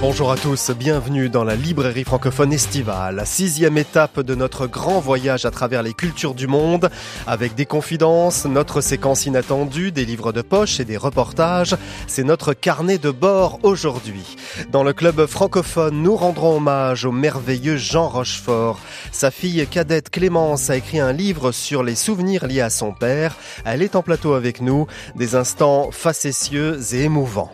Bonjour 0.00 0.30
à 0.30 0.36
tous, 0.36 0.70
bienvenue 0.70 1.28
dans 1.28 1.42
la 1.42 1.56
librairie 1.56 2.04
francophone 2.04 2.52
estivale, 2.52 3.20
sixième 3.26 3.76
étape 3.76 4.20
de 4.20 4.36
notre 4.36 4.68
grand 4.68 5.00
voyage 5.00 5.44
à 5.44 5.50
travers 5.50 5.82
les 5.82 5.92
cultures 5.92 6.34
du 6.34 6.46
monde, 6.46 6.88
avec 7.26 7.56
des 7.56 7.66
confidences, 7.66 8.44
notre 8.44 8.80
séquence 8.80 9.26
inattendue, 9.26 9.90
des 9.90 10.04
livres 10.04 10.30
de 10.30 10.40
poche 10.40 10.78
et 10.78 10.84
des 10.84 10.96
reportages. 10.96 11.74
C'est 12.06 12.22
notre 12.22 12.52
carnet 12.52 12.98
de 12.98 13.10
bord 13.10 13.58
aujourd'hui. 13.64 14.36
Dans 14.70 14.84
le 14.84 14.92
club 14.92 15.26
francophone, 15.26 16.00
nous 16.00 16.14
rendrons 16.14 16.58
hommage 16.58 17.04
au 17.04 17.10
merveilleux 17.10 17.76
Jean 17.76 18.08
Rochefort. 18.08 18.78
Sa 19.10 19.32
fille 19.32 19.66
cadette 19.66 20.10
Clémence 20.10 20.70
a 20.70 20.76
écrit 20.76 21.00
un 21.00 21.12
livre 21.12 21.50
sur 21.50 21.82
les 21.82 21.96
souvenirs 21.96 22.46
liés 22.46 22.60
à 22.60 22.70
son 22.70 22.92
père. 22.92 23.34
Elle 23.64 23.82
est 23.82 23.96
en 23.96 24.02
plateau 24.02 24.34
avec 24.34 24.60
nous, 24.60 24.86
des 25.16 25.34
instants 25.34 25.90
facétieux 25.90 26.78
et 26.94 27.02
émouvants. 27.02 27.50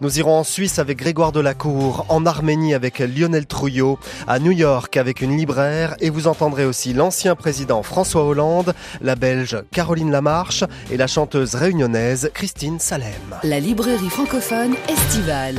Nous 0.00 0.20
irons 0.20 0.38
en 0.38 0.44
Suisse 0.44 0.78
avec 0.78 0.98
Grégoire 0.98 1.32
Delacour 1.32 1.87
en 2.08 2.26
Arménie 2.26 2.74
avec 2.74 2.98
Lionel 2.98 3.46
Trouillot, 3.46 3.98
à 4.26 4.38
New 4.38 4.52
York 4.52 4.96
avec 4.96 5.20
une 5.20 5.36
libraire 5.36 5.96
et 6.00 6.10
vous 6.10 6.26
entendrez 6.26 6.64
aussi 6.64 6.92
l'ancien 6.92 7.34
président 7.34 7.82
François 7.82 8.24
Hollande, 8.24 8.74
la 9.00 9.14
belge 9.14 9.56
Caroline 9.72 10.10
Lamarche 10.10 10.64
et 10.90 10.96
la 10.96 11.06
chanteuse 11.06 11.54
réunionnaise 11.54 12.30
Christine 12.34 12.78
Salem. 12.78 13.12
La 13.42 13.60
librairie 13.60 14.10
francophone 14.10 14.74
estivale. 14.88 15.58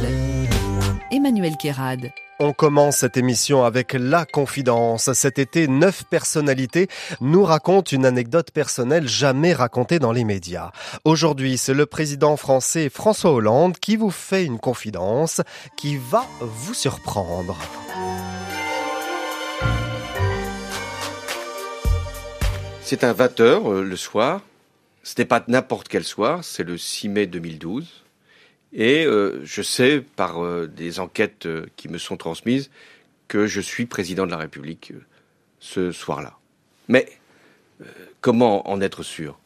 Emmanuel 1.11 1.57
Kérad. 1.57 2.11
On 2.41 2.53
commence 2.53 2.99
cette 2.99 3.17
émission 3.17 3.65
avec 3.65 3.91
la 3.91 4.25
confidence. 4.25 5.11
Cet 5.11 5.39
été, 5.39 5.67
neuf 5.67 6.05
personnalités 6.09 6.87
nous 7.19 7.43
racontent 7.43 7.91
une 7.91 8.05
anecdote 8.05 8.51
personnelle 8.51 9.09
jamais 9.09 9.51
racontée 9.51 9.99
dans 9.99 10.13
les 10.13 10.23
médias. 10.23 10.71
Aujourd'hui, 11.03 11.57
c'est 11.57 11.73
le 11.73 11.85
président 11.85 12.37
français 12.37 12.87
François 12.87 13.33
Hollande 13.33 13.77
qui 13.77 13.97
vous 13.97 14.09
fait 14.09 14.45
une 14.45 14.57
confidence 14.57 15.41
qui 15.75 15.97
va 15.97 16.23
vous 16.39 16.73
surprendre. 16.73 17.57
C'est 22.81 23.03
un 23.03 23.11
20h 23.11 23.41
euh, 23.41 23.83
le 23.83 23.97
soir. 23.97 24.39
Ce 25.03 25.13
n'est 25.17 25.25
pas 25.25 25.43
n'importe 25.49 25.89
quel 25.89 26.05
soir, 26.05 26.45
c'est 26.45 26.63
le 26.63 26.77
6 26.77 27.09
mai 27.09 27.27
2012. 27.27 28.05
Et 28.73 29.05
euh, 29.05 29.41
je 29.43 29.61
sais 29.61 30.03
par 30.15 30.43
euh, 30.43 30.67
des 30.67 30.99
enquêtes 30.99 31.45
euh, 31.45 31.65
qui 31.75 31.89
me 31.89 31.97
sont 31.97 32.17
transmises 32.17 32.69
que 33.27 33.47
je 33.47 33.61
suis 33.61 33.85
président 33.85 34.25
de 34.25 34.31
la 34.31 34.37
République 34.37 34.93
ce 35.59 35.91
soir-là. 35.91 36.37
Mais 36.87 37.07
comment 38.21 38.69
en 38.69 38.81
être 38.81 39.03
sûr? 39.03 39.39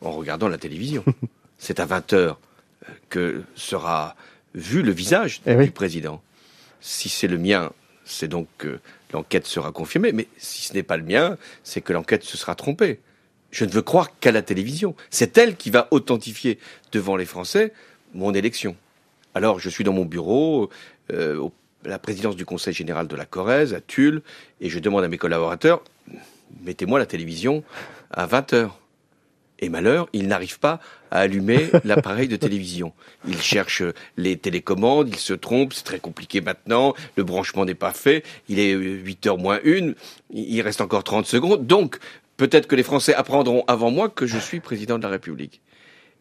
En 0.00 0.12
regardant 0.12 0.48
la 0.48 0.58
télévision. 0.58 1.04
C'est 1.58 1.80
à 1.80 1.86
20 1.86 2.12
heures 2.12 2.40
que 3.08 3.42
sera 3.54 4.16
vu 4.54 4.82
le 4.82 4.92
visage 4.92 5.40
Eh 5.46 5.52
du 5.54 5.58
oui. 5.58 5.70
président. 5.70 6.22
Si 6.80 7.08
c'est 7.08 7.26
le 7.26 7.38
mien, 7.38 7.72
c'est 8.04 8.28
donc 8.28 8.46
que 8.58 8.78
l'enquête 9.12 9.46
sera 9.46 9.72
confirmée. 9.72 10.12
Mais 10.12 10.28
si 10.36 10.62
ce 10.62 10.74
n'est 10.74 10.82
pas 10.82 10.96
le 10.96 11.02
mien, 11.02 11.36
c'est 11.64 11.80
que 11.80 11.92
l'enquête 11.92 12.22
se 12.22 12.36
sera 12.36 12.54
trompée. 12.54 13.00
Je 13.50 13.64
ne 13.64 13.70
veux 13.70 13.82
croire 13.82 14.18
qu'à 14.20 14.32
la 14.32 14.42
télévision. 14.42 14.94
C'est 15.10 15.36
elle 15.38 15.56
qui 15.56 15.70
va 15.70 15.88
authentifier 15.90 16.58
devant 16.92 17.16
les 17.16 17.26
Français 17.26 17.72
mon 18.14 18.32
élection. 18.34 18.76
Alors, 19.34 19.58
je 19.60 19.68
suis 19.68 19.84
dans 19.84 19.92
mon 19.92 20.04
bureau, 20.04 20.70
euh, 21.12 21.36
au- 21.36 21.52
à 21.84 21.88
la 21.88 21.98
présidence 21.98 22.36
du 22.36 22.44
Conseil 22.46 22.72
général 22.74 23.06
de 23.06 23.16
la 23.16 23.26
Corrèze, 23.26 23.74
à 23.74 23.80
Tulle, 23.80 24.22
et 24.60 24.68
je 24.70 24.78
demande 24.78 25.04
à 25.04 25.08
mes 25.08 25.18
collaborateurs, 25.18 25.82
mettez-moi 26.64 26.98
la 26.98 27.06
télévision 27.06 27.62
à 28.10 28.26
20 28.26 28.52
heures. 28.54 28.80
Et 29.58 29.68
malheur, 29.70 30.08
ils 30.12 30.26
n'arrivent 30.28 30.58
pas 30.58 30.80
à 31.10 31.20
allumer 31.20 31.70
l'appareil 31.84 32.28
de 32.28 32.36
télévision. 32.36 32.92
Ils 33.26 33.40
cherchent 33.40 33.82
les 34.16 34.36
télécommandes, 34.36 35.08
ils 35.08 35.16
se 35.18 35.32
trompent, 35.32 35.72
c'est 35.72 35.84
très 35.84 35.98
compliqué 36.00 36.40
maintenant, 36.42 36.94
le 37.16 37.24
branchement 37.24 37.64
n'est 37.64 37.74
pas 37.74 37.92
fait, 37.92 38.22
il 38.48 38.58
est 38.58 38.72
8 38.72 39.26
heures 39.26 39.38
moins 39.38 39.60
une, 39.64 39.94
il 40.30 40.60
reste 40.60 40.80
encore 40.82 41.04
30 41.04 41.24
secondes, 41.26 41.66
donc 41.66 41.98
peut-être 42.36 42.66
que 42.66 42.76
les 42.76 42.82
Français 42.82 43.14
apprendront 43.14 43.64
avant 43.66 43.90
moi 43.90 44.10
que 44.10 44.26
je 44.26 44.38
suis 44.38 44.60
président 44.60 44.98
de 44.98 45.04
la 45.04 45.08
République. 45.10 45.62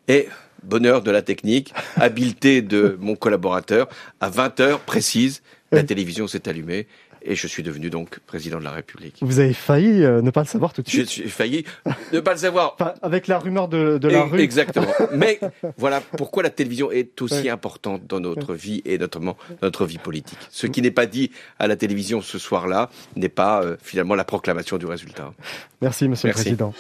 Et 0.07 0.29
bonheur 0.66 1.02
de 1.02 1.12
la 1.12 1.22
technique, 1.22 1.74
habileté 1.96 2.62
de 2.62 2.98
mon 3.00 3.16
collaborateur, 3.16 3.88
à 4.20 4.30
20 4.30 4.59
heures 4.59 4.80
précises, 4.81 5.42
la 5.72 5.84
télévision 5.84 6.28
s'est 6.28 6.48
allumée 6.48 6.88
et 7.28 7.36
je 7.36 7.48
suis 7.48 7.64
devenu 7.64 7.90
donc 7.90 8.20
président 8.28 8.59
de 8.59 8.64
la 8.64 8.70
République. 8.72 9.18
Vous 9.22 9.40
avez 9.40 9.53
failli 9.53 10.03
euh, 10.03 10.22
ne 10.22 10.30
pas 10.30 10.42
le 10.42 10.46
savoir 10.46 10.74
tout 10.74 10.84
de 10.84 10.88
J'ai 10.88 11.06
j'ai 11.06 11.28
failli 11.28 11.66
ne 12.14 12.20
pas 12.20 12.34
le 12.34 12.38
savoir. 12.38 12.76
Enfin, 12.80 12.94
avec 13.02 13.26
la 13.28 13.40
rumeur 13.40 13.68
de, 13.68 13.98
de 13.98 14.08
la 14.08 14.26
rue. 14.26 14.40
Exactement. 14.40 14.86
Mais 15.12 15.40
voilà 15.76 16.02
pourquoi 16.02 16.44
la 16.44 16.52
télévision 16.52 16.92
est 16.92 17.20
aussi 17.24 17.34
Ouais. 17.42 17.50
importante 17.50 18.06
dans 18.08 18.20
notre 18.20 18.53
vie 18.53 18.84
et 18.86 19.00
notamment 19.00 19.38
notre 19.64 19.86
vie 19.88 19.97
politique. 19.97 20.38
Ce 20.52 20.68
qui 20.68 20.84
n'est 20.84 20.92
pas 20.92 21.08
dit 21.08 21.32
à 21.58 21.66
la 21.66 21.76
télévision 21.76 22.22
ce 22.22 22.38
soir-là 22.38 22.92
n'est 23.16 23.28
pas 23.28 23.64
euh, 23.64 23.76
finalement 23.82 24.14
la 24.14 24.24
proclamation 24.24 24.78
du 24.78 24.86
résultat. 24.86 25.34
Merci, 25.82 26.08
Monsieur 26.08 26.28
Merci. 26.28 26.52
le 26.52 26.56
Président. 26.58 26.74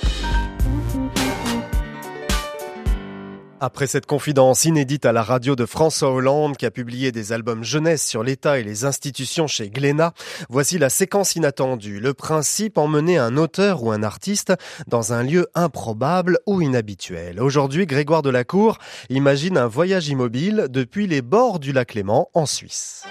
Après 3.61 3.87
cette 3.87 4.05
confidence 4.05 4.65
inédite 4.65 5.05
à 5.05 5.13
la 5.13 5.23
radio 5.23 5.55
de 5.55 5.65
François 5.65 6.11
Hollande 6.11 6.57
qui 6.57 6.65
a 6.65 6.71
publié 6.71 7.13
des 7.13 7.31
albums 7.31 7.63
jeunesse 7.63 8.05
sur 8.05 8.21
l'État 8.21 8.59
et 8.59 8.63
les 8.63 8.83
institutions 8.83 9.47
chez 9.47 9.69
Glénat, 9.69 10.13
voici 10.49 10.77
la 10.77 10.89
séquence 10.89 11.37
inattendue. 11.37 12.01
Le 12.01 12.13
principe 12.13 12.77
emmener 12.77 13.17
un 13.17 13.37
auteur 13.37 13.81
ou 13.81 13.91
un 13.91 14.03
artiste 14.03 14.53
dans 14.87 15.13
un 15.13 15.23
lieu 15.23 15.47
improbable 15.55 16.39
ou 16.45 16.61
inhabituel. 16.61 17.41
Aujourd'hui, 17.41 17.85
Grégoire 17.85 18.23
Delacour 18.23 18.77
imagine 19.09 19.57
un 19.57 19.67
voyage 19.67 20.09
immobile 20.09 20.67
depuis 20.69 21.07
les 21.07 21.21
bords 21.21 21.59
du 21.59 21.71
lac 21.71 21.93
Léman 21.93 22.29
en 22.33 22.45
Suisse. 22.45 23.05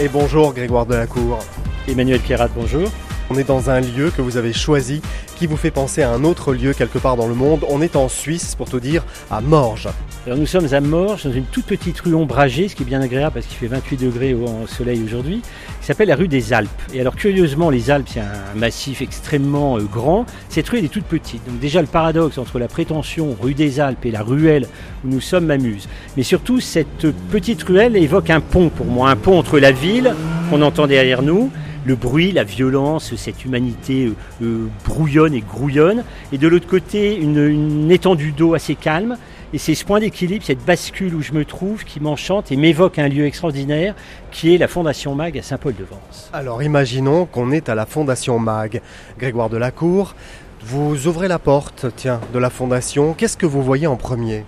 Et 0.00 0.06
bonjour 0.06 0.54
Grégoire 0.54 0.86
Delacour. 0.86 1.40
Emmanuel 1.88 2.22
Kérat, 2.22 2.46
bonjour. 2.54 2.88
On 3.30 3.36
est 3.36 3.42
dans 3.42 3.68
un 3.68 3.80
lieu 3.80 4.12
que 4.12 4.22
vous 4.22 4.36
avez 4.36 4.52
choisi 4.52 5.02
qui 5.34 5.48
vous 5.48 5.56
fait 5.56 5.72
penser 5.72 6.02
à 6.02 6.12
un 6.12 6.22
autre 6.22 6.54
lieu 6.54 6.72
quelque 6.72 6.98
part 6.98 7.16
dans 7.16 7.26
le 7.26 7.34
monde. 7.34 7.64
On 7.68 7.82
est 7.82 7.96
en 7.96 8.08
Suisse, 8.08 8.54
pour 8.54 8.70
tout 8.70 8.78
dire, 8.78 9.04
à 9.28 9.40
Morges. 9.40 9.88
Alors 10.28 10.36
nous 10.36 10.44
sommes 10.44 10.74
à 10.74 10.80
Morges, 10.82 11.24
dans 11.24 11.32
une 11.32 11.46
toute 11.46 11.64
petite 11.64 11.98
rue 12.00 12.12
ombragée, 12.12 12.68
ce 12.68 12.76
qui 12.76 12.82
est 12.82 12.84
bien 12.84 13.00
agréable 13.00 13.32
parce 13.32 13.46
qu'il 13.46 13.56
fait 13.56 13.66
28 13.66 13.96
degrés 13.96 14.34
au 14.34 14.66
soleil 14.66 15.02
aujourd'hui, 15.02 15.40
qui 15.80 15.86
s'appelle 15.86 16.08
la 16.08 16.16
rue 16.16 16.28
des 16.28 16.52
Alpes. 16.52 16.68
Et 16.92 17.00
alors 17.00 17.16
curieusement, 17.16 17.70
les 17.70 17.90
Alpes, 17.90 18.08
c'est 18.12 18.20
un 18.20 18.54
massif 18.54 19.00
extrêmement 19.00 19.78
euh, 19.78 19.84
grand. 19.84 20.26
Cette 20.50 20.68
rue, 20.68 20.80
elle 20.80 20.84
est 20.84 20.88
toute 20.88 21.06
petite. 21.06 21.40
Donc 21.46 21.58
déjà, 21.60 21.80
le 21.80 21.86
paradoxe 21.86 22.36
entre 22.36 22.58
la 22.58 22.68
prétention 22.68 23.34
rue 23.40 23.54
des 23.54 23.80
Alpes 23.80 24.04
et 24.04 24.10
la 24.10 24.22
ruelle 24.22 24.66
où 25.02 25.08
nous 25.08 25.22
sommes 25.22 25.46
m'amuse. 25.46 25.88
Mais 26.18 26.24
surtout, 26.24 26.60
cette 26.60 27.10
petite 27.30 27.62
ruelle 27.62 27.96
évoque 27.96 28.28
un 28.28 28.40
pont 28.40 28.68
pour 28.68 28.84
moi, 28.84 29.08
un 29.08 29.16
pont 29.16 29.38
entre 29.38 29.58
la 29.58 29.72
ville 29.72 30.14
qu'on 30.50 30.60
entend 30.60 30.86
derrière 30.86 31.22
nous, 31.22 31.50
le 31.86 31.94
bruit, 31.94 32.32
la 32.32 32.44
violence, 32.44 33.14
cette 33.16 33.46
humanité 33.46 34.04
euh, 34.04 34.44
euh, 34.44 34.66
brouillonne 34.84 35.32
et 35.32 35.40
grouillonne, 35.40 36.04
et 36.32 36.36
de 36.36 36.48
l'autre 36.48 36.68
côté, 36.68 37.16
une 37.16 37.90
étendue 37.90 38.32
d'eau 38.32 38.52
assez 38.52 38.74
calme. 38.74 39.16
Et 39.54 39.58
c'est 39.58 39.74
ce 39.74 39.82
point 39.82 39.98
d'équilibre, 39.98 40.44
cette 40.44 40.62
bascule 40.62 41.14
où 41.14 41.22
je 41.22 41.32
me 41.32 41.46
trouve, 41.46 41.84
qui 41.84 42.00
m'enchante 42.00 42.52
et 42.52 42.56
m'évoque 42.56 42.98
un 42.98 43.08
lieu 43.08 43.24
extraordinaire, 43.24 43.94
qui 44.30 44.54
est 44.54 44.58
la 44.58 44.68
Fondation 44.68 45.14
Mag 45.14 45.38
à 45.38 45.42
Saint-Paul-de-Vence. 45.42 46.28
Alors 46.34 46.62
imaginons 46.62 47.24
qu'on 47.24 47.50
est 47.50 47.70
à 47.70 47.74
la 47.74 47.86
Fondation 47.86 48.38
MAG. 48.38 48.82
Grégoire 49.18 49.48
Delacour, 49.48 50.14
vous 50.62 51.06
ouvrez 51.06 51.28
la 51.28 51.38
porte, 51.38 51.86
tiens, 51.96 52.20
de 52.34 52.38
la 52.38 52.50
Fondation. 52.50 53.14
Qu'est-ce 53.14 53.38
que 53.38 53.46
vous 53.46 53.62
voyez 53.62 53.86
en 53.86 53.96
premier? 53.96 54.44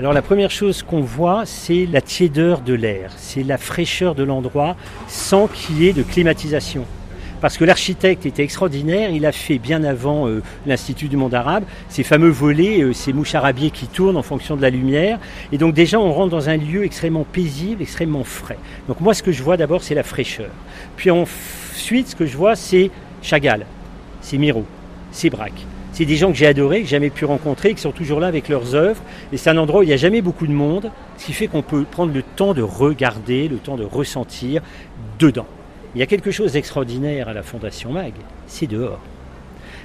Alors 0.00 0.12
la 0.12 0.22
première 0.22 0.50
chose 0.50 0.82
qu'on 0.82 1.02
voit, 1.02 1.42
c'est 1.46 1.86
la 1.86 2.00
tiédeur 2.00 2.60
de 2.60 2.74
l'air, 2.74 3.12
c'est 3.18 3.44
la 3.44 3.56
fraîcheur 3.56 4.16
de 4.16 4.24
l'endroit 4.24 4.74
sans 5.06 5.46
qu'il 5.46 5.80
y 5.80 5.86
ait 5.86 5.92
de 5.92 6.02
climatisation. 6.02 6.86
Parce 7.40 7.56
que 7.56 7.64
l'architecte 7.64 8.26
était 8.26 8.42
extraordinaire, 8.42 9.10
il 9.10 9.24
a 9.24 9.32
fait 9.32 9.58
bien 9.58 9.82
avant 9.82 10.28
euh, 10.28 10.42
l'Institut 10.66 11.08
du 11.08 11.16
monde 11.16 11.34
arabe 11.34 11.64
ces 11.88 12.02
fameux 12.02 12.28
volets, 12.28 12.82
euh, 12.82 12.92
ces 12.92 13.12
moucharabiers 13.12 13.70
qui 13.70 13.86
tournent 13.86 14.16
en 14.16 14.22
fonction 14.22 14.56
de 14.56 14.62
la 14.62 14.70
lumière. 14.70 15.18
Et 15.52 15.58
donc 15.58 15.74
déjà 15.74 15.98
on 15.98 16.12
rentre 16.12 16.30
dans 16.30 16.48
un 16.48 16.56
lieu 16.56 16.84
extrêmement 16.84 17.24
paisible, 17.24 17.82
extrêmement 17.82 18.24
frais. 18.24 18.58
Donc 18.88 19.00
moi 19.00 19.14
ce 19.14 19.22
que 19.22 19.32
je 19.32 19.42
vois 19.42 19.56
d'abord 19.56 19.82
c'est 19.82 19.94
la 19.94 20.02
fraîcheur. 20.02 20.50
Puis 20.96 21.10
ensuite 21.10 22.08
ce 22.08 22.16
que 22.16 22.26
je 22.26 22.36
vois 22.36 22.56
c'est 22.56 22.90
Chagall, 23.22 23.66
c'est 24.20 24.38
Miro, 24.38 24.64
c'est 25.12 25.30
Braque. 25.30 25.66
C'est 25.92 26.04
des 26.04 26.16
gens 26.16 26.30
que 26.30 26.38
j'ai 26.38 26.46
adorés, 26.46 26.82
que 26.82 26.84
j'ai 26.84 26.96
jamais 26.96 27.10
pu 27.10 27.24
rencontrer, 27.24 27.74
qui 27.74 27.80
sont 27.80 27.90
toujours 27.90 28.20
là 28.20 28.28
avec 28.28 28.48
leurs 28.48 28.74
œuvres. 28.74 29.02
Et 29.32 29.36
c'est 29.36 29.50
un 29.50 29.58
endroit 29.58 29.80
où 29.80 29.82
il 29.82 29.88
n'y 29.88 29.92
a 29.92 29.98
jamais 29.98 30.22
beaucoup 30.22 30.46
de 30.46 30.52
monde, 30.52 30.90
ce 31.18 31.26
qui 31.26 31.32
fait 31.32 31.48
qu'on 31.48 31.62
peut 31.62 31.82
prendre 31.82 32.14
le 32.14 32.22
temps 32.22 32.54
de 32.54 32.62
regarder, 32.62 33.48
le 33.48 33.56
temps 33.56 33.76
de 33.76 33.84
ressentir 33.84 34.62
dedans. 35.18 35.46
Il 35.94 35.98
y 35.98 36.02
a 36.02 36.06
quelque 36.06 36.30
chose 36.30 36.52
d'extraordinaire 36.52 37.28
à 37.28 37.32
la 37.32 37.42
Fondation 37.42 37.92
Mag, 37.92 38.12
c'est 38.46 38.68
dehors. 38.68 39.00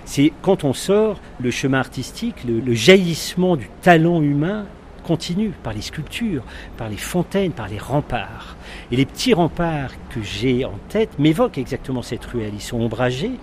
C'est 0.06 0.32
quand 0.44 0.64
on 0.64 0.74
sort, 0.74 1.20
le 1.40 1.50
chemin 1.50 1.80
artistique, 1.80 2.44
le, 2.48 2.60
le 2.60 2.74
jaillissement 2.76 3.56
du 3.56 3.70
talent 3.82 4.22
humain 4.22 4.66
continue 5.04 5.52
par 5.64 5.74
les 5.74 5.82
sculptures, 5.82 6.44
par 6.78 6.90
les 6.90 6.98
fontaines, 6.98 7.52
par 7.52 7.68
les 7.68 7.78
remparts. 7.78 8.56
Et 8.92 8.96
les 8.96 9.06
petits 9.06 9.34
remparts 9.34 9.94
que 10.10 10.22
j'ai 10.22 10.66
en 10.66 10.78
tête 10.90 11.18
m'évoquent 11.18 11.58
exactement 11.58 12.02
cette 12.02 12.26
ruelle. 12.26 12.54
Ils 12.54 12.62
sont 12.62 12.82
ombragés. 12.82 13.40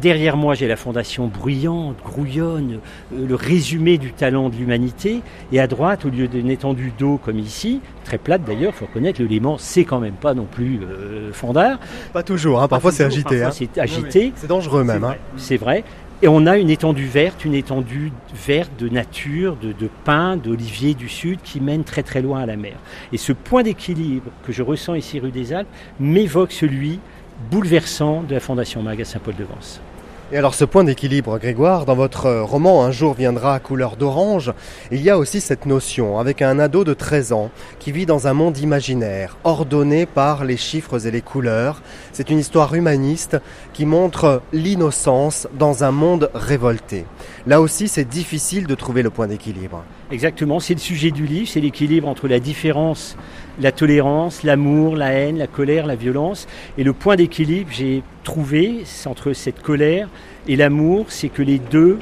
Derrière 0.00 0.36
moi, 0.36 0.54
j'ai 0.54 0.68
la 0.68 0.76
fondation 0.76 1.26
bruyante, 1.26 1.96
grouillonne, 2.04 2.80
euh, 3.14 3.26
le 3.26 3.34
résumé 3.34 3.96
du 3.96 4.12
talent 4.12 4.50
de 4.50 4.56
l'humanité. 4.56 5.22
Et 5.52 5.60
à 5.60 5.66
droite, 5.66 6.04
au 6.04 6.10
lieu 6.10 6.28
d'une 6.28 6.50
étendue 6.50 6.92
d'eau 6.98 7.18
comme 7.22 7.38
ici, 7.38 7.80
très 8.04 8.18
plate 8.18 8.44
d'ailleurs, 8.44 8.72
il 8.74 8.78
faut 8.78 8.86
reconnaître, 8.86 9.22
le 9.22 9.26
Léman, 9.26 9.56
c'est 9.58 9.84
quand 9.84 10.00
même 10.00 10.14
pas 10.14 10.34
non 10.34 10.44
plus 10.44 10.80
euh, 10.82 11.32
fondard. 11.32 11.78
Pas 12.12 12.22
toujours, 12.22 12.60
hein, 12.60 12.68
parfois 12.68 12.92
c'est 12.92 13.04
agité. 13.04 13.40
Parfois 13.40 13.46
hein. 13.46 13.50
c'est 13.74 13.80
agité. 13.80 14.32
C'est 14.36 14.48
dangereux 14.48 14.84
même. 14.84 15.00
C'est 15.00 15.04
hein. 15.04 15.08
vrai, 15.08 15.18
C'est 15.36 15.56
vrai. 15.56 15.84
Et 16.22 16.28
on 16.28 16.46
a 16.46 16.56
une 16.56 16.70
étendue 16.70 17.06
verte, 17.06 17.44
une 17.44 17.54
étendue 17.54 18.10
verte 18.34 18.72
de 18.78 18.88
nature, 18.88 19.56
de, 19.56 19.72
de 19.72 19.90
pins, 20.04 20.36
d'oliviers 20.36 20.94
du 20.94 21.10
sud 21.10 21.40
qui 21.42 21.60
mène 21.60 21.84
très 21.84 22.02
très 22.02 22.22
loin 22.22 22.40
à 22.40 22.46
la 22.46 22.56
mer. 22.56 22.76
Et 23.12 23.18
ce 23.18 23.32
point 23.32 23.62
d'équilibre 23.62 24.30
que 24.46 24.52
je 24.52 24.62
ressens 24.62 24.94
ici 24.94 25.20
rue 25.20 25.30
des 25.30 25.52
Alpes 25.52 25.68
m'évoque 26.00 26.52
celui 26.52 27.00
bouleversant 27.50 28.22
de 28.22 28.34
la 28.34 28.40
Fondation 28.40 28.82
Mag 28.82 29.00
à 29.00 29.04
Saint-Paul-de-Vence. 29.04 29.80
Et 30.32 30.38
alors 30.38 30.56
ce 30.56 30.64
point 30.64 30.82
d'équilibre, 30.82 31.38
Grégoire, 31.38 31.84
dans 31.84 31.94
votre 31.94 32.26
euh, 32.26 32.42
roman 32.42 32.82
Un 32.82 32.90
jour 32.90 33.14
viendra 33.14 33.60
couleur 33.60 33.96
d'orange, 33.96 34.52
il 34.90 35.00
y 35.00 35.08
a 35.08 35.18
aussi 35.18 35.40
cette 35.40 35.66
notion 35.66 36.18
avec 36.18 36.42
un 36.42 36.58
ado 36.58 36.82
de 36.82 36.94
13 36.94 37.32
ans 37.32 37.52
qui 37.78 37.92
vit 37.92 38.06
dans 38.06 38.26
un 38.26 38.32
monde 38.32 38.58
imaginaire, 38.58 39.36
ordonné 39.44 40.04
par 40.04 40.44
les 40.44 40.56
chiffres 40.56 41.06
et 41.06 41.12
les 41.12 41.20
couleurs. 41.20 41.80
C'est 42.12 42.28
une 42.28 42.40
histoire 42.40 42.74
humaniste 42.74 43.36
qui 43.72 43.86
montre 43.86 44.42
l'innocence 44.52 45.46
dans 45.56 45.84
un 45.84 45.92
monde 45.92 46.28
révolté. 46.34 47.04
Là 47.46 47.60
aussi, 47.60 47.86
c'est 47.86 48.08
difficile 48.08 48.66
de 48.66 48.74
trouver 48.74 49.02
le 49.02 49.10
point 49.10 49.28
d'équilibre. 49.28 49.84
Exactement, 50.12 50.60
c'est 50.60 50.74
le 50.74 50.80
sujet 50.80 51.10
du 51.10 51.26
livre, 51.26 51.48
c'est 51.48 51.60
l'équilibre 51.60 52.06
entre 52.06 52.28
la 52.28 52.38
différence, 52.38 53.16
la 53.60 53.72
tolérance, 53.72 54.44
l'amour, 54.44 54.94
la 54.94 55.10
haine, 55.10 55.36
la 55.36 55.48
colère, 55.48 55.84
la 55.84 55.96
violence. 55.96 56.46
Et 56.78 56.84
le 56.84 56.92
point 56.92 57.16
d'équilibre, 57.16 57.70
j'ai 57.72 58.04
trouvé, 58.22 58.84
entre 59.06 59.32
cette 59.32 59.60
colère 59.62 60.08
et 60.46 60.54
l'amour, 60.54 61.06
c'est 61.08 61.28
que 61.28 61.42
les 61.42 61.58
deux 61.58 61.98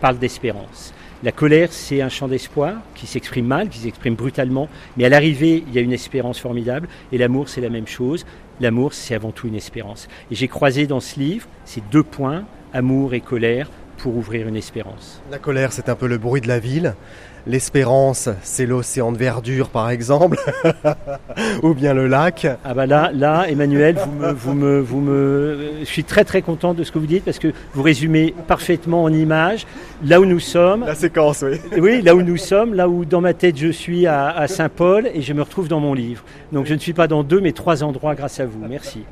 parlent 0.00 0.18
d'espérance. 0.18 0.92
La 1.22 1.30
colère, 1.30 1.68
c'est 1.70 2.02
un 2.02 2.08
chant 2.08 2.26
d'espoir 2.26 2.80
qui 2.96 3.06
s'exprime 3.06 3.46
mal, 3.46 3.68
qui 3.68 3.78
s'exprime 3.78 4.16
brutalement, 4.16 4.68
mais 4.96 5.04
à 5.04 5.08
l'arrivée, 5.08 5.62
il 5.68 5.72
y 5.72 5.78
a 5.78 5.82
une 5.82 5.92
espérance 5.92 6.40
formidable. 6.40 6.88
Et 7.12 7.18
l'amour, 7.18 7.48
c'est 7.48 7.60
la 7.60 7.68
même 7.68 7.86
chose. 7.86 8.26
L'amour, 8.60 8.92
c'est 8.92 9.14
avant 9.14 9.30
tout 9.30 9.46
une 9.46 9.54
espérance. 9.54 10.08
Et 10.32 10.34
j'ai 10.34 10.48
croisé 10.48 10.88
dans 10.88 11.00
ce 11.00 11.20
livre 11.20 11.46
ces 11.64 11.80
deux 11.92 12.02
points, 12.02 12.44
amour 12.72 13.14
et 13.14 13.20
colère, 13.20 13.70
pour 14.02 14.16
ouvrir 14.16 14.48
une 14.48 14.56
espérance. 14.56 15.20
La 15.30 15.38
colère, 15.38 15.72
c'est 15.72 15.88
un 15.88 15.94
peu 15.94 16.06
le 16.06 16.18
bruit 16.18 16.40
de 16.40 16.48
la 16.48 16.58
ville. 16.58 16.94
L'espérance, 17.46 18.28
c'est 18.42 18.66
l'océan 18.66 19.12
de 19.12 19.18
verdure, 19.18 19.70
par 19.70 19.88
exemple, 19.88 20.38
ou 21.62 21.72
bien 21.72 21.94
le 21.94 22.06
lac. 22.06 22.46
Ah 22.64 22.74
bah 22.74 22.84
là, 22.86 23.10
là, 23.14 23.46
Emmanuel, 23.48 23.96
vous 23.96 24.12
me, 24.12 24.32
vous 24.32 24.54
me, 24.54 24.80
vous 24.80 25.00
me, 25.00 25.70
je 25.80 25.86
suis 25.86 26.04
très 26.04 26.24
très 26.24 26.42
content 26.42 26.74
de 26.74 26.84
ce 26.84 26.92
que 26.92 26.98
vous 26.98 27.06
dites 27.06 27.24
parce 27.24 27.38
que 27.38 27.52
vous 27.72 27.82
résumez 27.82 28.34
parfaitement 28.46 29.02
en 29.04 29.12
images 29.12 29.66
là 30.04 30.20
où 30.20 30.26
nous 30.26 30.40
sommes. 30.40 30.84
La 30.84 30.94
séquence, 30.94 31.42
oui. 31.42 31.58
Oui, 31.78 32.02
là 32.02 32.14
où 32.14 32.20
nous 32.20 32.36
sommes, 32.36 32.74
là 32.74 32.88
où 32.88 33.06
dans 33.06 33.22
ma 33.22 33.32
tête 33.32 33.56
je 33.56 33.68
suis 33.68 34.06
à, 34.06 34.28
à 34.28 34.46
Saint-Paul 34.46 35.08
et 35.12 35.22
je 35.22 35.32
me 35.32 35.42
retrouve 35.42 35.68
dans 35.68 35.80
mon 35.80 35.94
livre. 35.94 36.22
Donc 36.52 36.66
je 36.66 36.74
ne 36.74 36.78
suis 36.78 36.92
pas 36.92 37.06
dans 37.06 37.22
deux 37.22 37.40
mais 37.40 37.52
trois 37.52 37.82
endroits 37.82 38.14
grâce 38.14 38.38
à 38.38 38.44
vous. 38.44 38.60
Merci. 38.68 39.04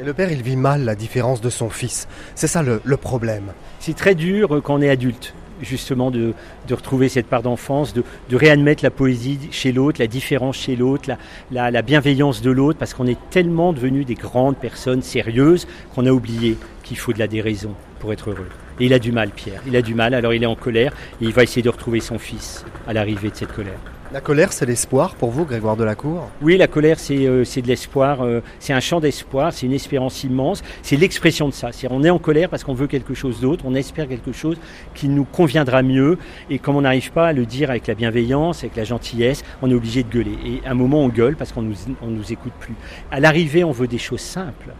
Et 0.00 0.04
le 0.04 0.14
père, 0.14 0.32
il 0.32 0.40
vit 0.40 0.56
mal 0.56 0.84
la 0.84 0.94
différence 0.94 1.42
de 1.42 1.50
son 1.50 1.68
fils. 1.68 2.08
C'est 2.34 2.46
ça 2.46 2.62
le, 2.62 2.96
problème. 2.96 3.52
C'est 3.80 3.94
très 3.94 4.14
dur 4.14 4.54
euh, 4.54 4.60
quand 4.62 4.76
on 4.76 4.80
est 4.80 4.88
adulte 4.88 5.34
justement 5.60 6.10
de, 6.10 6.32
retrouver 6.70 7.10
cette 7.10 7.26
part 7.26 7.42
d'enfance, 7.42 7.92
de, 7.92 8.02
réadmettre 8.32 8.82
la 8.82 8.90
poésie 8.90 9.38
chez 9.50 9.72
l'autre, 9.72 10.00
la 10.00 10.06
différence 10.06 10.56
chez 10.56 10.74
l'autre, 10.74 11.06
la, 11.06 11.18
la, 11.50 11.70
la 11.70 11.82
bienveillance 11.82 12.40
de 12.40 12.50
l'autre, 12.50 12.78
parce 12.78 12.94
qu'on 12.94 13.06
est 13.06 13.18
tellement 13.28 13.74
devenus 13.74 14.06
des 14.06 14.14
grandes 14.14 14.56
personnes 14.56 15.02
sérieuses 15.02 15.66
qu'on 15.94 16.06
a 16.06 16.10
oublié 16.10 16.56
qu'il 16.82 16.96
faut 16.96 17.12
de 17.12 17.18
la 17.18 17.28
déraison 17.28 17.74
pour 17.98 18.14
être 18.14 18.30
heureux. 18.30 18.48
Et 18.78 18.86
il 18.86 18.94
a 18.94 18.98
du 18.98 19.12
mal, 19.12 19.28
Pierre. 19.28 19.60
Il 19.66 19.76
a 19.76 19.82
du 19.82 19.94
mal, 19.94 20.14
alors 20.14 20.32
il 20.32 20.42
est 20.42 20.46
en 20.46 20.56
colère 20.56 20.94
et 21.20 21.26
il 21.26 21.32
va 21.34 21.42
essayer 21.42 21.60
de 21.60 21.68
retrouver 21.68 22.00
son 22.00 22.18
fils 22.18 22.64
à 22.88 22.94
l'arrivée 22.94 23.28
de 23.28 23.36
cette 23.36 23.52
colère. 23.52 23.78
La 24.12 24.20
colère, 24.20 24.52
c'est 24.52 24.66
l'espoir 24.66 25.14
pour 25.14 25.30
vous, 25.30 25.44
Grégoire 25.44 25.76
Delacour? 25.76 26.28
Oui, 26.42 26.56
la 26.56 26.66
colère, 26.66 26.98
c'est 26.98 27.28
euh, 27.28 27.44
c'est 27.44 27.62
de 27.62 27.68
l'espoir, 27.68 28.22
euh, 28.22 28.40
c'est 28.58 28.72
un 28.72 28.80
chant 28.80 28.98
d'espoir, 28.98 29.52
c'est 29.52 29.66
une 29.66 29.72
espérance 29.72 30.24
immense, 30.24 30.64
c'est 30.82 30.96
l'expression 30.96 31.46
de 31.46 31.52
ça. 31.52 31.70
C'est-à-dire 31.70 31.96
on 31.96 32.02
est 32.02 32.10
en 32.10 32.18
colère 32.18 32.48
parce 32.48 32.64
qu'on 32.64 32.74
veut 32.74 32.88
quelque 32.88 33.14
chose 33.14 33.40
d'autre, 33.40 33.64
on 33.68 33.74
espère 33.76 34.08
quelque 34.08 34.32
chose 34.32 34.56
qui 34.94 35.08
nous 35.08 35.22
conviendra 35.22 35.84
mieux, 35.84 36.18
et 36.50 36.58
comme 36.58 36.74
on 36.74 36.80
n'arrive 36.80 37.12
pas 37.12 37.28
à 37.28 37.32
le 37.32 37.46
dire 37.46 37.70
avec 37.70 37.86
la 37.86 37.94
bienveillance, 37.94 38.64
avec 38.64 38.74
la 38.74 38.82
gentillesse, 38.82 39.44
on 39.62 39.70
est 39.70 39.74
obligé 39.74 40.02
de 40.02 40.08
gueuler. 40.08 40.36
Et 40.44 40.66
à 40.66 40.72
un 40.72 40.74
moment, 40.74 41.04
on 41.04 41.08
gueule 41.08 41.36
parce 41.36 41.52
qu'on 41.52 41.62
nous, 41.62 41.76
on 42.02 42.08
nous 42.08 42.32
écoute 42.32 42.54
plus. 42.58 42.74
À 43.12 43.20
l'arrivée, 43.20 43.62
on 43.62 43.70
veut 43.70 43.86
des 43.86 43.98
choses 43.98 44.22
simples. 44.22 44.74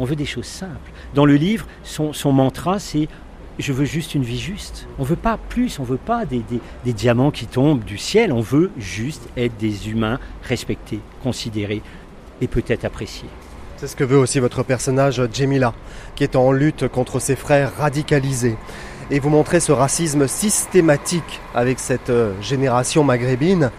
On 0.00 0.04
veut 0.04 0.16
des 0.16 0.24
choses 0.24 0.46
simples. 0.46 0.90
Dans 1.14 1.24
le 1.24 1.36
livre, 1.36 1.68
son 1.84 2.32
mantra, 2.32 2.80
c'est 2.80 3.06
je 3.58 3.72
veux 3.72 3.84
juste 3.84 4.14
une 4.14 4.22
vie 4.22 4.38
juste. 4.38 4.86
On 4.98 5.04
veut 5.04 5.16
pas 5.16 5.38
plus, 5.48 5.78
on 5.78 5.84
veut 5.84 5.96
pas 5.96 6.24
des, 6.24 6.40
des, 6.40 6.60
des, 6.84 6.92
diamants 6.92 7.30
qui 7.30 7.46
tombent 7.46 7.84
du 7.84 7.98
ciel, 7.98 8.32
on 8.32 8.40
veut 8.40 8.70
juste 8.78 9.28
être 9.36 9.56
des 9.56 9.90
humains 9.90 10.18
respectés, 10.42 11.00
considérés 11.22 11.82
et 12.40 12.48
peut-être 12.48 12.84
appréciés. 12.84 13.28
C'est 13.76 13.88
ce 13.88 13.96
que 13.96 14.04
veut 14.04 14.18
aussi 14.18 14.40
votre 14.40 14.62
personnage 14.62 15.20
Jemila, 15.32 15.74
qui 16.14 16.24
est 16.24 16.36
en 16.36 16.52
lutte 16.52 16.88
contre 16.88 17.18
ses 17.18 17.36
frères 17.36 17.76
radicalisés. 17.76 18.56
Et 19.10 19.18
vous 19.18 19.28
montrez 19.28 19.60
ce 19.60 19.72
racisme 19.72 20.26
systématique 20.26 21.40
avec 21.54 21.78
cette 21.78 22.08
euh, 22.08 22.32
génération 22.40 23.04
maghrébine. 23.04 23.70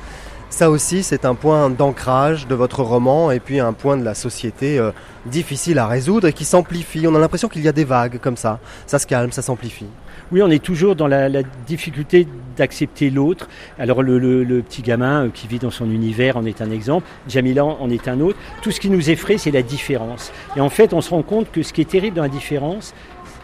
Ça 0.55 0.69
aussi, 0.69 1.03
c'est 1.03 1.25
un 1.25 1.35
point 1.35 1.69
d'ancrage 1.69 2.47
de 2.47 2.55
votre 2.55 2.81
roman 2.81 3.29
et 3.29 3.41
puis 3.41 3.59
un 3.59 3.73
point 3.73 3.97
de 3.97 4.05
la 4.05 4.13
société 4.13 4.79
euh, 4.79 4.91
difficile 5.25 5.79
à 5.79 5.85
résoudre 5.85 6.29
et 6.29 6.31
qui 6.31 6.45
s'amplifie. 6.45 7.05
On 7.07 7.13
a 7.13 7.19
l'impression 7.19 7.49
qu'il 7.49 7.61
y 7.61 7.67
a 7.67 7.73
des 7.73 7.83
vagues 7.83 8.19
comme 8.19 8.37
ça. 8.37 8.61
Ça 8.87 8.97
se 8.97 9.05
calme, 9.05 9.33
ça 9.33 9.41
s'amplifie. 9.41 9.87
Oui, 10.31 10.41
on 10.41 10.49
est 10.49 10.63
toujours 10.63 10.95
dans 10.95 11.07
la, 11.07 11.43
difficulté 11.67 12.25
d'accepter 12.55 13.09
l'autre. 13.09 13.49
Alors 13.77 14.01
le, 14.01 14.17
le, 14.17 14.61
petit 14.61 14.81
gamin 14.81 15.29
qui 15.29 15.45
vit 15.47 15.59
dans 15.59 15.71
son 15.71 15.91
univers 15.91 16.37
en 16.37 16.45
est 16.45 16.61
un 16.61 16.71
exemple, 16.71 17.05
Jamila 17.27 17.65
en 17.65 17.89
est 17.89 18.07
un 18.07 18.21
autre. 18.21 18.37
Tout 18.61 18.71
ce 18.71 18.79
qui 18.79 18.89
nous 18.89 19.09
effraie, 19.09 19.37
c'est 19.37 19.51
la 19.51 19.61
différence. 19.61 20.31
Et 20.55 20.61
en 20.61 20.69
fait, 20.69 20.93
on 20.93 21.01
se 21.01 21.09
rend 21.09 21.21
compte 21.21 21.51
que 21.51 21.63
ce 21.63 21.73
qui 21.73 21.81
est 21.81 21.89
terrible 21.89 22.15
dans 22.15 22.23
la 22.23 22.29
différence, 22.29 22.93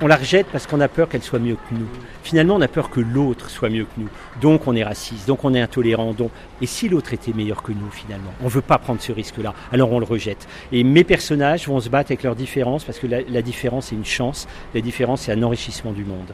on 0.01 0.07
la 0.07 0.15
rejette 0.15 0.47
parce 0.51 0.65
qu'on 0.65 0.81
a 0.81 0.87
peur 0.87 1.07
qu'elle 1.07 1.21
soit 1.21 1.39
mieux 1.39 1.55
que 1.55 1.75
nous. 1.75 1.87
Finalement, 2.23 2.55
on 2.55 2.61
a 2.61 2.67
peur 2.67 2.89
que 2.89 2.99
l'autre 2.99 3.49
soit 3.49 3.69
mieux 3.69 3.85
que 3.85 3.99
nous. 3.99 4.09
Donc 4.41 4.67
on 4.67 4.75
est 4.75 4.83
raciste, 4.83 5.27
donc 5.27 5.45
on 5.45 5.53
est 5.53 5.61
intolérant. 5.61 6.13
Donc... 6.13 6.31
Et 6.61 6.65
si 6.65 6.89
l'autre 6.89 7.13
était 7.13 7.33
meilleur 7.33 7.61
que 7.61 7.71
nous, 7.71 7.89
finalement? 7.91 8.31
On 8.41 8.45
ne 8.45 8.49
veut 8.49 8.61
pas 8.61 8.79
prendre 8.79 9.01
ce 9.01 9.11
risque-là, 9.11 9.53
alors 9.71 9.91
on 9.91 9.99
le 9.99 10.05
rejette. 10.05 10.47
Et 10.71 10.83
mes 10.83 11.03
personnages 11.03 11.67
vont 11.67 11.79
se 11.79 11.89
battre 11.89 12.11
avec 12.11 12.23
leurs 12.23 12.35
différences 12.35 12.83
parce 12.83 12.97
que 12.97 13.07
la, 13.07 13.41
différence, 13.41 13.87
c'est 13.87 13.95
une 13.95 14.05
chance. 14.05 14.47
La 14.73 14.81
différence, 14.81 15.21
c'est 15.21 15.31
un 15.31 15.43
enrichissement 15.43 15.91
du 15.91 16.03
monde. 16.03 16.33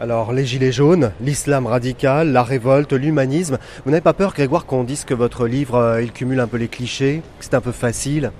Alors, 0.00 0.32
les 0.32 0.44
gilets 0.44 0.72
jaunes, 0.72 1.12
l'islam 1.20 1.66
radical, 1.66 2.32
la 2.32 2.42
révolte, 2.42 2.92
l'humanisme. 2.92 3.58
Vous 3.84 3.90
n'avez 3.90 4.00
pas 4.00 4.14
peur, 4.14 4.32
Grégoire, 4.34 4.66
qu'on 4.66 4.84
dise 4.84 5.04
que 5.04 5.14
votre 5.14 5.46
livre, 5.46 5.76
euh, 5.76 6.02
il 6.02 6.12
cumule 6.12 6.40
un 6.40 6.48
peu 6.48 6.56
les 6.56 6.68
clichés, 6.68 7.22
que 7.38 7.44
c'est 7.44 7.54
un 7.54 7.60
peu 7.60 7.72
facile? 7.72 8.32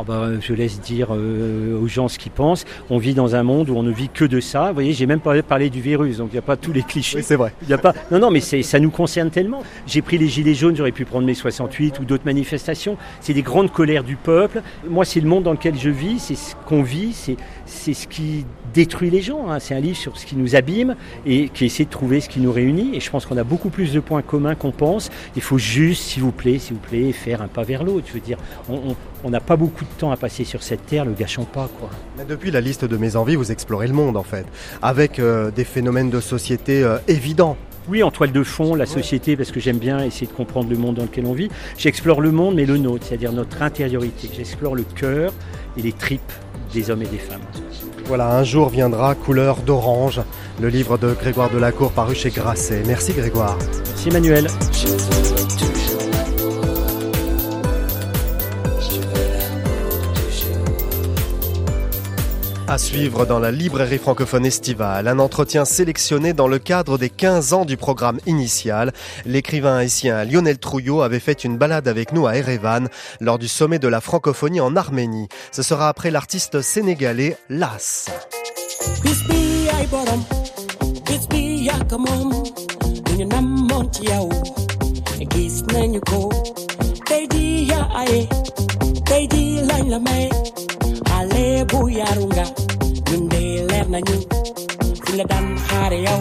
Oh 0.00 0.04
bah, 0.04 0.28
je 0.40 0.54
laisse 0.54 0.80
dire 0.80 1.08
euh, 1.10 1.76
aux 1.76 1.88
gens 1.88 2.06
ce 2.06 2.20
qu'ils 2.20 2.30
pensent. 2.30 2.64
On 2.88 2.98
vit 2.98 3.14
dans 3.14 3.34
un 3.34 3.42
monde 3.42 3.68
où 3.68 3.76
on 3.76 3.82
ne 3.82 3.90
vit 3.90 4.08
que 4.08 4.24
de 4.24 4.38
ça. 4.38 4.68
Vous 4.68 4.74
voyez, 4.74 4.92
j'ai 4.92 5.06
même 5.06 5.18
pas 5.18 5.42
parlé 5.42 5.70
du 5.70 5.80
virus, 5.80 6.18
donc 6.18 6.28
il 6.30 6.34
n'y 6.34 6.38
a 6.38 6.42
pas 6.42 6.56
tous 6.56 6.72
les 6.72 6.82
clichés. 6.82 7.18
Oui, 7.18 7.24
c'est 7.24 7.34
vrai. 7.34 7.52
Y 7.68 7.72
a 7.72 7.78
pas. 7.78 7.94
Non, 8.12 8.20
non, 8.20 8.30
mais 8.30 8.40
ça 8.40 8.78
nous 8.78 8.90
concerne 8.90 9.30
tellement. 9.30 9.64
J'ai 9.88 10.00
pris 10.00 10.16
les 10.16 10.28
gilets 10.28 10.54
jaunes, 10.54 10.76
j'aurais 10.76 10.92
pu 10.92 11.04
prendre 11.04 11.26
mes 11.26 11.34
68 11.34 11.98
ou 11.98 12.04
d'autres 12.04 12.24
manifestations. 12.26 12.96
C'est 13.20 13.34
des 13.34 13.42
grandes 13.42 13.72
colères 13.72 14.04
du 14.04 14.14
peuple. 14.14 14.62
Moi, 14.88 15.04
c'est 15.04 15.20
le 15.20 15.28
monde 15.28 15.42
dans 15.42 15.52
lequel 15.52 15.76
je 15.76 15.90
vis, 15.90 16.20
c'est 16.20 16.36
ce 16.36 16.54
qu'on 16.66 16.82
vit, 16.82 17.12
c'est 17.12 17.36
c'est 17.66 17.94
ce 17.94 18.06
qui 18.06 18.46
détruit 18.72 19.10
les 19.10 19.20
gens. 19.20 19.50
Hein. 19.50 19.58
C'est 19.58 19.74
un 19.74 19.80
livre 19.80 19.96
sur 19.96 20.16
ce 20.16 20.26
qui 20.26 20.36
nous 20.36 20.56
abîme 20.56 20.96
et 21.26 21.48
qui 21.48 21.64
essaie 21.66 21.84
de 21.84 21.90
trouver 21.90 22.20
ce 22.20 22.28
qui 22.28 22.40
nous 22.40 22.52
réunit. 22.52 22.94
Et 22.94 23.00
je 23.00 23.10
pense 23.10 23.26
qu'on 23.26 23.36
a 23.36 23.44
beaucoup 23.44 23.68
plus 23.68 23.92
de 23.92 24.00
points 24.00 24.22
communs 24.22 24.54
qu'on 24.54 24.72
pense. 24.72 25.10
Il 25.36 25.42
faut 25.42 25.58
juste, 25.58 26.02
s'il 26.04 26.22
vous 26.22 26.32
plaît, 26.32 26.58
s'il 26.58 26.74
vous 26.74 26.80
plaît, 26.80 27.12
faire 27.12 27.42
un 27.42 27.48
pas 27.48 27.62
vers 27.62 27.84
l'autre. 27.84 28.06
Je 28.08 28.12
veux 28.12 28.20
dire, 28.20 28.38
on 28.68 29.30
n'a 29.30 29.40
pas 29.40 29.56
beaucoup 29.56 29.84
de 29.84 29.87
temps 29.96 30.10
à 30.10 30.16
passer 30.16 30.44
sur 30.44 30.62
cette 30.62 30.86
terre, 30.86 31.04
le 31.04 31.12
gâchons 31.12 31.44
pas, 31.44 31.68
quoi. 31.78 31.90
Mais 32.16 32.24
depuis 32.24 32.50
la 32.50 32.60
liste 32.60 32.84
de 32.84 32.96
mes 32.96 33.16
envies, 33.16 33.36
vous 33.36 33.52
explorez 33.52 33.86
le 33.86 33.94
monde, 33.94 34.16
en 34.16 34.22
fait, 34.22 34.46
avec 34.82 35.18
euh, 35.18 35.50
des 35.50 35.64
phénomènes 35.64 36.10
de 36.10 36.20
société 36.20 36.82
euh, 36.82 36.98
évidents. 37.08 37.56
Oui, 37.88 38.02
en 38.02 38.10
toile 38.10 38.32
de 38.32 38.42
fond, 38.42 38.74
la 38.74 38.84
société, 38.84 39.34
parce 39.34 39.50
que 39.50 39.60
j'aime 39.60 39.78
bien 39.78 40.04
essayer 40.04 40.26
de 40.26 40.32
comprendre 40.32 40.68
le 40.68 40.76
monde 40.76 40.96
dans 40.96 41.04
lequel 41.04 41.24
on 41.24 41.32
vit. 41.32 41.48
J'explore 41.78 42.20
le 42.20 42.30
monde, 42.30 42.54
mais 42.54 42.66
le 42.66 42.76
nôtre, 42.76 43.06
c'est-à-dire 43.06 43.32
notre 43.32 43.62
intériorité. 43.62 44.28
J'explore 44.36 44.74
le 44.74 44.82
cœur 44.82 45.32
et 45.76 45.82
les 45.82 45.92
tripes 45.92 46.20
des 46.74 46.90
hommes 46.90 47.02
et 47.02 47.06
des 47.06 47.18
femmes. 47.18 47.40
Voilà, 48.04 48.36
un 48.36 48.44
jour 48.44 48.68
viendra 48.68 49.14
couleur 49.14 49.58
d'orange, 49.62 50.20
le 50.60 50.68
livre 50.68 50.98
de 50.98 51.12
Grégoire 51.14 51.50
Delacour 51.50 51.92
paru 51.92 52.14
chez 52.14 52.30
Grasset. 52.30 52.82
Merci 52.86 53.12
Grégoire. 53.12 53.56
Merci 53.86 54.08
Emmanuel. 54.08 54.48
À 62.70 62.76
suivre 62.76 63.24
dans 63.24 63.38
la 63.38 63.50
librairie 63.50 63.96
francophone 63.96 64.44
estivale, 64.44 65.08
un 65.08 65.18
entretien 65.18 65.64
sélectionné 65.64 66.34
dans 66.34 66.48
le 66.48 66.58
cadre 66.58 66.98
des 66.98 67.08
15 67.08 67.54
ans 67.54 67.64
du 67.64 67.78
programme 67.78 68.18
initial. 68.26 68.92
L'écrivain 69.24 69.78
haïtien 69.78 70.26
Lionel 70.26 70.58
Trouillot 70.58 71.00
avait 71.00 71.18
fait 71.18 71.44
une 71.44 71.56
balade 71.56 71.88
avec 71.88 72.12
nous 72.12 72.26
à 72.26 72.36
Erevan 72.36 72.88
lors 73.20 73.38
du 73.38 73.48
sommet 73.48 73.78
de 73.78 73.88
la 73.88 74.02
francophonie 74.02 74.60
en 74.60 74.76
Arménie. 74.76 75.28
Ce 75.50 75.62
sera 75.62 75.88
après 75.88 76.10
l'artiste 76.10 76.60
sénégalais 76.60 77.38
Las. 77.48 78.10
Ale 91.18 91.64
bu 91.70 91.80
yaru 91.98 92.24
nga 92.32 92.44
ñun 93.08 93.22
de 93.32 93.40
leer 93.68 93.86
nañu 93.94 94.16
fi 95.04 95.10
la 95.18 95.24
daan 95.30 95.46
xaare 95.66 95.98
yow 96.06 96.20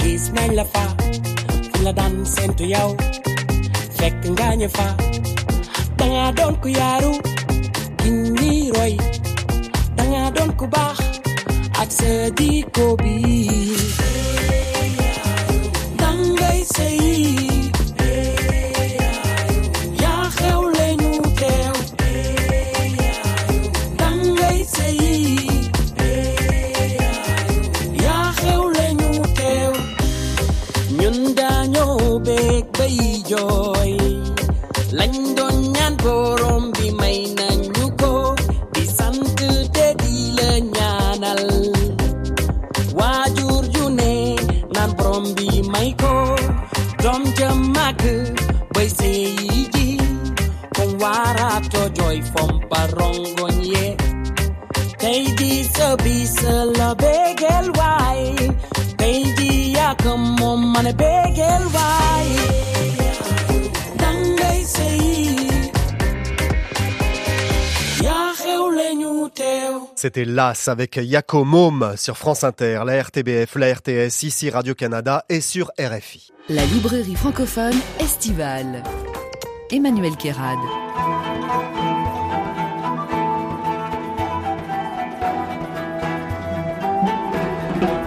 gis 0.00 0.24
nañ 0.36 0.48
la 0.58 0.64
fa 0.72 0.84
fi 1.70 1.78
la 1.86 1.92
daan 1.98 2.14
sentu 2.34 2.64
yow 2.74 2.90
fekk 3.98 4.20
nga 4.34 4.48
fa 4.76 4.86
danga 5.98 6.24
doon 6.38 6.54
ku 6.62 6.68
yaru 6.80 7.12
ki 8.00 8.10
ñi 8.36 8.52
roy 8.76 8.94
danga 9.96 10.22
doon 10.36 10.50
ku 10.58 10.64
baax 10.74 10.98
ak 11.82 11.88
sa 11.98 12.10
jikko 12.38 12.84
bi 13.02 13.14
dangay 16.00 16.60
sey 16.74 17.55
joy 33.36 33.92
lañ 34.98 35.12
doon 35.36 35.56
ñaan 35.74 35.94
borom 36.04 36.64
bi 36.76 36.86
may 37.00 37.18
nañu 37.38 37.84
ko 38.00 38.12
di 38.74 38.84
sant 38.96 39.22
te 39.74 39.86
di 40.02 40.14
la 40.38 40.50
ñaanal 40.74 41.42
waajur 42.98 43.64
ju 43.74 43.84
ne 43.98 44.12
naan 44.74 44.90
borom 44.98 45.24
bi 45.36 45.48
may 45.74 45.90
ko 46.02 46.14
doom 47.02 47.22
ja 47.38 47.50
màgg 47.76 48.02
bay 48.74 48.88
seeyi 48.98 49.60
ji 49.74 49.88
kon 50.76 50.90
waarato 51.02 51.82
jooy 51.96 52.18
fompa 52.32 52.80
rongoñ 52.96 53.56
ye 53.72 53.86
tey 55.02 55.22
di 55.38 55.52
sa 55.74 55.88
bis 56.04 56.34
la 56.78 56.88
bégel 57.02 57.66
waay 57.78 58.22
tey 59.00 59.18
di 59.38 59.50
yàgg 59.76 60.04
moom 60.38 60.60
man 60.72 60.88
bee 61.00 61.15
C'était 70.06 70.24
Las 70.24 70.68
avec 70.68 71.00
Yako 71.02 71.42
Mom 71.42 71.94
sur 71.96 72.16
France 72.16 72.44
Inter, 72.44 72.82
la 72.86 73.02
RTBF, 73.02 73.56
la 73.56 73.74
RTS, 73.74 74.22
ici 74.22 74.50
Radio-Canada 74.50 75.24
et 75.28 75.40
sur 75.40 75.72
RFI. 75.80 76.30
La 76.48 76.64
librairie 76.64 77.16
francophone 77.16 77.74
estivale. 77.98 78.84
Emmanuel 79.68 80.14
Kérad. 80.16 80.58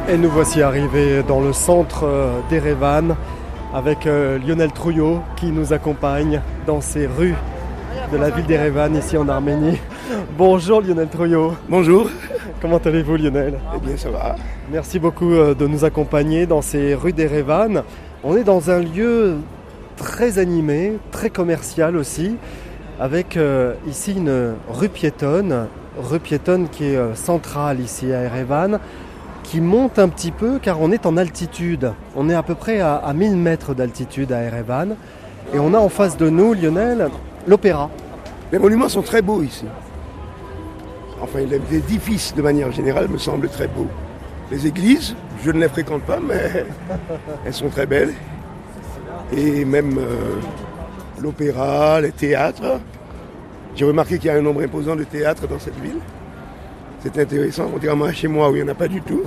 Et 0.07 0.17
nous 0.17 0.29
voici 0.29 0.61
arrivés 0.61 1.21
dans 1.23 1.41
le 1.41 1.51
centre 1.51 2.05
euh, 2.05 2.39
d'Erevan 2.49 3.17
avec 3.73 4.07
euh, 4.07 4.39
Lionel 4.39 4.71
Trouillot 4.71 5.21
qui 5.35 5.47
nous 5.47 5.73
accompagne 5.73 6.41
dans 6.65 6.79
ces 6.79 7.07
rues 7.07 7.35
de 8.11 8.17
la 8.17 8.29
ville 8.29 8.45
d'Erevan 8.45 8.95
ici 8.95 9.17
en 9.17 9.27
Arménie. 9.27 9.77
Bonjour 10.37 10.81
Lionel 10.81 11.07
Trouillot. 11.07 11.53
Bonjour. 11.67 12.09
Comment 12.61 12.77
allez-vous 12.77 13.15
Lionel? 13.15 13.59
Eh 13.75 13.85
bien, 13.85 13.97
ça 13.97 14.09
va. 14.09 14.35
Merci 14.71 14.99
beaucoup 14.99 15.31
euh, 15.33 15.53
de 15.53 15.67
nous 15.67 15.85
accompagner 15.85 16.45
dans 16.45 16.61
ces 16.61 16.93
rues 16.93 17.13
d'Erevan. 17.13 17.83
On 18.23 18.35
est 18.35 18.43
dans 18.43 18.69
un 18.69 18.79
lieu 18.79 19.35
très 19.95 20.39
animé, 20.39 20.97
très 21.11 21.29
commercial 21.29 21.95
aussi, 21.95 22.35
avec 22.99 23.37
euh, 23.37 23.73
ici 23.87 24.13
une 24.13 24.53
rue 24.69 24.89
piétonne, 24.89 25.67
rue 25.97 26.19
piétonne 26.19 26.67
qui 26.69 26.85
est 26.85 26.97
euh, 26.97 27.15
centrale 27.15 27.79
ici 27.79 28.11
à 28.13 28.23
Erevan, 28.23 28.79
qui 29.43 29.61
monte 29.61 29.99
un 29.99 30.09
petit 30.09 30.31
peu 30.31 30.59
car 30.59 30.81
on 30.81 30.91
est 30.91 31.05
en 31.05 31.17
altitude. 31.17 31.93
On 32.15 32.29
est 32.29 32.35
à 32.35 32.43
peu 32.43 32.55
près 32.55 32.79
à, 32.81 32.95
à 32.95 33.13
1000 33.13 33.35
mètres 33.35 33.73
d'altitude 33.73 34.31
à 34.31 34.41
Erevan. 34.41 34.95
Et 35.53 35.59
on 35.59 35.73
a 35.73 35.79
en 35.79 35.89
face 35.89 36.17
de 36.17 36.29
nous, 36.29 36.53
Lionel, 36.53 37.09
l'opéra. 37.47 37.89
Les 38.51 38.59
monuments 38.59 38.89
sont 38.89 39.01
très 39.01 39.21
beaux 39.21 39.41
ici. 39.41 39.65
Enfin, 41.21 41.39
l'édifice, 41.39 42.33
de 42.33 42.41
manière 42.41 42.71
générale, 42.71 43.07
me 43.07 43.17
semble 43.17 43.49
très 43.49 43.67
beau. 43.67 43.87
Les 44.51 44.65
églises, 44.65 45.15
je 45.43 45.51
ne 45.51 45.59
les 45.59 45.69
fréquente 45.69 46.01
pas, 46.03 46.19
mais 46.19 46.65
elles 47.45 47.53
sont 47.53 47.69
très 47.69 47.85
belles. 47.85 48.13
Et 49.31 49.63
même 49.65 49.97
euh, 49.97 50.39
l'opéra, 51.21 52.01
les 52.01 52.11
théâtres. 52.11 52.79
J'ai 53.75 53.85
remarqué 53.85 54.17
qu'il 54.17 54.27
y 54.27 54.33
a 54.33 54.35
un 54.35 54.41
nombre 54.41 54.61
imposant 54.61 54.95
de 54.95 55.03
théâtres 55.03 55.47
dans 55.47 55.59
cette 55.59 55.79
ville. 55.79 55.99
C'est 57.01 57.17
intéressant, 57.17 57.69
contrairement 57.71 58.05
à 58.05 58.13
chez 58.13 58.27
moi 58.27 58.49
où 58.49 58.55
il 58.55 58.63
n'y 58.63 58.69
en 58.69 58.71
a 58.71 58.75
pas 58.75 58.87
du 58.87 59.01
tout. 59.01 59.21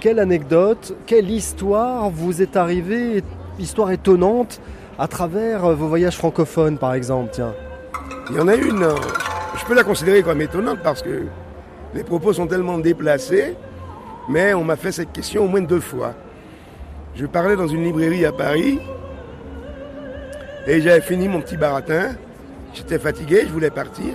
Quelle 0.00 0.18
anecdote, 0.18 0.96
quelle 1.06 1.30
histoire 1.30 2.08
vous 2.10 2.40
est 2.40 2.56
arrivée, 2.56 3.22
histoire 3.58 3.90
étonnante, 3.90 4.60
à 4.98 5.08
travers 5.08 5.64
euh, 5.64 5.74
vos 5.74 5.88
voyages 5.88 6.16
francophones 6.16 6.78
par 6.78 6.94
exemple, 6.94 7.30
tiens. 7.32 7.54
Il 8.30 8.36
y 8.36 8.40
en 8.40 8.48
a 8.48 8.54
une, 8.54 8.82
euh, 8.82 8.94
je 9.58 9.64
peux 9.64 9.74
la 9.74 9.84
considérer 9.84 10.22
comme 10.22 10.40
étonnante 10.40 10.78
parce 10.82 11.02
que 11.02 11.26
les 11.94 12.04
propos 12.04 12.32
sont 12.32 12.46
tellement 12.46 12.78
déplacés, 12.78 13.54
mais 14.28 14.54
on 14.54 14.64
m'a 14.64 14.76
fait 14.76 14.92
cette 14.92 15.12
question 15.12 15.44
au 15.44 15.48
moins 15.48 15.62
deux 15.62 15.80
fois. 15.80 16.14
Je 17.14 17.26
parlais 17.26 17.56
dans 17.56 17.68
une 17.68 17.84
librairie 17.84 18.24
à 18.26 18.32
Paris 18.32 18.78
et 20.66 20.80
j'avais 20.80 21.00
fini 21.00 21.28
mon 21.28 21.40
petit 21.40 21.56
baratin. 21.56 22.16
J'étais 22.74 22.98
fatigué, 22.98 23.44
je 23.46 23.52
voulais 23.52 23.70
partir. 23.70 24.14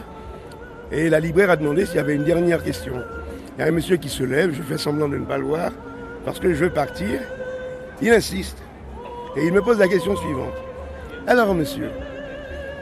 Et 0.92 1.10
la 1.10 1.20
libraire 1.20 1.50
a 1.50 1.56
demandé 1.56 1.86
s'il 1.86 1.96
y 1.96 2.00
avait 2.00 2.16
une 2.16 2.26
dernière 2.26 2.62
question. 2.62 2.94
Il 3.58 3.62
y 3.62 3.64
a 3.64 3.68
un 3.68 3.72
monsieur 3.72 3.98
qui 3.98 4.10
se 4.10 4.24
lève, 4.24 4.54
je 4.54 4.62
fais 4.62 4.78
semblant 4.78 5.08
de 5.08 5.18
ne 5.18 5.26
pas 5.26 5.38
le 5.38 5.46
voir 5.46 5.72
parce 6.26 6.40
que 6.40 6.54
je 6.54 6.66
veux 6.66 6.70
partir. 6.70 7.22
Il 8.02 8.12
insiste 8.12 8.58
et 9.36 9.46
il 9.46 9.54
me 9.54 9.62
pose 9.62 9.80
la 9.80 9.88
question 9.88 10.16
suivante. 10.16 10.54
Alors 11.28 11.54
monsieur, 11.54 11.90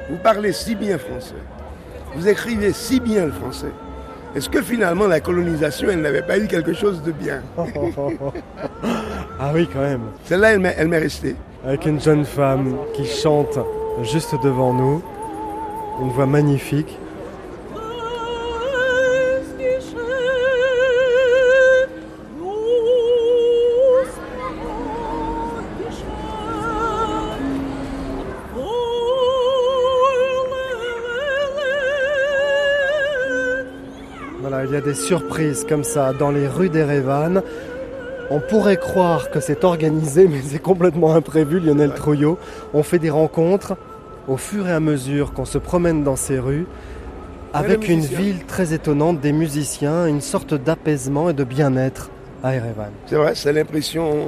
vous 0.09 0.17
parlez 0.17 0.53
si 0.53 0.75
bien 0.75 0.97
français, 0.97 1.35
vous 2.15 2.27
écrivez 2.27 2.71
si 2.73 2.99
bien 2.99 3.25
le 3.25 3.31
français. 3.31 3.71
Est-ce 4.35 4.49
que 4.49 4.61
finalement 4.61 5.07
la 5.07 5.19
colonisation, 5.19 5.89
elle 5.89 6.01
n'avait 6.01 6.21
pas 6.21 6.37
eu 6.37 6.47
quelque 6.47 6.73
chose 6.73 7.01
de 7.03 7.11
bien? 7.11 7.41
Ah 9.41 9.51
oui 9.53 9.69
quand 9.71 9.79
même. 9.79 10.01
Celle-là, 10.25 10.51
elle 10.51 10.87
m'est 10.89 10.97
restée. 10.97 11.35
Avec 11.65 11.85
une 11.85 11.99
jeune 12.01 12.25
femme 12.25 12.75
qui 12.93 13.05
chante 13.05 13.57
juste 14.03 14.35
devant 14.43 14.73
nous. 14.73 15.01
Une 16.01 16.09
voix 16.09 16.25
magnifique. 16.25 16.97
A 34.79 34.81
des 34.81 34.93
surprises 34.93 35.65
comme 35.67 35.83
ça 35.83 36.13
dans 36.13 36.31
les 36.31 36.47
rues 36.47 36.69
d'Erevan. 36.69 37.41
On 38.29 38.39
pourrait 38.39 38.77
croire 38.77 39.29
que 39.29 39.41
c'est 39.41 39.65
organisé, 39.65 40.27
mais 40.31 40.41
c'est 40.41 40.61
complètement 40.61 41.13
imprévu, 41.13 41.59
Lionel 41.59 41.93
Trouillot. 41.93 42.37
On 42.73 42.81
fait 42.81 42.99
des 42.99 43.09
rencontres 43.09 43.75
au 44.27 44.37
fur 44.37 44.67
et 44.67 44.71
à 44.71 44.79
mesure 44.79 45.33
qu'on 45.33 45.45
se 45.45 45.57
promène 45.57 46.03
dans 46.03 46.15
ces 46.15 46.39
rues, 46.39 46.65
avec 47.53 47.89
une 47.89 48.01
ville 48.01 48.45
très 48.45 48.73
étonnante, 48.73 49.19
des 49.19 49.33
musiciens, 49.33 50.05
une 50.05 50.21
sorte 50.21 50.53
d'apaisement 50.53 51.29
et 51.29 51.33
de 51.33 51.43
bien-être 51.43 52.09
à 52.43 52.55
Erevan. 52.55 52.91
C'est 53.07 53.15
vrai, 53.15 53.33
c'est 53.35 53.51
l'impression 53.51 54.27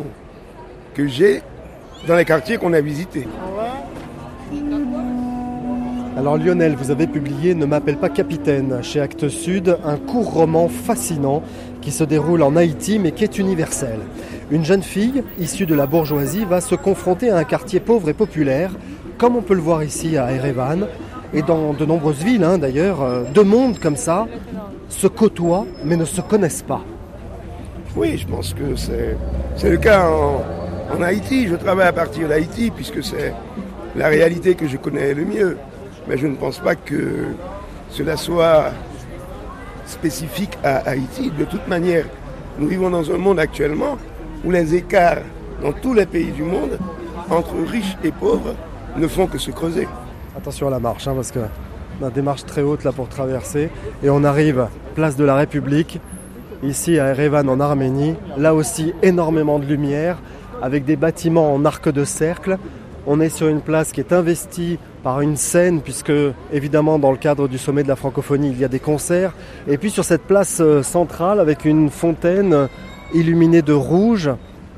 que 0.96 1.08
j'ai 1.08 1.44
dans 2.08 2.16
les 2.16 2.26
quartiers 2.26 2.58
qu'on 2.58 2.74
a 2.74 2.82
visités. 2.82 3.28
Alors 6.22 6.38
Lionel, 6.38 6.76
vous 6.76 6.92
avez 6.92 7.08
publié 7.08 7.56
Ne 7.56 7.66
m'appelle 7.66 7.98
pas 7.98 8.08
capitaine 8.08 8.84
chez 8.84 9.02
Actes 9.02 9.28
Sud, 9.28 9.76
un 9.84 9.98
court 9.98 10.32
roman 10.32 10.68
fascinant 10.68 11.42
qui 11.82 11.90
se 11.90 12.04
déroule 12.04 12.44
en 12.44 12.56
Haïti 12.56 13.00
mais 13.00 13.12
qui 13.12 13.24
est 13.24 13.40
universel. 13.40 14.02
Une 14.52 14.64
jeune 14.64 14.84
fille, 14.84 15.24
issue 15.40 15.66
de 15.66 15.74
la 15.74 15.88
bourgeoisie, 15.88 16.46
va 16.46 16.62
se 16.62 16.76
confronter 16.76 17.32
à 17.32 17.38
un 17.38 17.44
quartier 17.44 17.80
pauvre 17.80 18.08
et 18.08 18.14
populaire, 18.14 18.70
comme 19.18 19.36
on 19.36 19.42
peut 19.42 19.56
le 19.56 19.62
voir 19.62 19.84
ici 19.84 20.16
à 20.16 20.32
Erevan, 20.32 20.86
et 21.34 21.42
dans 21.42 21.74
de 21.74 21.86
nombreuses 21.88 22.24
villes 22.24 22.44
hein, 22.44 22.60
d'ailleurs, 22.60 23.02
euh, 23.02 23.24
deux 23.34 23.44
mondes 23.44 23.80
comme 23.80 23.96
ça 23.96 24.28
se 24.90 25.08
côtoient 25.08 25.66
mais 25.84 25.96
ne 25.96 26.06
se 26.06 26.22
connaissent 26.22 26.62
pas. 26.62 26.84
Oui, 27.96 28.20
je 28.20 28.28
pense 28.28 28.54
que 28.54 28.76
c'est, 28.76 29.18
le 29.68 29.78
cas 29.78 30.08
en 30.08 31.02
Haïti. 31.02 31.48
Je 31.48 31.56
travaille 31.56 31.88
à 31.88 31.94
partir 31.94 32.28
d'Haïti 32.28 32.70
puisque 32.70 33.04
c'est 33.04 33.34
la 33.96 34.08
réalité 34.08 34.54
que 34.54 34.68
je 34.68 34.78
connais 34.78 35.16
le 35.16 35.26
mieux. 35.26 35.58
Mais 36.08 36.18
je 36.18 36.28
ne 36.28 36.36
pense 36.36 36.60
pas 36.60 36.76
que 36.76 37.28
cela 37.90 38.18
soit 38.18 38.72
spécifique 39.86 40.58
à 40.64 40.78
Haïti. 40.90 41.32
De 41.38 41.46
toute 41.46 41.68
manière, 41.68 42.06
nous 42.58 42.68
vivons 42.68 42.90
dans 42.90 43.12
un 43.12 43.18
monde 43.18 43.40
actuellement 43.40 43.98
où 44.44 44.52
les 44.52 44.76
écarts 44.76 45.22
dans 45.62 45.74
tous 45.74 45.94
les 45.94 46.06
pays 46.06 46.32
du 46.32 46.44
monde 46.44 46.78
entre 47.30 47.54
riches 47.70 47.98
et 48.04 48.12
pauvres 48.12 48.56
ne 48.98 49.08
font 49.08 49.28
que 49.28 49.38
se 49.38 49.52
creuser. 49.52 49.88
Attention 50.36 50.68
à 50.68 50.72
la 50.72 50.80
marche, 50.80 51.08
hein, 51.08 51.14
parce 51.16 51.32
que 51.32 51.40
on 52.02 52.06
a 52.08 52.10
des 52.10 52.22
marches 52.22 52.46
très 52.46 52.62
hautes 52.62 52.84
là 52.84 52.92
pour 52.92 53.10
traverser. 53.10 53.70
Et 54.04 54.10
on 54.10 54.24
arrive 54.24 54.68
place 54.96 55.16
de 55.16 55.24
la 55.24 55.36
République, 55.36 56.00
ici 56.64 57.00
à 57.00 57.10
Erevan 57.10 57.48
en 57.50 57.60
Arménie. 57.60 58.16
Là 58.38 58.56
aussi, 58.56 58.94
énormément 59.04 59.60
de 59.60 59.66
lumière, 59.66 60.18
avec 60.62 60.86
des 60.86 60.96
bâtiments 60.96 61.54
en 61.54 61.64
arc 61.66 61.90
de 61.90 62.04
cercle. 62.04 62.58
On 63.08 63.20
est 63.20 63.30
sur 63.30 63.48
une 63.48 63.62
place 63.62 63.92
qui 63.92 64.00
est 64.00 64.14
investie 64.14 64.80
par 65.04 65.22
une 65.22 65.36
scène, 65.36 65.82
puisque 65.82 66.14
évidemment 66.54 67.00
dans 67.00 67.12
le 67.12 67.18
cadre 67.18 67.48
du 67.48 67.58
sommet 67.58 67.84
de 67.84 67.88
la 67.88 67.96
francophonie, 67.96 68.50
il 68.50 68.60
y 68.60 68.66
a 68.66 68.68
des 68.68 68.80
concerts. 68.80 69.34
Et 69.68 69.78
puis 69.78 69.90
sur 69.90 70.06
cette 70.06 70.24
place 70.24 70.60
euh, 70.62 70.84
centrale, 70.84 71.40
avec 71.40 71.66
une 71.66 71.90
fontaine 71.90 72.68
illuminée 73.14 73.62
de 73.62 73.74
rouge, 73.74 74.30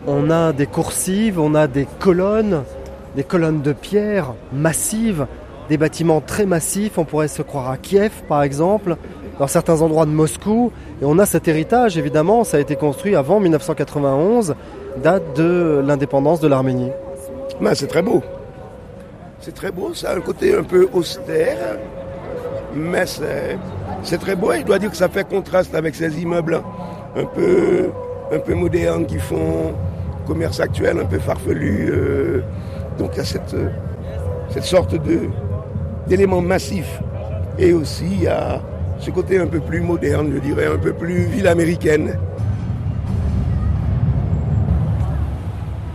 on 0.07 0.29
a 0.29 0.53
des 0.53 0.67
coursives, 0.67 1.39
on 1.39 1.55
a 1.55 1.67
des 1.67 1.87
colonnes, 1.99 2.63
des 3.15 3.23
colonnes 3.23 3.61
de 3.61 3.73
pierre 3.73 4.33
massives, 4.51 5.27
des 5.69 5.77
bâtiments 5.77 6.21
très 6.21 6.45
massifs. 6.45 6.97
On 6.97 7.05
pourrait 7.05 7.27
se 7.27 7.41
croire 7.41 7.69
à 7.69 7.77
Kiev, 7.77 8.11
par 8.27 8.43
exemple, 8.43 8.97
dans 9.39 9.47
certains 9.47 9.81
endroits 9.81 10.05
de 10.05 10.11
Moscou. 10.11 10.71
Et 11.01 11.05
on 11.05 11.19
a 11.19 11.25
cet 11.25 11.47
héritage, 11.47 11.97
évidemment, 11.97 12.43
ça 12.43 12.57
a 12.57 12.59
été 12.59 12.75
construit 12.75 13.15
avant 13.15 13.39
1991, 13.39 14.55
date 15.01 15.23
de 15.35 15.81
l'indépendance 15.85 16.39
de 16.39 16.47
l'Arménie. 16.47 16.91
Ben, 17.61 17.73
c'est 17.75 17.87
très 17.87 18.01
beau. 18.01 18.21
C'est 19.43 19.53
très 19.53 19.73
beau, 19.73 19.93
ça 19.93 20.11
a 20.11 20.15
un 20.15 20.21
côté 20.21 20.55
un 20.55 20.63
peu 20.63 20.87
austère, 20.93 21.77
mais 22.73 23.03
c'est, 23.05 24.17
très 24.17 24.37
beau 24.37 24.53
et 24.53 24.61
je 24.61 24.65
dois 24.65 24.79
dire 24.79 24.89
que 24.89 24.95
ça 24.95 25.09
fait 25.09 25.27
contraste 25.27 25.75
avec 25.75 25.95
ces 25.95 26.17
immeubles 26.21 26.61
un 27.17 27.25
peu, 27.25 28.53
modernes 28.53 29.05
qui 29.05 29.19
font 29.19 29.73
commerce 30.25 30.61
actuel, 30.61 30.97
un 30.97 31.03
peu 31.03 31.19
farfelu. 31.19 31.89
euh, 31.91 32.41
donc 32.97 33.09
il 33.15 33.17
y 33.17 33.19
a 33.19 33.25
cette, 33.25 33.53
cette 34.49 34.63
sorte 34.63 34.95
d'élément 36.07 36.39
massif. 36.39 37.01
Et 37.59 37.73
aussi 37.73 38.05
il 38.05 38.23
y 38.23 38.27
a 38.27 38.61
ce 38.99 39.11
côté 39.11 39.39
un 39.39 39.47
peu 39.47 39.59
plus 39.59 39.81
moderne, 39.81 40.31
je 40.33 40.39
dirais, 40.39 40.67
un 40.67 40.77
peu 40.77 40.93
plus 40.93 41.25
ville 41.25 41.49
américaine. 41.49 42.17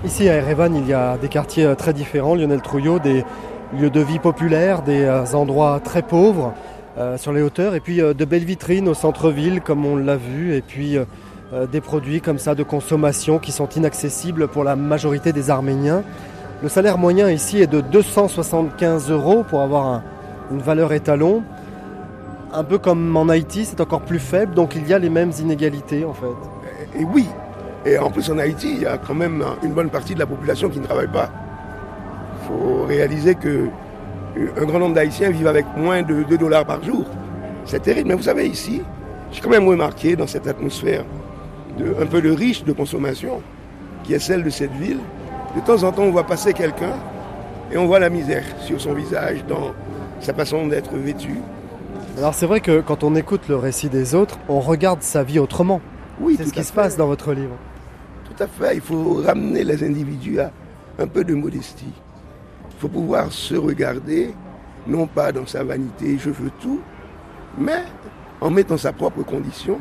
Ici 0.04 0.28
à 0.28 0.36
Erevan, 0.36 0.74
il 0.76 0.86
y 0.86 0.92
a 0.92 1.16
des 1.18 1.28
quartiers 1.28 1.64
euh, 1.64 1.74
très 1.74 1.92
différents, 1.92 2.34
Lionel 2.34 2.60
Trouillot, 2.62 2.98
des 2.98 3.24
lieux 3.78 3.90
de 3.90 4.00
vie 4.00 4.18
populaires, 4.18 4.82
des 4.82 5.02
euh, 5.04 5.24
endroits 5.34 5.80
très 5.82 6.02
pauvres 6.02 6.54
euh, 6.98 7.16
sur 7.16 7.32
les 7.32 7.42
hauteurs, 7.42 7.74
et 7.74 7.80
puis 7.80 7.96
de 7.98 8.24
belles 8.24 8.44
vitrines 8.44 8.88
au 8.88 8.94
centre-ville, 8.94 9.60
comme 9.60 9.84
on 9.84 9.96
l'a 9.96 10.16
vu, 10.16 10.54
et 10.54 10.60
puis 10.62 10.96
des 11.72 11.80
produits 11.80 12.20
comme 12.20 12.38
ça 12.38 12.54
de 12.54 12.62
consommation 12.62 13.38
qui 13.38 13.52
sont 13.52 13.68
inaccessibles 13.70 14.48
pour 14.48 14.64
la 14.64 14.76
majorité 14.76 15.32
des 15.32 15.48
Arméniens. 15.48 16.02
Le 16.62 16.68
salaire 16.68 16.98
moyen 16.98 17.30
ici 17.30 17.62
est 17.62 17.66
de 17.66 17.80
275 17.80 19.10
euros 19.10 19.44
pour 19.48 19.62
avoir 19.62 19.86
un- 19.86 20.02
une 20.50 20.58
valeur 20.60 20.92
étalon. 20.92 21.42
Un 22.52 22.64
peu 22.64 22.76
comme 22.76 23.16
en 23.16 23.28
Haïti, 23.30 23.64
c'est 23.64 23.80
encore 23.80 24.02
plus 24.02 24.18
faible, 24.18 24.52
donc 24.54 24.74
il 24.76 24.86
y 24.86 24.92
a 24.92 24.98
les 24.98 25.08
mêmes 25.08 25.32
inégalités 25.40 26.04
en 26.04 26.12
fait. 26.12 27.00
Et 27.00 27.04
oui, 27.04 27.26
et 27.84 27.98
en 27.98 28.10
plus 28.10 28.30
en 28.30 28.38
Haïti, 28.38 28.72
il 28.76 28.82
y 28.82 28.86
a 28.86 28.98
quand 28.98 29.14
même 29.14 29.44
une 29.62 29.72
bonne 29.72 29.90
partie 29.90 30.14
de 30.14 30.18
la 30.18 30.26
population 30.26 30.68
qui 30.68 30.80
ne 30.80 30.84
travaille 30.84 31.08
pas. 31.08 31.30
Il 32.42 32.48
faut 32.48 32.84
réaliser 32.84 33.34
que 33.34 33.68
un 34.56 34.64
grand 34.64 34.78
nombre 34.78 34.94
d'Haïtiens 34.94 35.30
vivent 35.30 35.46
avec 35.46 35.66
moins 35.76 36.02
de 36.02 36.22
2 36.22 36.38
dollars 36.38 36.64
par 36.64 36.82
jour. 36.82 37.04
C'est 37.64 37.82
terrible, 37.82 38.08
mais 38.08 38.14
vous 38.14 38.22
savez, 38.22 38.46
ici, 38.46 38.82
j'ai 39.32 39.40
quand 39.40 39.50
même 39.50 39.66
remarqué 39.66 40.16
dans 40.16 40.26
cette 40.26 40.46
atmosphère 40.46 41.04
de, 41.78 41.94
un 42.00 42.06
peu 42.06 42.20
de 42.22 42.30
riche 42.30 42.64
de 42.64 42.72
consommation, 42.72 43.42
qui 44.04 44.14
est 44.14 44.18
celle 44.18 44.42
de 44.42 44.50
cette 44.50 44.72
ville, 44.72 44.98
de 45.56 45.60
temps 45.60 45.82
en 45.82 45.92
temps 45.92 46.02
on 46.02 46.10
voit 46.10 46.24
passer 46.26 46.52
quelqu'un 46.52 46.94
et 47.72 47.76
on 47.76 47.86
voit 47.86 47.98
la 47.98 48.10
misère 48.10 48.44
sur 48.60 48.80
son 48.80 48.94
visage, 48.94 49.44
dans 49.46 49.72
sa 50.20 50.34
façon 50.34 50.66
d'être 50.66 50.94
vêtu. 50.96 51.36
Alors 52.16 52.34
c'est 52.34 52.46
vrai 52.46 52.60
que 52.60 52.80
quand 52.80 53.04
on 53.04 53.14
écoute 53.14 53.42
le 53.48 53.56
récit 53.56 53.88
des 53.88 54.14
autres, 54.14 54.38
on 54.48 54.60
regarde 54.60 55.02
sa 55.02 55.22
vie 55.22 55.38
autrement. 55.38 55.80
Oui, 56.20 56.34
C'est 56.36 56.46
ce 56.46 56.52
qui 56.52 56.64
se 56.64 56.72
passe 56.72 56.96
dans 56.96 57.06
votre 57.06 57.32
livre. 57.32 57.54
Tout 58.38 58.44
à 58.44 58.46
fait. 58.46 58.76
Il 58.76 58.80
faut 58.80 59.14
ramener 59.14 59.64
les 59.64 59.82
individus 59.82 60.38
à 60.38 60.52
un 61.00 61.08
peu 61.08 61.24
de 61.24 61.34
modestie. 61.34 61.92
Il 62.70 62.76
faut 62.78 62.88
pouvoir 62.88 63.32
se 63.32 63.56
regarder, 63.56 64.32
non 64.86 65.08
pas 65.08 65.32
dans 65.32 65.46
sa 65.46 65.64
vanité, 65.64 66.16
je 66.18 66.30
veux 66.30 66.50
tout, 66.60 66.80
mais 67.56 67.82
en 68.40 68.50
mettant 68.50 68.76
sa 68.76 68.92
propre 68.92 69.24
condition 69.24 69.80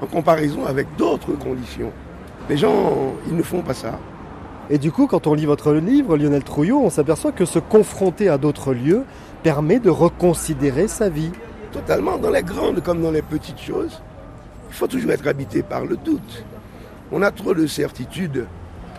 en 0.00 0.06
comparaison 0.06 0.64
avec 0.66 0.86
d'autres 0.96 1.32
conditions. 1.32 1.92
Les 2.48 2.56
gens, 2.56 3.14
ils 3.28 3.36
ne 3.36 3.42
font 3.42 3.62
pas 3.62 3.74
ça. 3.74 3.98
Et 4.70 4.78
du 4.78 4.90
coup, 4.90 5.06
quand 5.06 5.26
on 5.26 5.34
lit 5.34 5.46
votre 5.46 5.72
livre, 5.72 6.16
Lionel 6.16 6.42
Trouillot, 6.42 6.80
on 6.80 6.90
s'aperçoit 6.90 7.32
que 7.32 7.44
se 7.44 7.58
confronter 7.58 8.28
à 8.28 8.38
d'autres 8.38 8.72
lieux 8.74 9.04
permet 9.42 9.78
de 9.78 9.90
reconsidérer 9.90 10.88
sa 10.88 11.08
vie. 11.08 11.32
Totalement, 11.72 12.16
dans 12.18 12.30
les 12.30 12.42
grandes 12.42 12.82
comme 12.82 13.02
dans 13.02 13.10
les 13.10 13.22
petites 13.22 13.60
choses, 13.60 14.02
il 14.68 14.74
faut 14.74 14.86
toujours 14.86 15.12
être 15.12 15.26
habité 15.26 15.62
par 15.62 15.84
le 15.84 15.96
doute. 15.96 16.44
On 17.12 17.22
a 17.22 17.30
trop 17.30 17.54
de 17.54 17.66
certitudes 17.66 18.46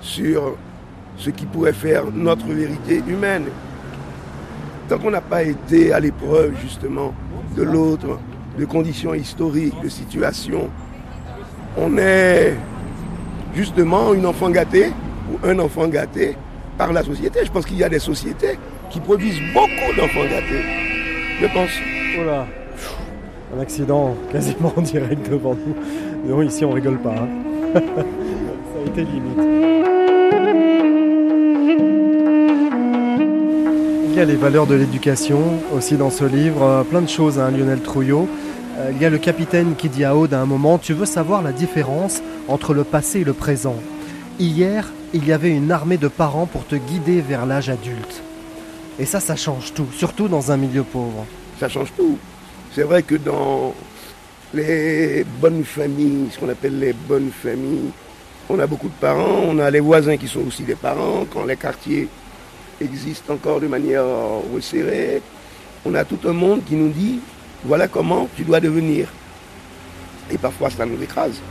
sur 0.02 0.56
ce 1.18 1.30
qui 1.30 1.46
pourrait 1.46 1.74
faire 1.74 2.04
notre 2.14 2.46
vérité 2.48 3.02
humaine. 3.08 3.46
Tant 4.88 4.98
qu'on 4.98 5.12
n'a 5.12 5.22
pas 5.22 5.44
été 5.44 5.92
à 5.92 6.00
l'épreuve 6.00 6.54
justement 6.62 7.14
de 7.56 7.64
l'autre, 7.64 8.20
de 8.58 8.66
conditions 8.66 9.14
historiques, 9.14 9.80
de 9.84 9.90
situations, 9.90 10.70
on 11.78 11.98
est 11.98 12.56
justement 13.54 14.14
une 14.14 14.26
enfant 14.26 14.50
gâtée 14.50 14.92
ou 15.32 15.46
un 15.46 15.60
enfant 15.60 15.88
gâté 15.88 16.38
par 16.78 16.94
la 16.94 17.04
société. 17.04 17.40
Je 17.44 17.52
pense 17.52 17.66
qu'il 17.66 17.78
y 17.78 17.84
a 17.84 17.90
des 17.90 18.00
sociétés 18.00 18.58
qui 18.90 19.00
produisent 19.02 19.42
beaucoup 19.54 19.94
d'enfants 19.98 20.24
gâtés. 20.30 20.64
Je 21.42 21.48
pense. 21.48 21.72
Voilà. 22.16 22.48
Un 23.56 23.60
accident 23.62 24.16
quasiment 24.32 24.72
en 24.76 24.82
direct 24.82 25.30
devant 25.30 25.56
nous. 25.56 25.76
Non, 26.30 26.42
ici 26.42 26.64
on 26.64 26.72
rigole 26.72 26.98
pas. 27.00 27.16
hein. 27.16 27.28
Ça 27.74 27.80
a 27.80 28.88
été 28.88 29.04
limite. 29.04 29.38
Il 34.10 34.16
y 34.16 34.20
a 34.20 34.26
les 34.26 34.36
valeurs 34.36 34.66
de 34.66 34.76
l'éducation 34.76 35.40
aussi 35.76 35.96
dans 35.96 36.10
ce 36.10 36.26
livre, 36.26 36.64
euh, 36.64 36.84
plein 36.84 37.02
de 37.02 37.10
choses, 37.10 37.38
hein, 37.38 37.52
Lionel 37.52 37.82
Trouillot. 37.82 38.28
Euh, 38.78 38.92
il 38.96 39.02
y 39.02 39.06
a 39.06 39.12
le 39.12 39.20
capitaine 39.20 39.76
qui 39.78 39.90
dit 39.90 40.04
à 40.04 40.16
Aude 40.16 40.34
à 40.34 40.42
un 40.42 40.46
moment, 40.46 40.80
tu 40.80 40.94
veux 40.94 41.06
savoir 41.06 41.44
la 41.44 41.52
différence 41.52 42.22
entre 42.48 42.74
le 42.74 42.84
passé 42.84 43.20
et 43.20 43.24
le 43.24 43.34
présent? 43.34 43.76
Hier, 44.40 44.92
il 45.14 45.28
y 45.28 45.34
avait 45.34 45.52
une 45.52 45.72
armée 45.72 45.98
de 45.98 46.08
parents 46.08 46.48
pour 46.48 46.66
te 46.66 46.76
guider 46.76 47.22
vers 47.22 47.46
l'âge 47.46 47.70
adulte. 47.70 48.24
Et 49.00 49.06
ça, 49.06 49.20
ça 49.20 49.36
change 49.36 49.74
tout, 49.74 49.88
surtout 49.94 50.28
dans 50.28 50.52
un 50.52 50.58
milieu 50.58 50.84
pauvre. 50.84 51.26
ça 51.60 51.70
change 51.70 51.94
tout. 51.96 52.18
C'est 52.74 52.84
vrai 52.84 53.04
que 53.04 53.16
dans 53.16 53.74
les 54.54 55.26
bonnes 55.42 55.64
familles, 55.64 56.30
ce 56.32 56.40
qu'on 56.40 56.50
appelle 56.50 56.80
les 56.80 56.94
bonnes 56.94 57.32
familles, 57.32 57.92
on 58.50 58.60
a 58.60 58.68
beaucoup 58.68 58.88
de 58.88 58.94
parents, 58.94 59.44
on 59.46 59.60
a 59.60 59.70
les 59.70 59.80
voisins 59.80 60.18
qui 60.18 60.28
sont 60.28 60.46
aussi 60.48 60.64
des 60.64 60.76
parents, 60.76 61.26
quand 61.32 61.46
les 61.46 61.58
quartiers 61.58 62.08
existent 62.80 63.34
encore 63.34 63.60
de 63.60 63.68
manière 63.68 64.06
resserrée, 64.54 65.22
on 65.86 65.94
a 65.96 66.06
tout 66.06 66.20
un 66.26 66.34
monde 66.34 66.64
qui 66.66 66.76
nous 66.76 66.90
dit, 66.90 67.20
voilà 67.64 67.88
comment 67.88 68.30
tu 68.36 68.44
dois 68.44 68.60
devenir. 68.60 69.08
Et 70.32 70.38
parfois 70.38 70.70
ça 70.70 70.86
nous 70.86 71.02
écrase. 71.02 71.42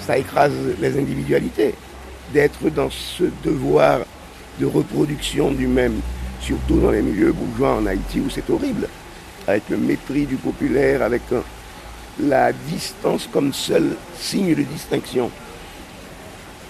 Ça 0.00 0.18
écrase 0.18 0.52
les 0.80 0.98
individualités, 0.98 1.74
d'être 2.32 2.70
dans 2.70 2.90
ce 2.90 3.24
devoir 3.44 4.00
de 4.58 4.66
reproduction 4.66 5.52
du 5.52 5.66
même, 5.66 6.00
surtout 6.40 6.80
dans 6.80 6.90
les 6.90 7.02
milieux 7.02 7.32
bourgeois 7.32 7.76
en 7.76 7.86
Haïti 7.86 8.20
où 8.20 8.30
c'est 8.30 8.48
horrible 8.50 8.88
avec 9.46 9.62
le 9.68 9.76
mépris 9.76 10.26
du 10.26 10.36
populaire, 10.36 11.02
avec 11.02 11.22
euh, 11.32 11.40
la 12.22 12.52
distance 12.52 13.28
comme 13.32 13.52
seul 13.52 13.96
signe 14.18 14.54
de 14.54 14.62
distinction. 14.62 15.30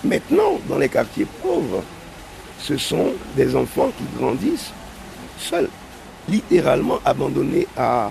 Maintenant, 0.04 0.58
dans 0.68 0.78
les 0.78 0.88
quartiers 0.88 1.26
pauvres, 1.42 1.82
ce 2.58 2.76
sont 2.76 3.12
des 3.36 3.56
enfants 3.56 3.90
qui 3.96 4.04
grandissent 4.18 4.72
seuls, 5.38 5.68
littéralement 6.28 7.00
abandonnés 7.04 7.66
à 7.76 8.10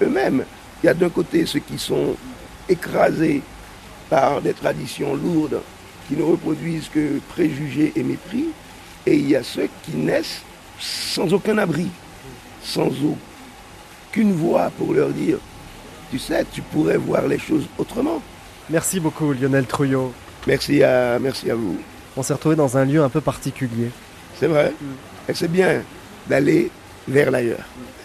eux-mêmes. 0.00 0.44
Il 0.82 0.86
y 0.86 0.88
a 0.88 0.94
d'un 0.94 1.10
côté 1.10 1.46
ceux 1.46 1.60
qui 1.60 1.78
sont 1.78 2.16
écrasés 2.68 3.42
par 4.08 4.40
des 4.40 4.54
traditions 4.54 5.14
lourdes 5.14 5.60
qui 6.08 6.16
ne 6.16 6.22
reproduisent 6.22 6.88
que 6.88 7.20
préjugés 7.28 7.92
et 7.94 8.02
mépris, 8.02 8.48
et 9.06 9.14
il 9.14 9.30
y 9.30 9.36
a 9.36 9.42
ceux 9.42 9.68
qui 9.84 9.96
naissent 9.96 10.42
sans 10.78 11.32
aucun 11.32 11.58
abri, 11.58 11.88
sans 12.62 12.88
aucun 12.88 13.16
qu'une 14.12 14.34
voix 14.34 14.70
pour 14.78 14.92
leur 14.92 15.08
dire 15.08 15.38
tu 16.12 16.18
sais, 16.18 16.44
tu 16.52 16.60
pourrais 16.60 16.98
voir 16.98 17.26
les 17.26 17.38
choses 17.38 17.64
autrement. 17.78 18.20
Merci 18.68 19.00
beaucoup 19.00 19.32
Lionel 19.32 19.64
Trouillot. 19.64 20.12
Merci 20.46 20.82
à, 20.82 21.18
merci 21.18 21.50
à 21.50 21.54
vous. 21.54 21.78
On 22.18 22.22
s'est 22.22 22.34
retrouvé 22.34 22.54
dans 22.54 22.76
un 22.76 22.84
lieu 22.84 23.02
un 23.02 23.08
peu 23.08 23.22
particulier. 23.22 23.88
C'est 24.38 24.46
vrai. 24.46 24.74
Et 25.26 25.32
c'est 25.32 25.50
bien 25.50 25.80
d'aller 26.28 26.70
vers 27.08 27.30
l'ailleurs. 27.30 27.64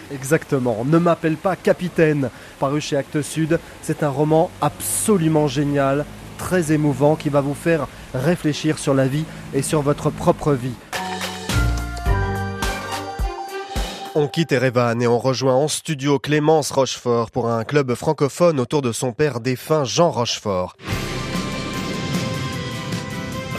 Exactement. 0.09 0.85
Ne 0.85 0.99
m'appelle 0.99 1.35
pas 1.35 1.57
capitaine, 1.57 2.29
paru 2.59 2.79
chez 2.79 2.95
Actes 2.95 3.21
Sud. 3.21 3.59
C'est 3.81 4.03
un 4.03 4.09
roman 4.09 4.51
absolument 4.61 5.49
génial, 5.49 6.05
très 6.37 6.71
émouvant, 6.71 7.17
qui 7.17 7.27
va 7.27 7.41
vous 7.41 7.55
faire 7.55 7.89
réfléchir 8.13 8.79
sur 8.79 8.93
la 8.93 9.07
vie 9.07 9.25
et 9.53 9.61
sur 9.61 9.81
votre 9.81 10.11
propre 10.11 10.53
vie. 10.53 10.75
On 14.19 14.27
quitte 14.27 14.51
Erevan 14.51 14.99
et 14.99 15.05
on 15.05 15.19
rejoint 15.19 15.53
en 15.53 15.67
studio 15.67 16.17
Clémence 16.17 16.71
Rochefort 16.71 17.29
pour 17.29 17.51
un 17.51 17.63
club 17.63 17.93
francophone 17.93 18.59
autour 18.59 18.81
de 18.81 18.91
son 18.91 19.13
père 19.13 19.39
défunt 19.39 19.83
Jean 19.83 20.09
Rochefort. 20.09 20.75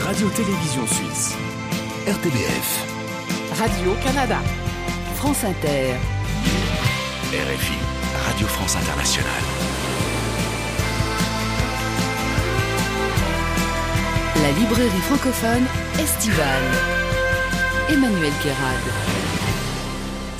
Radio-Télévision 0.00 0.84
Suisse. 0.88 1.36
RTBF. 2.08 2.84
Radio-Canada. 3.56 4.38
France 5.14 5.44
Inter. 5.44 5.94
RFI. 7.30 7.78
Radio 8.26 8.46
France 8.48 8.74
Internationale. 8.74 9.30
La 14.42 14.50
librairie 14.58 15.02
francophone 15.02 15.66
estivale. 16.00 16.68
Emmanuel 17.90 18.32
Kérad. 18.42 19.17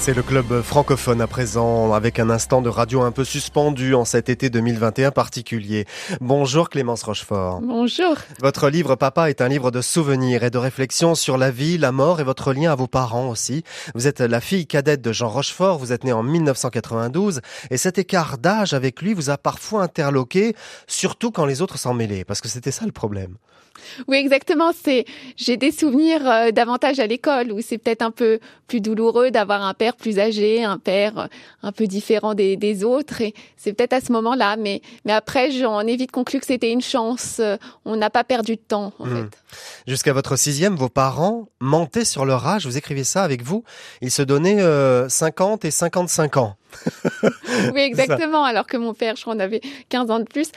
C'est 0.01 0.15
le 0.15 0.23
club 0.23 0.63
francophone 0.63 1.21
à 1.21 1.27
présent, 1.27 1.93
avec 1.93 2.21
un 2.21 2.31
instant 2.31 2.63
de 2.63 2.69
radio 2.69 3.03
un 3.03 3.11
peu 3.11 3.25
suspendu 3.25 3.95
en 3.95 4.05
cet 4.05 4.29
été 4.29 4.49
2021 4.49 5.11
particulier. 5.11 5.87
Bonjour 6.21 6.71
Clémence 6.71 7.03
Rochefort. 7.03 7.61
Bonjour. 7.61 8.15
Votre 8.41 8.71
livre 8.71 8.95
Papa 8.95 9.29
est 9.29 9.41
un 9.41 9.49
livre 9.49 9.73
de 9.73 9.81
souvenirs 9.81 10.45
et 10.45 10.51
de 10.51 10.57
réflexions 10.57 11.17
sur 11.17 11.37
la 11.37 11.51
vie, 11.51 11.79
la 11.79 11.91
mort 11.91 12.21
et 12.21 12.25
votre 12.25 12.53
lien 12.53 12.71
à 12.71 12.77
vos 12.77 12.87
parents 12.87 13.29
aussi. 13.29 13.65
Vous 13.97 14.07
êtes 14.07 14.21
la 14.21 14.41
fille 14.41 14.67
cadette 14.67 15.03
de 15.03 15.13
Jean 15.13 15.29
Rochefort, 15.29 15.79
vous 15.79 15.93
êtes 15.93 16.05
né 16.05 16.13
en 16.13 16.23
1992 16.23 17.41
et 17.71 17.77
cet 17.77 17.99
écart 17.99 18.39
d'âge 18.39 18.75
avec 18.75 19.03
lui 19.03 19.15
vous 19.15 19.31
a 19.31 19.37
parfois 19.37 19.83
interloqué, 19.83 20.55
surtout 20.87 21.33
quand 21.33 21.45
les 21.45 21.61
autres 21.61 21.77
s'en 21.77 21.93
mêlaient, 21.93 22.25
parce 22.25 22.41
que 22.41 22.49
c'était 22.49 22.71
ça 22.71 22.87
le 22.87 22.93
problème. 22.93 23.37
Oui, 24.07 24.17
exactement. 24.17 24.73
C'est 24.73 25.05
j'ai 25.37 25.57
des 25.57 25.71
souvenirs 25.71 26.29
euh, 26.29 26.51
davantage 26.51 26.99
à 26.99 27.07
l'école 27.07 27.53
où 27.53 27.61
c'est 27.61 27.79
peut-être 27.79 28.03
un 28.03 28.11
peu 28.11 28.39
plus 28.67 28.81
douloureux 28.81 29.31
d'avoir 29.31 29.63
un 29.63 29.75
père 29.75 29.88
plus 29.97 30.19
âgé, 30.19 30.65
un 30.65 30.79
père 30.79 31.19
euh, 31.19 31.27
un 31.63 31.73
peu 31.73 31.87
différent 31.87 32.35
des, 32.35 32.57
des 32.57 32.85
autres. 32.85 33.21
Et 33.21 33.35
c'est 33.57 33.73
peut-être 33.73 33.93
à 33.93 34.01
ce 34.01 34.13
moment-là. 34.13 34.57
Mais 34.57 34.81
mais 35.05 35.13
après, 35.13 35.51
j'en 35.51 35.81
ai 35.81 35.97
vite 35.97 36.11
conclu 36.13 36.41
que 36.41 36.47
c'était 36.47 36.71
une 36.73 36.81
chance. 36.83 37.37
Euh, 37.41 37.57
On 37.85 37.97
n'a 37.97 38.11
pas 38.11 38.25
perdu 38.25 38.57
de 38.57 38.61
temps 38.61 38.93
en 38.99 39.07
Hmm. 39.07 39.29
fait. 39.31 39.39
Jusqu'à 39.87 40.13
votre 40.13 40.37
sixième, 40.37 40.77
vos 40.77 40.89
parents 40.89 41.49
mentaient 41.61 42.05
sur 42.05 42.25
leur 42.25 42.47
âge, 42.47 42.67
vous 42.67 42.77
écrivez 42.77 43.05
ça 43.05 43.23
avec 43.23 43.43
vous, 43.43 43.65
ils 44.03 44.11
se 44.11 44.23
donnaient 44.23 44.61
euh, 44.61 45.09
50 45.09 45.65
et 45.65 45.71
55 45.71 46.37
ans. 46.37 46.57
Oui, 47.75 47.81
exactement. 47.83 48.45
Alors 48.45 48.67
que 48.67 48.77
mon 48.77 48.95
père, 48.95 49.17
je 49.17 49.23
crois, 49.23 49.35
en 49.35 49.39
avait 49.41 49.61
15 49.89 50.11
ans 50.11 50.19
de 50.21 50.25
plus. 50.25 50.51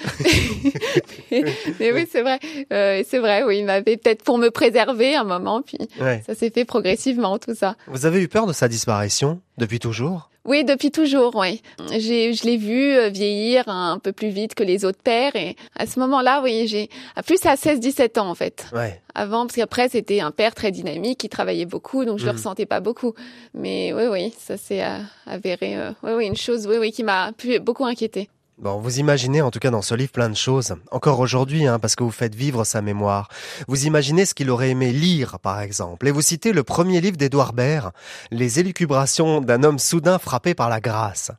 mais, 1.31 1.43
mais 1.79 1.91
oui, 1.93 2.07
c'est 2.11 2.21
vrai. 2.21 2.39
Euh, 2.73 3.03
c'est 3.07 3.19
vrai. 3.19 3.43
Oui, 3.43 3.59
il 3.59 3.65
m'avait 3.65 3.97
peut-être 3.97 4.23
pour 4.23 4.37
me 4.37 4.49
préserver 4.49 5.15
un 5.15 5.23
moment. 5.23 5.61
Puis 5.61 5.77
Ouais. 5.99 6.23
ça 6.25 6.35
s'est 6.35 6.49
fait 6.49 6.65
progressivement 6.65 7.37
tout 7.37 7.55
ça. 7.55 7.75
Vous 7.87 8.05
avez 8.05 8.21
eu 8.21 8.27
peur 8.27 8.45
de 8.47 8.53
sa 8.53 8.67
disparition 8.67 9.41
depuis 9.57 9.79
toujours? 9.79 10.29
Oui, 10.43 10.63
depuis 10.63 10.89
toujours, 10.89 11.35
oui. 11.35 11.61
J'ai, 11.99 12.33
je 12.33 12.43
l'ai 12.45 12.57
vu 12.57 12.93
euh, 12.95 13.09
vieillir 13.09 13.67
un 13.69 13.99
peu 13.99 14.11
plus 14.11 14.29
vite 14.29 14.55
que 14.55 14.63
les 14.63 14.85
autres 14.85 15.01
pères 15.03 15.35
et 15.35 15.55
à 15.75 15.85
ce 15.85 15.99
moment-là, 15.99 16.41
oui, 16.43 16.65
j'ai, 16.67 16.89
plus 17.27 17.45
à 17.45 17.53
16-17 17.55 18.19
ans 18.19 18.27
en 18.29 18.33
fait. 18.35 18.65
Ouais. 18.73 18.99
Avant, 19.13 19.45
parce 19.45 19.55
qu'après 19.55 19.87
c'était 19.89 20.19
un 20.19 20.31
père 20.31 20.55
très 20.55 20.71
dynamique, 20.71 21.19
qui 21.19 21.29
travaillait 21.29 21.65
beaucoup, 21.65 22.05
donc 22.05 22.17
je 22.17 22.25
le 22.25 22.31
Mhm. 22.31 22.37
ressentais 22.37 22.65
pas 22.65 22.79
beaucoup. 22.79 23.13
Mais 23.53 23.93
oui, 23.93 24.05
oui, 24.09 24.33
ça 24.39 24.57
s'est 24.57 24.83
euh, 24.83 24.97
avéré, 25.27 25.75
euh, 25.77 25.91
oui, 26.01 26.11
oui, 26.15 26.25
une 26.25 26.35
chose, 26.37 26.65
oui, 26.67 26.77
oui, 26.79 26.91
qui 26.91 27.03
m'a 27.03 27.31
pu- 27.33 27.59
beaucoup 27.59 27.85
inquiété. 27.85 28.27
Bon, 28.61 28.77
vous 28.77 28.99
imaginez 28.99 29.41
en 29.41 29.49
tout 29.49 29.57
cas 29.57 29.71
dans 29.71 29.81
ce 29.81 29.95
livre 29.95 30.11
plein 30.11 30.29
de 30.29 30.35
choses, 30.35 30.75
encore 30.91 31.19
aujourd'hui, 31.19 31.65
hein, 31.65 31.79
parce 31.79 31.95
que 31.95 32.03
vous 32.03 32.11
faites 32.11 32.35
vivre 32.35 32.63
sa 32.63 32.83
mémoire. 32.83 33.27
Vous 33.67 33.87
imaginez 33.87 34.23
ce 34.23 34.35
qu'il 34.35 34.51
aurait 34.51 34.69
aimé 34.69 34.91
lire, 34.91 35.39
par 35.39 35.61
exemple, 35.61 36.07
et 36.07 36.11
vous 36.11 36.21
citez 36.21 36.53
le 36.53 36.61
premier 36.61 37.01
livre 37.01 37.17
d'Édouard 37.17 37.53
Baird, 37.53 37.91
Les 38.29 38.59
élucubrations 38.59 39.41
d'un 39.41 39.63
homme 39.63 39.79
soudain 39.79 40.19
frappé 40.19 40.53
par 40.53 40.69
la 40.69 40.79
grâce. 40.79 41.31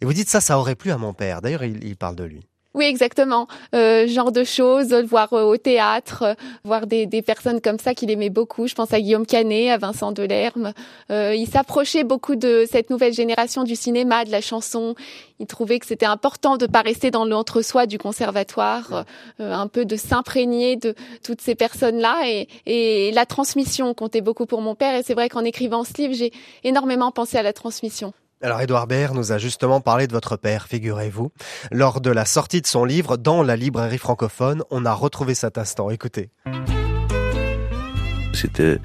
Et 0.00 0.04
vous 0.04 0.12
dites 0.12 0.28
ça, 0.28 0.40
ça 0.40 0.60
aurait 0.60 0.76
plu 0.76 0.92
à 0.92 0.96
mon 0.96 1.12
père. 1.12 1.42
D'ailleurs, 1.42 1.64
il, 1.64 1.82
il 1.82 1.96
parle 1.96 2.14
de 2.14 2.22
lui. 2.22 2.49
Oui, 2.72 2.84
exactement. 2.84 3.48
Euh, 3.74 4.06
genre 4.06 4.30
de 4.30 4.44
choses, 4.44 4.94
voir 4.94 5.32
euh, 5.32 5.42
au 5.42 5.56
théâtre, 5.56 6.22
euh, 6.22 6.34
voir 6.62 6.86
des, 6.86 7.04
des 7.06 7.20
personnes 7.20 7.60
comme 7.60 7.80
ça 7.80 7.94
qu'il 7.94 8.12
aimait 8.12 8.30
beaucoup. 8.30 8.68
Je 8.68 8.76
pense 8.76 8.92
à 8.92 9.00
Guillaume 9.00 9.26
Canet, 9.26 9.70
à 9.70 9.76
Vincent 9.76 10.12
Delerme. 10.12 10.72
Euh, 11.10 11.34
il 11.34 11.48
s'approchait 11.48 12.04
beaucoup 12.04 12.36
de 12.36 12.64
cette 12.70 12.88
nouvelle 12.88 13.12
génération 13.12 13.64
du 13.64 13.74
cinéma, 13.74 14.24
de 14.24 14.30
la 14.30 14.40
chanson. 14.40 14.94
Il 15.40 15.48
trouvait 15.48 15.80
que 15.80 15.86
c'était 15.86 16.06
important 16.06 16.58
de 16.58 16.66
pas 16.66 16.82
rester 16.82 17.10
dans 17.10 17.24
l'entre-soi 17.24 17.86
du 17.86 17.98
conservatoire, 17.98 19.04
euh, 19.40 19.52
un 19.52 19.66
peu 19.66 19.84
de 19.84 19.96
s'imprégner 19.96 20.76
de 20.76 20.94
toutes 21.24 21.40
ces 21.40 21.56
personnes-là. 21.56 22.22
Et, 22.28 22.46
et 22.66 23.10
la 23.10 23.26
transmission 23.26 23.94
comptait 23.94 24.20
beaucoup 24.20 24.46
pour 24.46 24.60
mon 24.60 24.76
père. 24.76 24.94
Et 24.94 25.02
c'est 25.02 25.14
vrai 25.14 25.28
qu'en 25.28 25.44
écrivant 25.44 25.82
ce 25.82 25.94
livre, 25.98 26.14
j'ai 26.14 26.32
énormément 26.62 27.10
pensé 27.10 27.36
à 27.36 27.42
la 27.42 27.52
transmission. 27.52 28.12
Alors, 28.42 28.62
Édouard 28.62 28.86
Baird 28.86 29.14
nous 29.14 29.32
a 29.32 29.38
justement 29.38 29.82
parlé 29.82 30.06
de 30.06 30.12
votre 30.12 30.38
père, 30.38 30.66
figurez-vous. 30.66 31.30
Lors 31.70 32.00
de 32.00 32.10
la 32.10 32.24
sortie 32.24 32.62
de 32.62 32.66
son 32.66 32.86
livre 32.86 33.18
dans 33.18 33.42
la 33.42 33.54
librairie 33.54 33.98
francophone, 33.98 34.62
on 34.70 34.86
a 34.86 34.94
retrouvé 34.94 35.34
cet 35.34 35.58
instant. 35.58 35.90
Écoutez. 35.90 36.30
C'était 38.32 38.78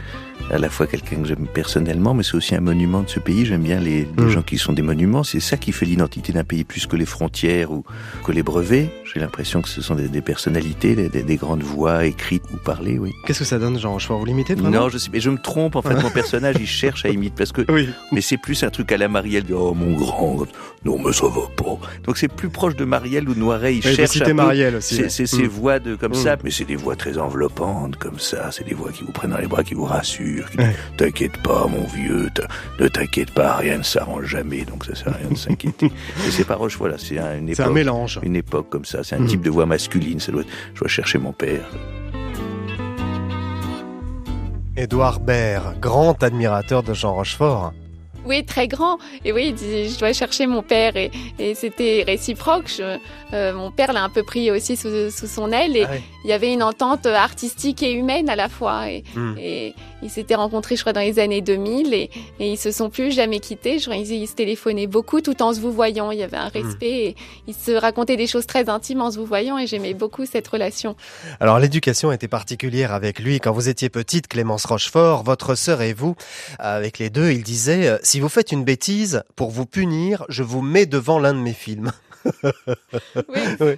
à 0.52 0.58
la 0.58 0.70
fois 0.70 0.86
quelqu'un 0.88 1.18
que 1.18 1.28
j'aime 1.28 1.48
personnellement, 1.54 2.14
mais 2.14 2.24
c'est 2.24 2.36
aussi 2.36 2.56
un 2.56 2.60
monument 2.62 3.02
de 3.02 3.10
ce 3.10 3.20
pays. 3.20 3.46
J'aime 3.46 3.64
bien 3.64 3.80
les, 3.80 4.08
les 4.18 4.24
Mm. 4.26 4.30
gens 4.30 4.42
qui 4.42 4.58
sont 4.58 4.74
des 4.74 4.82
monuments. 4.82 5.24
C'est 5.24 5.40
ça 5.40 5.58
qui 5.58 5.72
fait 5.72 5.86
l'identité 5.86 6.34
d'un 6.34 6.44
pays 6.44 6.64
plus 6.64 6.86
que 6.88 6.96
les 6.96 7.06
frontières 7.06 7.72
ou 7.72 7.84
que 8.24 8.32
les 8.32 8.44
brevets. 8.44 8.90
J'ai 9.12 9.20
l'impression 9.20 9.62
que 9.62 9.70
ce 9.70 9.82
sont 9.82 9.96
des, 9.96 10.08
des 10.08 10.22
personnalités, 10.22 10.96
des, 10.96 11.10
des- 11.10 11.24
des 11.24 11.36
grandes 11.38 11.64
voix 11.64 12.06
écrites 12.06 12.44
ou 12.54 12.58
parlées, 12.58 13.00
oui. 13.00 13.12
Qu'est-ce 13.26 13.40
que 13.40 13.46
ça 13.46 13.60
donne, 13.60 13.80
Jean 13.80 13.94
Rochefort 13.94 14.20
Vous 14.20 14.26
l'imitez 14.26 14.56
Non, 14.56 14.90
je 14.90 14.98
sais, 14.98 15.10
mais 15.12 15.20
je 15.20 15.30
me 15.30 15.38
trompe. 15.38 15.76
En 15.76 15.82
fait, 15.82 15.96
mon 16.02 16.10
personnage, 16.12 16.56
il 16.60 16.68
cherche 16.68 17.06
à 17.06 17.10
imiter 17.10 17.34
parce 17.38 17.52
que, 17.52 17.62
Oui. 17.72 17.90
mais 18.12 18.22
c'est 18.22 18.38
plus 18.38 18.64
un 18.64 18.70
truc 18.70 18.92
à 18.92 18.98
la 18.98 19.08
Marielle. 19.08 19.44
de, 19.46 19.54
Oh, 19.54 19.74
mon 19.74 19.96
grand. 19.98 20.46
Non, 20.84 21.00
mais 21.04 21.12
ça 21.14 21.26
va 21.28 21.42
pas. 21.56 21.78
Donc 22.04 22.18
c'est 22.18 22.28
plus 22.28 22.50
proche 22.50 22.76
de 22.76 22.86
Marielle 22.86 23.28
ou 23.30 23.34
de 23.34 23.40
Noiret. 23.40 23.76
Il 23.78 23.86
Oui, 23.88 23.96
cherche 23.96 24.20
peu 24.24 24.34
Marielle 24.34 24.76
aussi. 24.76 24.96
c'est 24.96 25.04
ouais. 25.24 25.28
ces 25.28 25.44
Mm. 25.44 25.48
voix 25.48 25.80
de 25.80 25.96
comme 25.96 26.12
Mm. 26.12 26.16
ça, 26.16 26.36
mais 26.44 26.52
c'est 26.52 26.66
des 26.66 26.76
voix 26.76 26.96
très 26.96 27.18
enveloppantes 27.18 27.96
comme 27.98 28.20
ça. 28.20 28.52
C'est 28.52 28.66
des 28.68 28.74
voix 28.76 28.92
qui 28.92 29.04
vous 29.04 29.12
prennent 29.12 29.32
dans 29.32 29.38
les 29.38 29.48
bras, 29.48 29.64
qui 29.64 29.74
vous 29.74 29.86
rassurent. 29.86 30.35
Ouais. 30.42 30.68
disent, 30.68 30.76
T'inquiète 30.98 31.38
pas, 31.44 31.68
mon 31.68 31.86
vieux. 31.86 32.30
Ne 32.80 32.88
t'inquiète 32.88 33.32
pas, 33.32 33.56
rien 33.56 33.78
ne 33.78 33.84
s'arrange 33.84 34.26
jamais. 34.26 34.64
Donc 34.66 34.86
ça 34.86 34.96
sert 34.96 35.10
à 35.14 35.18
rien 35.18 35.30
de 35.30 35.38
s'inquiéter. 35.38 35.88
Et 36.28 36.32
c'est 36.32 36.44
pas 36.46 36.56
Roche, 36.56 36.78
voilà, 36.78 36.98
c'est 36.98 37.20
un- 37.20 37.38
une 37.38 37.54
un 37.58 37.70
mélange. 37.70 38.20
une 38.24 38.36
époque 38.36 38.70
comme 38.70 38.86
ça. 38.86 39.04
C'est 39.04 39.16
un 39.16 39.20
Mm. 39.20 39.28
type 39.28 39.42
de 39.42 39.50
voix 39.50 39.66
masculine. 39.66 40.20
Ça 40.20 40.32
doit 40.32 40.42
être, 40.42 40.50
je 40.74 40.80
dois 40.80 40.88
chercher 40.90 41.18
mon 41.18 41.32
père. 41.34 41.66
Édouard 44.78 45.20
Baird, 45.22 45.80
grand 45.80 46.22
admirateur 46.22 46.84
de 46.84 46.94
Jean 46.94 47.14
Rochefort. 47.14 47.74
Oui, 48.26 48.44
très 48.46 48.68
grand. 48.68 48.98
Et 49.24 49.32
oui, 49.32 49.48
il 49.50 49.54
dit, 49.56 49.90
je 49.90 50.00
dois 50.00 50.14
chercher 50.14 50.48
mon 50.48 50.64
père. 50.64 50.96
Et, 50.98 51.12
et 51.40 51.56
c'était 51.56 52.04
réciproque. 52.06 52.68
Je- 52.68 52.98
euh, 53.34 53.54
mon 53.54 53.72
père 53.72 53.94
l'a 53.94 54.04
un 54.04 54.10
peu 54.10 54.24
pris 54.24 54.52
aussi 54.52 54.76
sous, 54.78 55.10
sous 55.12 55.28
son 55.28 55.52
aile. 55.52 55.76
Et 55.78 55.84
Ah 55.86 55.92
ouais. 55.92 56.02
il 56.24 56.30
y 56.30 56.34
avait 56.34 56.54
une 56.54 56.64
entente 56.64 57.06
artistique 57.06 57.84
et 57.84 57.92
humaine 57.92 58.30
à 58.30 58.36
la 58.36 58.50
fois. 58.50 58.90
Et, 58.90 59.04
Mm. 59.16 59.36
et 59.40 59.74
ils 60.02 60.10
s'étaient 60.10 60.36
rencontrés, 60.36 60.76
je 60.76 60.82
crois, 60.82 60.94
dans 60.94 61.02
les 61.02 61.20
années 61.20 61.42
2000. 61.42 61.94
Et, 61.94 62.10
et 62.40 62.52
ils 62.52 62.58
se 62.58 62.72
sont 62.72 62.90
plus 62.90 63.12
jamais 63.12 63.40
quittés. 63.40 63.80
Je 63.80 63.86
crois 63.86 63.96
qu'ils 63.98 64.12
ils 64.14 64.28
se 64.28 64.34
téléphonaient 64.36 64.88
beaucoup 64.88 65.22
tout 65.22 65.42
en 65.42 65.54
se 65.54 65.60
vous 65.60 65.72
voyant. 65.72 66.12
Il 66.12 66.20
y 66.20 66.24
avait 66.24 66.38
un 66.38 66.48
respect. 66.50 66.90
Et 67.10 67.16
ils 67.48 67.54
se 67.56 67.72
racontaient 67.72 68.18
des 68.18 68.28
choses 68.28 68.46
très 68.48 68.70
intimes 68.70 69.02
en 69.02 69.12
se 69.12 69.18
vous 69.18 69.26
voyant. 69.26 69.58
Et 69.58 69.68
j'aimais 69.68 69.94
beaucoup 69.94 70.26
cette 70.26 70.48
relation. 70.48 70.96
Alors 71.40 71.60
l'éducation 71.60 72.12
était 72.12 72.28
particulière 72.28 72.94
avec 72.94 73.20
lui 73.20 73.40
quand 73.40 73.52
vous 73.52 73.70
étiez 73.70 73.90
petite, 73.90 74.28
Clémence 74.28 74.66
Rochefort, 74.66 75.24
votre 75.24 75.56
sœur 75.56 75.82
et 75.82 75.94
vous. 75.94 76.16
Avec 76.60 77.00
les 77.00 77.10
deux, 77.10 77.32
il 77.32 77.44
disait 77.44 77.88
euh, 77.88 77.98
si 78.16 78.22
vous 78.22 78.30
faites 78.30 78.54
une 78.54 78.64
bêtise, 78.64 79.24
pour 79.36 79.52
vous 79.52 79.66
punir, 79.66 80.24
je 80.30 80.42
vous 80.42 80.62
mets 80.62 80.86
devant 80.86 81.20
l'un 81.20 81.34
de 81.34 81.40
mes 81.40 81.52
films. 81.52 81.92
Oui, 83.30 83.40
Oui. 83.60 83.74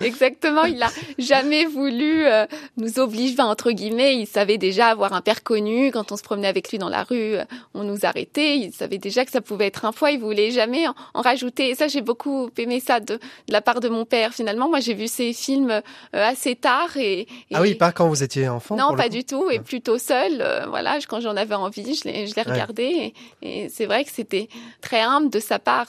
exactement. 0.00 0.64
Il 0.64 0.82
a 0.82 0.88
jamais 1.18 1.64
voulu 1.66 2.24
euh, 2.26 2.46
nous 2.76 2.98
obliger, 2.98 3.40
entre 3.40 3.70
guillemets. 3.72 4.16
Il 4.16 4.26
savait 4.26 4.58
déjà 4.58 4.88
avoir 4.88 5.12
un 5.12 5.20
père 5.20 5.42
connu. 5.42 5.90
Quand 5.92 6.12
on 6.12 6.16
se 6.16 6.22
promenait 6.22 6.48
avec 6.48 6.70
lui 6.70 6.78
dans 6.78 6.88
la 6.88 7.02
rue, 7.04 7.36
euh, 7.36 7.44
on 7.74 7.84
nous 7.84 8.04
arrêtait. 8.04 8.56
Il 8.58 8.72
savait 8.72 8.98
déjà 8.98 9.24
que 9.24 9.30
ça 9.30 9.40
pouvait 9.40 9.66
être 9.66 9.84
un 9.84 9.92
poids. 9.92 10.10
Il 10.10 10.20
voulait 10.20 10.50
jamais 10.50 10.86
en, 10.88 10.94
en 11.14 11.22
rajouter. 11.22 11.70
Et 11.70 11.74
ça, 11.74 11.88
j'ai 11.88 12.00
beaucoup 12.02 12.50
aimé 12.56 12.80
ça 12.80 13.00
de, 13.00 13.14
de 13.14 13.20
la 13.52 13.60
part 13.60 13.80
de 13.80 13.88
mon 13.88 14.04
père. 14.04 14.32
Finalement, 14.34 14.68
moi, 14.68 14.80
j'ai 14.80 14.94
vu 14.94 15.08
ces 15.08 15.32
films 15.32 15.70
euh, 15.70 15.80
assez 16.12 16.56
tard 16.56 16.96
et, 16.96 17.20
et- 17.20 17.26
Ah 17.54 17.60
oui, 17.60 17.74
pas 17.74 17.92
quand 17.92 18.08
vous 18.08 18.22
étiez 18.22 18.48
enfant 18.48 18.76
non, 18.76 18.94
pas 18.96 19.08
du 19.08 19.24
tout, 19.24 19.50
et 19.50 19.58
plutôt 19.60 19.98
seul. 19.98 20.40
euh, 20.40 20.66
voilà, 20.68 20.98
quand 21.08 21.20
j'en 21.20 21.36
avais 21.36 21.54
envie, 21.54 21.94
je 21.94 22.04
l'ai, 22.08 22.26
je 22.26 22.34
l'ai 22.34 22.40
Ouais. 22.42 22.52
regardé, 22.52 23.12
et, 23.42 23.64
et 23.64 23.68
c'est 23.68 23.86
vrai 23.86 24.04
que 24.04 24.10
c'était 24.10 24.48
très 24.80 25.00
humble 25.00 25.28
de 25.30 25.38
sa 25.40 25.58
part. 25.58 25.88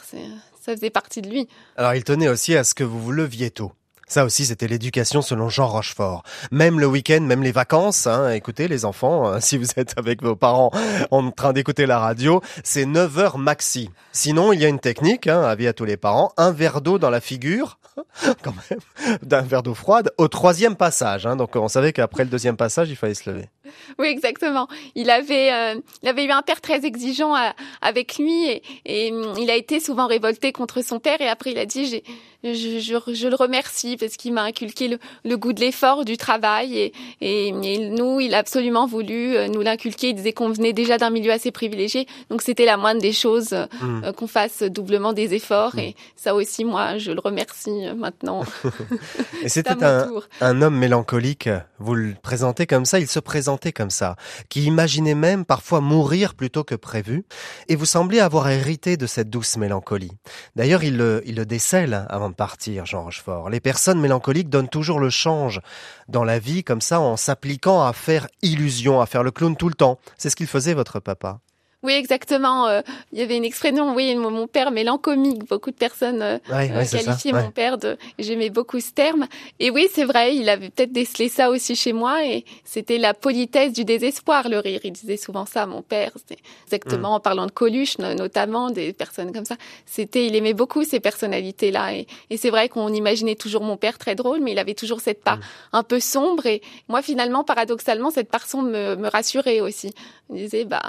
Ça 0.64 0.76
faisait 0.76 0.92
partie 0.92 1.24
de 1.24 1.30
lui. 1.30 1.48
Alors 1.76 1.96
il 1.96 2.04
tenait 2.04 2.30
aussi 2.30 2.56
à 2.56 2.64
ce 2.64 2.76
que 2.76 2.84
vous 2.84 3.02
vous 3.02 3.12
leviez 3.12 3.50
tôt. 3.50 3.72
Ça 4.06 4.26
aussi, 4.26 4.46
c'était 4.46 4.68
l'éducation 4.68 5.24
selon 5.24 5.50
Jean 5.50 5.68
Rochefort. 5.68 6.22
Même 6.52 6.80
le 6.80 6.86
week-end, 6.86 7.22
même 7.22 7.42
les 7.42 7.52
vacances, 7.52 8.06
hein, 8.06 8.30
écoutez 8.32 8.68
les 8.68 8.86
enfants, 8.86 9.26
hein, 9.26 9.40
si 9.42 9.58
vous 9.58 9.68
êtes 9.78 9.94
avec 9.98 10.22
vos 10.22 10.36
parents 10.36 10.70
en 11.10 11.32
train 11.32 11.54
d'écouter 11.54 11.88
la 11.88 11.98
radio, 11.98 12.42
c'est 12.64 12.86
9 12.86 13.18
heures 13.18 13.38
maxi. 13.40 13.90
Sinon, 14.12 14.54
il 14.54 14.62
y 14.62 14.66
a 14.66 14.68
une 14.68 14.82
technique, 14.82 15.28
hein, 15.28 15.42
avis 15.42 15.66
à 15.68 15.74
tous 15.74 15.86
les 15.86 15.98
parents, 15.98 16.32
un 16.38 16.52
verre 16.52 16.82
d'eau 16.82 17.00
dans 17.00 17.10
la 17.10 17.22
figure, 17.22 17.80
quand 18.44 18.54
même, 18.70 19.18
d'un 19.24 19.42
verre 19.42 19.64
d'eau 19.64 19.74
froide, 19.74 20.12
au 20.18 20.28
troisième 20.28 20.76
passage. 20.76 21.26
Hein, 21.26 21.38
donc 21.38 21.56
on 21.56 21.70
savait 21.70 21.94
qu'après 21.94 22.24
le 22.24 22.30
deuxième 22.30 22.58
passage, 22.58 22.90
il 22.90 22.98
fallait 22.98 23.16
se 23.16 23.30
lever. 23.30 23.50
Oui, 24.00 24.08
exactement. 24.08 24.68
Il 24.96 25.10
avait, 25.10 25.52
euh, 25.54 25.76
il 26.04 26.10
avait 26.10 26.26
eu 26.26 26.32
un 26.32 26.42
père 26.42 26.62
très 26.62 26.86
exigeant 26.86 27.34
à- 27.36 27.54
avec 27.82 28.18
lui 28.18 28.48
et, 28.50 28.64
et, 28.86 29.12
hum, 29.12 29.34
il 29.40 29.50
a 29.50 29.56
été 29.56 29.80
souvent 29.80 30.08
révolté 30.08 30.52
contre 30.52 30.84
son 30.84 31.00
père 31.00 31.22
et 31.22 31.28
après 31.28 31.52
il 31.52 31.58
a 31.58 31.66
dit 31.66 31.86
j'ai, 31.86 32.04
je, 32.44 32.80
je, 32.80 33.14
je 33.14 33.28
le 33.28 33.36
remercie 33.36 33.98
parce 33.98 34.18
qu'il 34.18 34.34
m'a 34.34 34.42
inculqué 34.44 34.88
le, 34.88 34.98
le 35.26 35.38
goût 35.38 35.54
de 35.54 35.60
l'effort, 35.60 36.06
du 36.06 36.18
travail 36.18 36.76
et, 36.78 36.94
et, 37.22 37.50
et 37.50 37.90
nous, 37.90 38.20
il 38.20 38.34
a 38.34 38.40
absolument 38.40 38.88
voulu 38.88 39.36
euh, 39.36 39.48
nous 39.48 39.62
l'inculquer. 39.62 40.10
Il 40.10 40.16
disait 40.16 40.34
qu'on 40.34 40.50
venait 40.50 40.74
déjà 40.74 40.98
d'un 40.98 41.12
milieu 41.12 41.32
assez 41.32 41.52
privilégié, 41.52 42.08
donc 42.32 42.42
c'était 42.42 42.66
la 42.66 42.78
moindre 42.78 43.02
des 43.02 43.12
choses 43.14 43.54
euh, 43.54 43.66
Mm. 43.82 44.04
euh, 44.06 44.12
qu'on 44.14 44.28
fasse 44.28 44.64
doublement 44.64 45.14
des 45.14 45.34
efforts 45.36 45.78
et 45.78 45.96
ça 46.16 46.34
aussi, 46.36 46.66
moi, 46.66 46.98
je 46.98 47.12
le 47.12 47.20
remercie 47.20 47.70
euh, 47.88 47.94
maintenant. 47.94 48.44
Et 49.44 49.50
c'était 49.50 49.84
un, 49.84 50.10
un 50.42 50.62
homme 50.62 50.78
mélancolique, 50.78 51.50
vous 51.80 51.94
le 51.96 52.16
présentez 52.22 52.66
comme 52.68 52.86
ça, 52.86 53.00
il 53.00 53.08
se 53.08 53.20
comme 53.70 53.92
ça, 53.92 54.16
qui 54.50 54.64
imaginait 54.64 55.14
même 55.14 55.46
parfois 55.46 55.82
mourir 55.82 56.34
plutôt 56.34 56.64
que 56.64 56.74
prévu, 56.74 57.24
et 57.68 57.76
vous 57.76 57.86
semblez 57.86 58.20
avoir 58.20 58.50
hérité 58.50 58.98
de 58.98 59.06
cette 59.06 59.30
douce 59.30 59.58
mélancolie. 59.58 60.18
D'ailleurs, 60.56 60.84
il 60.84 60.98
le, 60.98 61.22
il 61.26 61.36
le 61.36 61.46
décèle 61.46 62.08
avant 62.10 62.30
de 62.30 62.36
partir, 62.36 62.88
Jean 62.88 63.04
Rochefort. 63.04 63.52
Les 63.52 63.60
personnes 63.60 64.02
mélancoliques 64.02 64.50
donnent 64.50 64.70
toujours 64.70 65.00
le 65.00 65.12
change 65.12 65.62
dans 66.08 66.24
la 66.24 66.40
vie, 66.40 66.64
comme 66.64 66.82
ça, 66.82 67.00
en 67.00 67.18
s'appliquant 67.18 67.84
à 67.84 67.94
faire 67.94 68.28
illusion, 68.42 69.00
à 69.00 69.06
faire 69.06 69.22
le 69.22 69.32
clown 69.32 69.56
tout 69.56 69.70
le 69.70 69.76
temps. 69.76 70.00
C'est 70.18 70.32
ce 70.32 70.36
qu'il 70.36 70.48
faisait, 70.48 70.74
votre 70.74 71.00
papa. 71.00 71.40
Oui, 71.84 71.94
exactement. 71.94 72.68
euh, 72.68 72.82
il 73.12 73.18
y 73.20 73.22
avait 73.24 73.38
une 73.38 73.44
expression, 73.44 73.96
oui, 73.96 74.14
mon 74.16 74.30
mon 74.30 74.46
père 74.48 74.70
mélancomique. 74.72 75.46
Beaucoup 75.48 75.72
de 75.72 75.76
personnes 75.76 76.22
euh, 76.22 76.38
Ouais, 76.50 76.70
ouais, 76.72 76.86
c'est 76.86 77.00
ça. 77.00 77.04
qualifiaient 77.06 77.32
mon 77.34 77.50
père 77.52 77.78
de. 77.80 77.98
J'aimais 78.20 78.52
beaucoup 78.52 78.80
ce 78.80 78.92
terme. 78.92 79.28
Et 79.60 79.72
oui, 79.72 79.88
c'est 79.92 80.04
vrai, 80.06 80.36
il 80.36 80.48
avait 80.50 80.70
peut-être 80.70 80.92
décelé 80.92 81.28
ça 81.28 81.50
aussi 81.50 81.76
chez 81.76 81.92
moi. 81.94 82.24
Et 82.26 82.46
c'était 82.66 83.00
la 83.00 83.14
politesse 83.16 83.74
du 83.74 83.84
désespoir, 83.84 84.48
le 84.48 84.60
rire. 84.60 84.80
Il 84.84 84.92
disait 84.92 85.18
souvent 85.18 85.46
ça, 85.48 85.66
mon 85.66 85.82
père. 85.82 86.12
C'était 86.16 86.36
Mm. 86.42 86.64
exactement 86.68 87.16
en 87.16 87.20
parlant 87.20 87.48
de 87.48 87.52
Coluche, 87.52 87.98
no- 87.98 88.14
notamment 88.14 88.70
des 88.70 88.94
personnes 88.94 89.32
comme 89.34 89.46
ça. 89.46 89.56
C'était, 89.88 90.28
il 90.28 90.36
aimait 90.36 90.54
beaucoup 90.54 90.84
ces 90.84 91.00
personnalités-là. 91.00 91.96
Et, 91.96 92.06
et 92.30 92.38
c'est 92.38 92.52
vrai 92.52 92.70
qu'on 92.70 92.94
imaginait 92.94 93.36
toujours 93.36 93.64
mon 93.64 93.78
père 93.78 93.98
très 93.98 94.14
drôle, 94.16 94.40
mais 94.42 94.52
il 94.52 94.60
avait 94.60 94.76
toujours 94.76 95.02
cette 95.02 95.22
Mm. 95.22 95.24
part 95.24 95.40
un 95.74 95.84
peu 95.84 96.00
sombre. 96.00 96.46
Et 96.46 96.62
moi, 96.90 97.02
finalement, 97.02 97.44
paradoxalement, 97.44 98.12
cette 98.12 98.30
part 98.30 98.46
sombre 98.48 98.70
me, 98.70 98.96
me 98.96 99.08
rassurait 99.08 99.62
aussi. 99.62 99.92
Il 100.30 100.38
disait, 100.38 100.64
bah, 100.66 100.82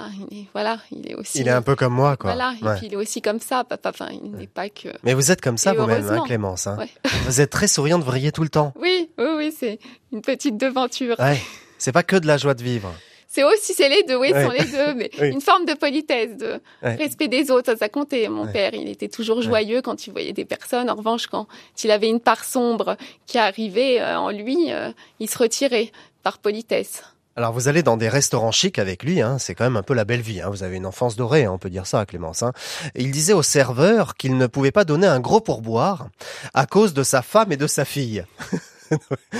voilà, 0.52 0.78
il 0.90 1.10
est 1.10 1.14
aussi. 1.14 1.38
Il 1.40 1.48
est 1.48 1.52
un 1.52 1.62
peu 1.62 1.76
comme 1.76 1.92
moi, 1.94 2.16
quoi. 2.16 2.34
Voilà, 2.34 2.54
et 2.60 2.78
puis 2.78 2.86
il 2.88 2.92
est 2.94 2.96
aussi 2.96 3.22
comme 3.22 3.40
ça, 3.40 3.64
papa. 3.64 3.90
Enfin, 3.90 4.08
il 4.10 4.30
n'est 4.32 4.46
pas 4.46 4.68
que. 4.68 4.88
Mais 5.04 5.14
vous 5.14 5.30
êtes 5.30 5.40
comme 5.40 5.58
ça 5.58 5.72
vous-même, 5.72 6.08
hein. 6.08 6.22
Clémence. 6.26 6.66
hein. 6.66 6.76
Ouais. 6.78 6.88
Vous 7.26 7.40
êtes 7.40 7.50
très 7.50 7.68
souriante, 7.68 8.02
vous 8.02 8.10
riez 8.10 8.32
tout 8.32 8.42
le 8.42 8.48
temps. 8.48 8.72
Oui, 8.80 9.08
oui, 9.18 9.26
oui, 9.36 9.54
c'est 9.56 9.78
une 10.12 10.22
petite 10.22 10.56
devanture. 10.56 11.16
Ouais. 11.20 11.38
C'est 11.78 11.92
pas 11.92 12.02
que 12.02 12.16
de 12.16 12.26
la 12.26 12.36
joie 12.38 12.54
de 12.54 12.62
vivre. 12.62 12.92
C'est 13.28 13.44
aussi, 13.44 13.72
c'est 13.72 13.88
les 13.88 14.02
deux, 14.02 14.16
oui, 14.18 14.28
ce 14.30 14.42
sont 14.44 14.50
les 14.50 14.64
deux, 14.66 14.94
mais 14.94 15.10
Oui. 15.20 15.30
une 15.30 15.40
forme 15.40 15.64
de 15.64 15.72
politesse, 15.72 16.36
de 16.36 16.60
respect 16.82 17.28
des 17.28 17.50
autres, 17.50 17.72
ça, 17.72 17.76
ça 17.78 17.88
comptait. 17.88 18.28
Mon 18.28 18.46
père, 18.46 18.74
il 18.74 18.90
était 18.90 19.08
toujours 19.08 19.40
joyeux 19.40 19.80
quand 19.80 20.06
il 20.06 20.10
voyait 20.10 20.34
des 20.34 20.44
personnes. 20.44 20.90
En 20.90 20.94
revanche, 20.96 21.28
quand 21.28 21.46
il 21.82 21.90
avait 21.90 22.10
une 22.10 22.20
part 22.20 22.44
sombre 22.44 22.98
qui 23.26 23.38
arrivait 23.38 24.00
euh, 24.02 24.18
en 24.18 24.30
lui, 24.30 24.70
euh, 24.70 24.90
il 25.18 25.30
se 25.30 25.38
retirait 25.38 25.92
par 26.22 26.38
politesse. 26.40 27.04
Alors 27.34 27.52
vous 27.52 27.68
allez 27.68 27.82
dans 27.82 27.96
des 27.96 28.10
restaurants 28.10 28.52
chics 28.52 28.78
avec 28.78 29.02
lui, 29.02 29.22
hein, 29.22 29.38
c'est 29.38 29.54
quand 29.54 29.64
même 29.64 29.78
un 29.78 29.82
peu 29.82 29.94
la 29.94 30.04
belle 30.04 30.20
vie. 30.20 30.42
Hein. 30.42 30.50
Vous 30.50 30.62
avez 30.62 30.76
une 30.76 30.84
enfance 30.84 31.16
dorée, 31.16 31.44
hein, 31.44 31.52
on 31.52 31.58
peut 31.58 31.70
dire 31.70 31.86
ça, 31.86 32.04
Clémence. 32.04 32.42
Hein. 32.42 32.52
Il 32.94 33.10
disait 33.10 33.32
au 33.32 33.42
serveur 33.42 34.16
qu'il 34.16 34.36
ne 34.36 34.46
pouvait 34.46 34.70
pas 34.70 34.84
donner 34.84 35.06
un 35.06 35.20
gros 35.20 35.40
pourboire 35.40 36.08
à 36.52 36.66
cause 36.66 36.92
de 36.92 37.02
sa 37.02 37.22
femme 37.22 37.50
et 37.50 37.56
de 37.56 37.66
sa 37.66 37.86
fille. 37.86 38.24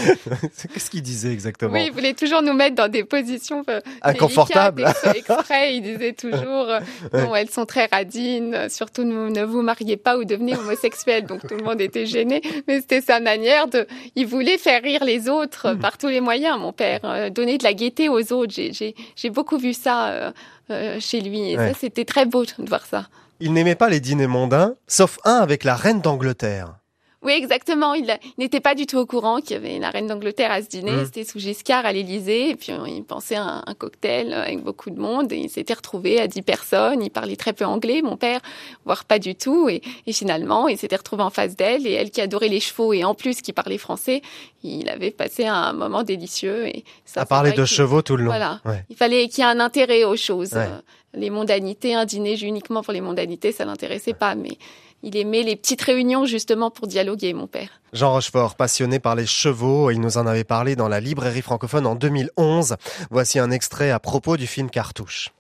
Qu'est-ce 0.73 0.91
qu'il 0.91 1.03
disait 1.03 1.33
exactement 1.33 1.73
Oui, 1.73 1.85
il 1.87 1.93
voulait 1.93 2.15
toujours 2.15 2.43
nous 2.43 2.53
mettre 2.53 2.75
dans 2.77 2.89
des 2.91 3.05
positions 3.05 3.65
euh, 3.69 3.81
Inconfortables. 4.03 4.85
exprès. 5.15 5.77
Il 5.77 5.83
disait 5.83 6.13
toujours, 6.13 6.69
euh, 6.69 6.81
non, 7.13 7.35
elles 7.35 7.51
sont 7.51 7.67
très 7.67 7.87
radines. 7.87 8.69
Surtout, 8.69 9.05
ne, 9.05 9.43
vous 9.45 9.63
mariez 9.63 9.97
pas 9.97 10.17
ou 10.19 10.25
devenez 10.25 10.57
homosexuel. 10.57 11.27
Donc 11.27 11.47
tout 11.47 11.57
le 11.57 11.65
monde 11.65 11.81
était 11.81 12.07
gêné, 12.07 12.41
mais 12.69 12.81
c'était 12.81 13.01
sa 13.01 13.21
manière 13.21 13.69
de. 13.69 13.87
Il 14.17 14.27
voulait 14.27 14.59
faire 14.59 14.83
rire 14.83 15.05
les 15.05 15.29
autres 15.29 15.73
Hmm. 15.75 15.79
par 15.79 15.99
tous 15.99 16.09
les 16.09 16.21
moyens. 16.21 16.59
Mon 16.59 16.73
père, 16.73 17.01
euh, 17.05 17.31
donner 17.31 17.59
de 17.59 17.65
la 17.65 17.73
gaieté 17.75 18.09
aux 18.09 18.33
autres. 18.33 18.53
J'ai- 18.55 18.95
beaucoup 19.31 19.59
vu 19.59 19.73
ça 19.73 20.09
euh, 20.09 20.33
euh, 20.71 21.01
chez 21.01 21.21
lui, 21.21 21.53
et 21.53 21.57
Ouais. 21.59 21.73
ça, 21.73 21.79
c'était 21.81 22.05
très 22.05 22.27
beau 22.27 22.45
de 22.45 22.51
voir 22.69 22.85
ça. 22.87 23.07
Il 23.41 23.53
n'aimait 23.53 23.75
pas 23.75 23.89
les 23.89 24.01
dîners 24.01 24.27
mondains, 24.27 24.75
sauf 24.87 25.19
un 25.25 25.37
avec 25.37 25.65
la 25.65 25.75
reine 25.75 26.01
d'Angleterre. 26.01 26.75
Oui, 27.23 27.33
exactement. 27.33 27.95
Il, 27.95 28.07
n'était 28.39 28.61
pas 28.61 28.75
du 28.75 28.87
tout 28.87 28.99
au 28.99 29.07
courant 29.07 29.41
qu'il 29.41 29.53
y 29.53 29.55
avait 29.55 29.79
la 29.79 29.91
reine 29.91 30.07
d'Angleterre 30.07 30.51
à 30.51 30.61
ce 30.61 30.69
dîner. 30.69 30.93
Mm. 30.93 31.05
C'était 31.05 31.25
sous 31.25 31.39
Giscard 31.39 31.87
à 31.87 31.93
l'Élysée. 31.93 32.51
Et 32.51 32.57
puis, 32.57 32.73
il 32.89 33.05
pensait 33.05 33.37
à 33.37 33.45
un, 33.45 33.63
un 33.67 33.75
cocktail 33.75 34.33
avec 34.33 34.63
beaucoup 34.63 34.91
de 34.91 35.01
monde. 35.01 35.33
Et 35.33 35.39
il 35.39 35.51
s'était 35.51 35.75
retrouvé 35.75 36.21
à 36.21 36.27
10 36.27 36.43
personnes. 36.43 37.03
Il 37.03 37.11
parlait 37.11 37.37
très 37.37 37.53
peu 37.53 37.65
anglais, 37.65 38.03
mon 38.03 38.17
père, 38.17 38.41
voire 38.85 39.05
pas 39.05 39.19
du 39.19 39.35
tout. 39.35 39.69
Et, 39.69 39.83
et 40.07 40.13
finalement, 40.13 40.69
il 40.69 40.79
s'était 40.79 40.97
retrouvé 40.97 41.23
en 41.23 41.31
face 41.31 41.57
d'elle. 41.57 41.87
Et 41.87 41.93
elle 41.93 42.11
qui 42.11 42.21
adorait 42.21 42.49
les 42.49 42.61
chevaux 42.61 42.93
et 42.93 43.05
en 43.05 43.15
plus 43.15 43.41
qui 43.41 43.53
parlait 43.53 43.79
français, 43.79 44.23
il 44.65 44.89
avait 44.89 45.11
passé 45.11 45.47
un 45.47 45.73
moment 45.73 46.03
délicieux. 46.03 46.67
Et 46.67 46.85
ça, 47.05 47.23
à 47.23 47.27
parler 47.27 47.53
de 47.53 47.65
chevaux 47.65 48.03
tout 48.03 48.17
le 48.17 48.25
long. 48.25 48.31
Voilà. 48.31 48.61
Ouais. 48.65 48.85
Il 48.91 48.97
fallait 48.97 49.29
qu'il 49.29 49.45
y 49.45 49.47
ait 49.47 49.51
un 49.51 49.61
intérêt 49.61 50.05
aux 50.05 50.17
choses. 50.17 50.53
Ouais. 50.53 50.67
Euh, 50.69 50.81
Les 51.15 51.31
mondanités, 51.31 51.95
un 51.95 52.05
dîner 52.05 52.39
uniquement 52.43 52.83
pour 52.83 52.93
les 52.93 53.01
mondanités, 53.01 53.53
ça 53.53 53.65
l'intéressait 53.65 54.15
pas. 54.15 54.35
Mais 54.35 54.57
il 55.03 55.17
aimait 55.17 55.43
les 55.43 55.57
petites 55.57 55.83
réunions 55.83 56.27
justement 56.27 56.71
pour 56.71 56.87
dialoguer, 56.87 57.33
mon 57.33 57.47
père. 57.47 57.69
Jean 57.93 58.13
Rochefort, 58.13 58.55
passionné 58.55 58.99
par 58.99 59.15
les 59.15 59.27
chevaux, 59.27 59.91
il 59.91 60.01
nous 60.01 60.19
en 60.19 60.27
avait 60.27 60.45
parlé 60.45 60.77
dans 60.77 60.89
la 60.89 61.01
librairie 61.01 61.43
francophone 61.43 61.87
en 61.87 61.95
2011. 61.95 62.77
Voici 63.11 63.39
un 63.39 63.51
extrait 63.51 63.91
à 63.91 63.99
propos 63.99 64.37
du 64.37 64.47
film 64.47 64.71
Cartouche. 64.71 65.31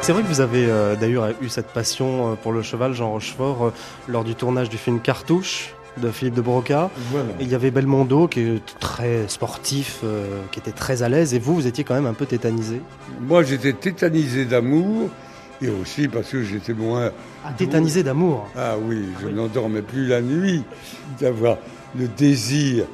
C'est 0.00 0.12
vrai 0.12 0.22
que 0.22 0.28
vous 0.28 0.40
avez 0.40 0.66
euh, 0.66 0.96
d'ailleurs 0.96 1.34
eu 1.42 1.48
cette 1.48 1.66
passion 1.66 2.32
euh, 2.32 2.34
pour 2.34 2.52
le 2.52 2.62
cheval, 2.62 2.94
Jean 2.94 3.10
Rochefort, 3.10 3.66
euh, 3.66 3.72
lors 4.06 4.24
du 4.24 4.34
tournage 4.34 4.70
du 4.70 4.78
film 4.78 5.00
Cartouche 5.00 5.74
de 5.98 6.10
Philippe 6.10 6.34
de 6.34 6.40
Broca. 6.40 6.90
Voilà. 7.10 7.28
Il 7.40 7.48
y 7.48 7.54
avait 7.54 7.70
Belmondo 7.70 8.28
qui 8.28 8.40
est 8.40 8.78
très 8.80 9.28
sportif, 9.28 10.00
euh, 10.04 10.40
qui 10.52 10.58
était 10.58 10.72
très 10.72 11.02
à 11.02 11.08
l'aise, 11.08 11.34
et 11.34 11.38
vous, 11.38 11.54
vous 11.54 11.66
étiez 11.66 11.84
quand 11.84 11.94
même 11.94 12.06
un 12.06 12.14
peu 12.14 12.26
tétanisé. 12.26 12.80
Moi, 13.20 13.42
j'étais 13.42 13.72
tétanisé 13.72 14.44
d'amour 14.44 15.10
et 15.62 15.68
aussi 15.68 16.08
parce 16.08 16.30
que 16.30 16.42
j'étais 16.42 16.72
moins. 16.74 17.10
Ah, 17.44 17.52
tétanisé 17.56 18.02
d'amour. 18.02 18.48
Ah 18.56 18.76
oui, 18.80 19.04
je 19.22 19.28
n'endormais 19.28 19.82
plus 19.82 20.06
la 20.06 20.20
nuit 20.20 20.62
d'avoir 21.20 21.58
le 21.98 22.06
désir 22.08 22.84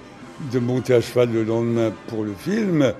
de 0.52 0.58
monter 0.58 0.94
à 0.94 1.00
cheval 1.00 1.30
le 1.32 1.44
lendemain 1.44 1.92
pour 2.08 2.24
le 2.24 2.32
film. 2.32 2.92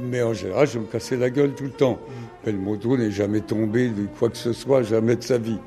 Mais 0.00 0.20
en 0.22 0.32
général, 0.34 0.66
je 0.66 0.78
me 0.80 0.84
cassais 0.86 1.16
la 1.16 1.30
gueule 1.30 1.54
tout 1.54 1.64
le 1.64 1.70
temps. 1.70 2.00
Belmondo 2.44 2.96
n'est 2.96 3.10
jamais 3.12 3.40
tombé 3.40 3.88
de 3.88 4.06
quoi 4.18 4.30
que 4.30 4.36
ce 4.36 4.52
soit, 4.52 4.82
jamais 4.82 5.14
de 5.16 5.22
sa 5.22 5.38
vie. 5.38 5.58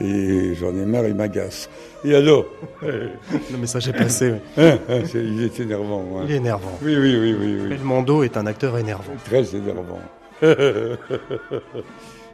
Et 0.00 0.54
j'en 0.54 0.70
ai 0.70 0.84
marre, 0.84 1.06
il 1.06 1.14
m'agace. 1.14 1.68
Et 2.04 2.14
alors 2.14 2.46
Le 2.82 3.56
message 3.60 3.88
est 3.88 3.92
passé. 3.92 4.32
oui. 4.32 4.38
Hein, 4.64 4.78
hein, 4.88 5.00
Il 5.14 5.42
est 5.44 5.60
énervant. 5.60 6.04
hein. 6.16 6.22
Il 6.26 6.32
est 6.32 6.36
énervant. 6.36 6.76
Oui, 6.82 6.96
oui, 6.96 7.16
oui, 7.16 7.36
oui. 7.38 7.56
oui. 7.62 7.68
Belmondo 7.68 8.22
est 8.24 8.36
un 8.36 8.46
acteur 8.46 8.76
énervant. 8.78 9.12
Très 9.26 9.54
énervant. 9.54 10.00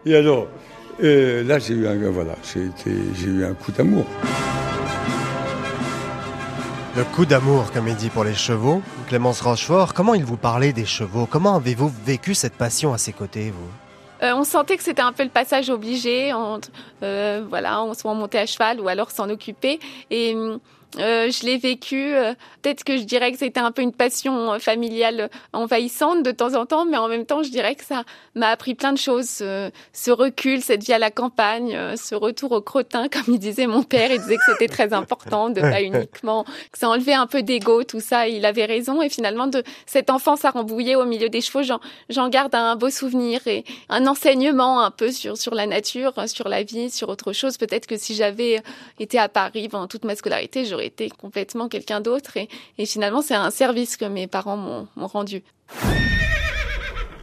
Et 0.09 0.17
alors, 0.17 0.47
euh, 1.05 1.45
là, 1.45 1.59
j'ai 1.59 1.75
eu 1.75 1.87
un, 1.87 2.11
voilà, 2.11 2.35
j'ai 2.43 2.65
été, 2.65 2.91
j'ai 3.15 3.27
eu 3.27 3.45
un 3.45 3.53
coup 3.53 3.73
d'amour. 3.73 4.07
Le 6.97 7.05
coup 7.15 7.27
d'amour, 7.27 7.71
comme 7.73 7.89
il 7.89 7.95
dit 7.95 8.09
pour 8.09 8.25
les 8.25 8.33
chevaux. 8.33 8.81
Clémence 9.09 9.43
Rochefort, 9.43 9.93
comment 9.93 10.15
il 10.15 10.25
vous 10.25 10.39
parlait 10.39 10.73
des 10.73 10.87
chevaux? 10.87 11.29
Comment 11.31 11.57
avez-vous 11.57 11.93
vécu 12.07 12.35
cette 12.35 12.55
passion 12.55 12.95
à 12.95 12.99
ses 12.99 13.13
côtés, 13.13 13.51
vous? 13.51 14.25
Euh, 14.27 14.33
on 14.35 14.45
sentait 14.45 14.79
que 14.79 14.83
c'était 14.83 15.03
un 15.03 15.13
peu 15.13 15.25
le 15.25 15.29
passage 15.29 15.69
obligé, 15.69 16.33
entre, 16.33 16.71
euh, 17.03 17.45
voilà, 17.47 17.83
on 17.83 17.93
soit 17.93 18.15
montait 18.15 18.39
à 18.39 18.47
cheval 18.47 18.81
ou 18.81 18.89
alors 18.89 19.11
s'en 19.11 19.29
occuper. 19.29 19.79
Et 20.11 20.35
hum, 20.35 20.59
euh, 20.99 21.31
je 21.31 21.45
l'ai 21.45 21.59
vécu. 21.59 22.15
euh, 22.15 22.35
Peut-être 22.63 22.83
que 22.83 22.97
je 22.97 23.03
dirais 23.05 23.31
que 23.31 23.39
c'était 23.39 23.61
un 23.61 23.71
peu 23.73 23.83
une 23.83 23.93
passion 23.93 24.53
euh, 24.53 24.59
familiale 24.59 25.31
envahissante 25.53 26.23
de 26.23 26.31
temps 26.31 26.55
en 26.55 26.67
temps, 26.67 26.85
mais 26.87 26.97
en 26.97 27.09
même 27.09 27.25
temps, 27.27 27.43
je 27.43 27.51
dirais 27.51 27.75
que 27.75 27.85
ça 27.85 28.05
m'a 28.35 28.49
appris 28.49 28.75
plein 28.75 28.93
de 28.93 28.99
choses. 28.99 29.29
Ce, 29.29 29.71
ce 29.93 30.11
recul, 30.11 30.61
cette 30.63 30.83
vie 30.83 30.93
à 30.93 30.99
la 30.99 31.11
campagne, 31.11 31.75
euh, 31.77 31.95
ce 31.97 32.15
retour 32.15 32.53
au 32.53 32.61
crottin, 32.61 33.09
comme 33.13 33.35
il 33.35 33.39
disait 33.39 33.67
mon 33.67 33.83
père, 33.83 34.11
il 34.11 34.21
disait 34.21 34.37
que 34.37 34.43
c'était 34.47 34.67
très 34.69 34.93
important, 34.93 35.51
de 35.51 35.61
pas 35.61 35.83
uniquement 35.83 36.45
que 36.73 36.79
ça 36.79 36.89
enlevait 36.89 37.15
un 37.15 37.27
peu 37.27 37.43
d'ego, 37.43 37.85
tout 37.85 38.01
ça. 38.01 38.27
Il 38.29 38.45
avait 38.45 38.65
raison. 38.65 39.03
Et 39.03 39.09
finalement, 39.09 39.47
de 39.47 39.63
cette 39.87 40.11
enfance 40.11 40.45
à 40.45 40.51
Rambouillet 40.51 40.97
au 40.97 41.05
milieu 41.05 41.29
des 41.29 41.41
chevaux, 41.41 41.63
j'en, 41.63 41.81
j'en 42.09 42.29
garde 42.29 42.55
un 42.55 42.77
beau 42.77 42.91
souvenir 42.91 43.47
et 43.47 43.65
un 43.89 44.07
enseignement 44.07 44.81
un 44.81 44.91
peu 44.91 45.13
sur 45.13 45.37
sur 45.37 45.55
la 45.55 45.67
nature, 45.67 46.13
sur 46.27 46.49
la 46.49 46.63
vie, 46.63 46.91
sur 46.91 47.09
autre 47.09 47.33
chose. 47.33 47.57
Peut-être 47.59 47.87
que 47.87 47.97
si 47.97 48.15
j'avais 48.15 48.63
été 48.99 49.19
à 49.19 49.29
Paris 49.29 49.69
pendant 49.69 49.87
toute 49.87 50.05
ma 50.05 50.17
scolarité, 50.17 50.65
j'aurais 50.79 50.87
été 50.87 51.11
complètement 51.11 51.69
quelqu'un 51.69 52.01
d'autre. 52.01 52.37
Et, 52.79 52.87
finalement, 52.87 53.23
c'est 53.23 53.35
un 53.35 53.51
service 53.51 53.97
que 53.97 54.05
mes 54.05 54.27
parents 54.27 54.57
m'ont, 54.57 54.89
m'ont 54.97 55.07
rendu. 55.07 55.43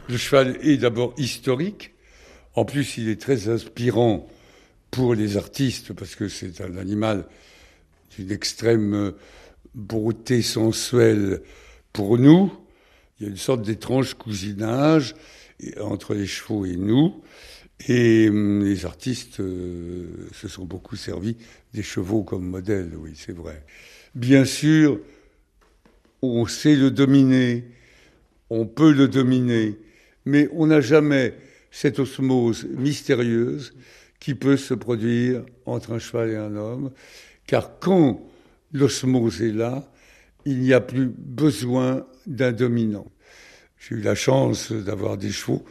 Le 0.08 0.16
cheval 0.16 0.58
est 0.60 0.76
d'abord 0.76 1.14
historique. 1.16 1.92
En 2.54 2.64
plus, 2.64 2.98
il 2.98 3.08
est 3.08 3.20
très 3.20 3.48
inspirant 3.48 4.28
pour 4.90 5.14
les 5.14 5.36
artistes 5.36 5.92
parce 5.94 6.14
que 6.14 6.28
c'est 6.28 6.60
un 6.60 6.76
animal 6.76 7.26
d'une 8.16 8.30
extrême 8.30 8.94
euh, 8.94 9.10
beauté 9.74 10.42
sensuelle 10.42 11.42
pour 11.92 12.18
nous. 12.18 12.52
Il 13.18 13.24
y 13.24 13.26
a 13.28 13.30
une 13.30 13.38
sorte 13.38 13.62
d'étrange 13.62 14.14
cousinage 14.14 15.14
entre 15.80 16.14
les 16.14 16.26
chevaux 16.26 16.66
et 16.66 16.76
nous. 16.76 17.22
Et 17.88 18.28
hum, 18.28 18.64
les 18.64 18.86
artistes 18.86 19.40
euh, 19.40 20.28
se 20.32 20.48
sont 20.48 20.64
beaucoup 20.64 20.96
servis 20.96 21.36
des 21.74 21.82
chevaux 21.82 22.22
comme 22.22 22.46
modèle, 22.46 22.92
oui, 22.96 23.12
c'est 23.14 23.36
vrai. 23.36 23.64
Bien 24.14 24.44
sûr, 24.44 25.00
on 26.22 26.46
sait 26.46 26.74
le 26.74 26.90
dominer, 26.90 27.64
on 28.50 28.66
peut 28.66 28.92
le 28.92 29.08
dominer, 29.08 29.78
mais 30.24 30.48
on 30.52 30.66
n'a 30.66 30.80
jamais 30.80 31.34
cette 31.70 31.98
osmose 31.98 32.66
mystérieuse 32.70 33.74
qui 34.18 34.34
peut 34.34 34.56
se 34.56 34.72
produire 34.72 35.44
entre 35.66 35.92
un 35.92 35.98
cheval 35.98 36.30
et 36.30 36.36
un 36.36 36.56
homme, 36.56 36.90
car 37.46 37.78
quand 37.78 38.26
l'osmose 38.72 39.42
est 39.42 39.52
là, 39.52 39.90
il 40.46 40.60
n'y 40.60 40.72
a 40.72 40.80
plus 40.80 41.06
besoin 41.06 42.06
d'un 42.26 42.52
dominant. 42.52 43.06
J'ai 43.78 43.96
eu 43.96 44.00
la 44.00 44.14
chance 44.14 44.72
d'avoir 44.72 45.16
des 45.18 45.30
chevaux 45.30 45.64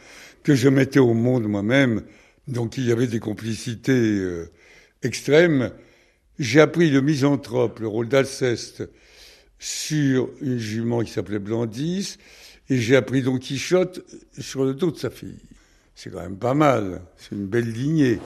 que 0.46 0.54
je 0.54 0.68
mettais 0.68 1.00
au 1.00 1.12
monde 1.12 1.48
moi-même, 1.48 2.02
donc 2.46 2.78
il 2.78 2.86
y 2.86 2.92
avait 2.92 3.08
des 3.08 3.18
complicités 3.18 3.90
euh, 3.90 4.48
extrêmes. 5.02 5.72
J'ai 6.38 6.60
appris 6.60 6.88
le 6.88 7.00
misanthrope, 7.00 7.80
le 7.80 7.88
rôle 7.88 8.06
d'Alceste, 8.06 8.88
sur 9.58 10.30
une 10.40 10.58
jument 10.58 11.02
qui 11.02 11.10
s'appelait 11.10 11.40
Blandis, 11.40 12.18
et 12.70 12.76
j'ai 12.76 12.94
appris 12.94 13.22
Don 13.22 13.38
Quichotte 13.38 14.06
sur 14.38 14.64
le 14.64 14.74
dos 14.74 14.92
de 14.92 14.98
sa 14.98 15.10
fille. 15.10 15.40
C'est 15.96 16.12
quand 16.12 16.22
même 16.22 16.38
pas 16.38 16.54
mal, 16.54 17.02
c'est 17.16 17.34
une 17.34 17.48
belle 17.48 17.72
lignée. 17.72 18.20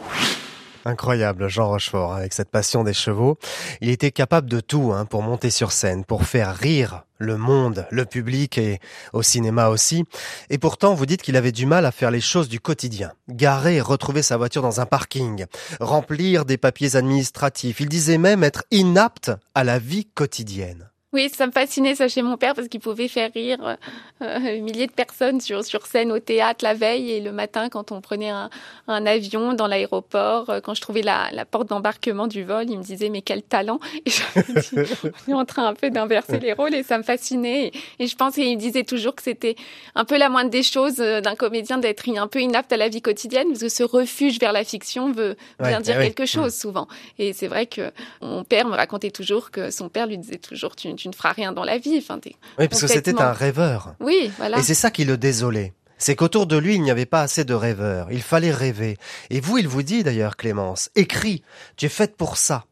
Incroyable, 0.84 1.48
Jean 1.48 1.68
Rochefort, 1.68 2.14
avec 2.14 2.32
cette 2.32 2.50
passion 2.50 2.84
des 2.84 2.94
chevaux. 2.94 3.38
Il 3.80 3.90
était 3.90 4.10
capable 4.10 4.48
de 4.48 4.60
tout 4.60 4.92
hein, 4.94 5.04
pour 5.04 5.22
monter 5.22 5.50
sur 5.50 5.72
scène, 5.72 6.04
pour 6.04 6.24
faire 6.24 6.54
rire 6.56 7.04
le 7.18 7.36
monde, 7.36 7.86
le 7.90 8.06
public 8.06 8.56
et 8.56 8.80
au 9.12 9.22
cinéma 9.22 9.68
aussi. 9.68 10.04
Et 10.48 10.58
pourtant, 10.58 10.94
vous 10.94 11.06
dites 11.06 11.22
qu'il 11.22 11.36
avait 11.36 11.52
du 11.52 11.66
mal 11.66 11.84
à 11.84 11.92
faire 11.92 12.10
les 12.10 12.20
choses 12.20 12.48
du 12.48 12.60
quotidien. 12.60 13.12
Garer 13.28 13.76
et 13.76 13.80
retrouver 13.80 14.22
sa 14.22 14.38
voiture 14.38 14.62
dans 14.62 14.80
un 14.80 14.86
parking, 14.86 15.44
remplir 15.80 16.46
des 16.46 16.56
papiers 16.56 16.96
administratifs. 16.96 17.80
Il 17.80 17.88
disait 17.88 18.18
même 18.18 18.42
être 18.42 18.64
inapte 18.70 19.30
à 19.54 19.64
la 19.64 19.78
vie 19.78 20.06
quotidienne. 20.06 20.89
Oui, 21.12 21.28
ça 21.28 21.48
me 21.48 21.50
fascinait 21.50 21.96
ça 21.96 22.06
chez 22.06 22.22
mon 22.22 22.36
père 22.36 22.54
parce 22.54 22.68
qu'il 22.68 22.78
pouvait 22.78 23.08
faire 23.08 23.32
rire 23.34 23.58
euh, 23.66 23.76
euh, 24.22 24.60
milliers 24.60 24.86
de 24.86 24.92
personnes 24.92 25.40
sur 25.40 25.64
sur 25.64 25.84
scène 25.86 26.12
au 26.12 26.20
théâtre 26.20 26.64
la 26.64 26.72
veille 26.74 27.10
et 27.10 27.20
le 27.20 27.32
matin 27.32 27.68
quand 27.68 27.90
on 27.90 28.00
prenait 28.00 28.28
un, 28.30 28.48
un 28.86 29.06
avion 29.06 29.52
dans 29.54 29.66
l'aéroport, 29.66 30.50
euh, 30.50 30.60
quand 30.60 30.74
je 30.74 30.80
trouvais 30.80 31.02
la, 31.02 31.28
la 31.32 31.44
porte 31.44 31.68
d'embarquement 31.68 32.28
du 32.28 32.44
vol, 32.44 32.70
il 32.70 32.78
me 32.78 32.84
disait 32.84 33.08
mais 33.08 33.22
quel 33.22 33.42
talent! 33.42 33.80
Et 34.06 34.10
je 34.10 34.22
me 34.38 34.60
dis, 34.60 34.94
on 35.26 35.32
est 35.32 35.34
en 35.34 35.44
train 35.44 35.66
un 35.66 35.74
peu 35.74 35.90
d'inverser 35.90 36.38
les 36.38 36.52
rôles 36.52 36.74
et 36.76 36.84
ça 36.84 36.96
me 36.96 37.02
fascinait. 37.02 37.72
Et, 37.98 38.04
et 38.04 38.06
je 38.06 38.14
pense 38.14 38.34
qu'il 38.34 38.56
disait 38.56 38.84
toujours 38.84 39.16
que 39.16 39.22
c'était 39.22 39.56
un 39.96 40.04
peu 40.04 40.16
la 40.16 40.28
moindre 40.28 40.50
des 40.50 40.62
choses 40.62 41.00
euh, 41.00 41.20
d'un 41.20 41.34
comédien 41.34 41.78
d'être 41.78 42.08
un 42.16 42.28
peu 42.28 42.40
inapte 42.40 42.72
à 42.72 42.76
la 42.76 42.88
vie 42.88 43.02
quotidienne 43.02 43.48
parce 43.48 43.60
que 43.62 43.68
ce 43.68 43.82
refuge 43.82 44.38
vers 44.38 44.52
la 44.52 44.62
fiction 44.62 45.10
veut 45.10 45.36
Ouais, 45.58 45.68
bien 45.70 45.80
dire 45.80 45.98
quelque 45.98 46.24
chose 46.24 46.54
souvent. 46.54 46.86
Et 47.18 47.32
c'est 47.32 47.48
vrai 47.48 47.66
que 47.66 47.90
mon 48.22 48.44
père 48.44 48.66
me 48.68 48.76
racontait 48.76 49.10
toujours 49.10 49.50
que 49.50 49.70
son 49.72 49.88
père 49.88 50.06
lui 50.06 50.16
disait 50.16 50.38
toujours 50.38 50.76
tu, 50.76 50.88
tu 51.00 51.08
ne 51.08 51.14
feras 51.14 51.32
rien 51.32 51.52
dans 51.52 51.64
la 51.64 51.78
vie. 51.78 51.98
Enfin, 51.98 52.20
Oui, 52.58 52.68
parce 52.68 52.80
que 52.80 52.86
c'était 52.86 53.20
un 53.20 53.32
rêveur. 53.32 53.94
Oui, 54.00 54.30
voilà. 54.36 54.58
Et 54.58 54.62
c'est 54.62 54.74
ça 54.74 54.90
qui 54.90 55.04
le 55.04 55.16
désolait. 55.16 55.72
C'est 55.98 56.16
qu'autour 56.16 56.46
de 56.46 56.56
lui, 56.56 56.76
il 56.76 56.82
n'y 56.82 56.90
avait 56.90 57.06
pas 57.06 57.20
assez 57.20 57.44
de 57.44 57.52
rêveurs. 57.52 58.08
Il 58.10 58.22
fallait 58.22 58.52
rêver. 58.52 58.96
Et 59.28 59.40
vous, 59.40 59.58
il 59.58 59.68
vous 59.68 59.82
dit 59.82 60.02
d'ailleurs, 60.02 60.36
Clémence, 60.36 60.90
écris, 60.94 61.42
tu 61.76 61.86
es 61.86 61.90
faite 61.90 62.16
pour 62.16 62.38
ça. 62.38 62.64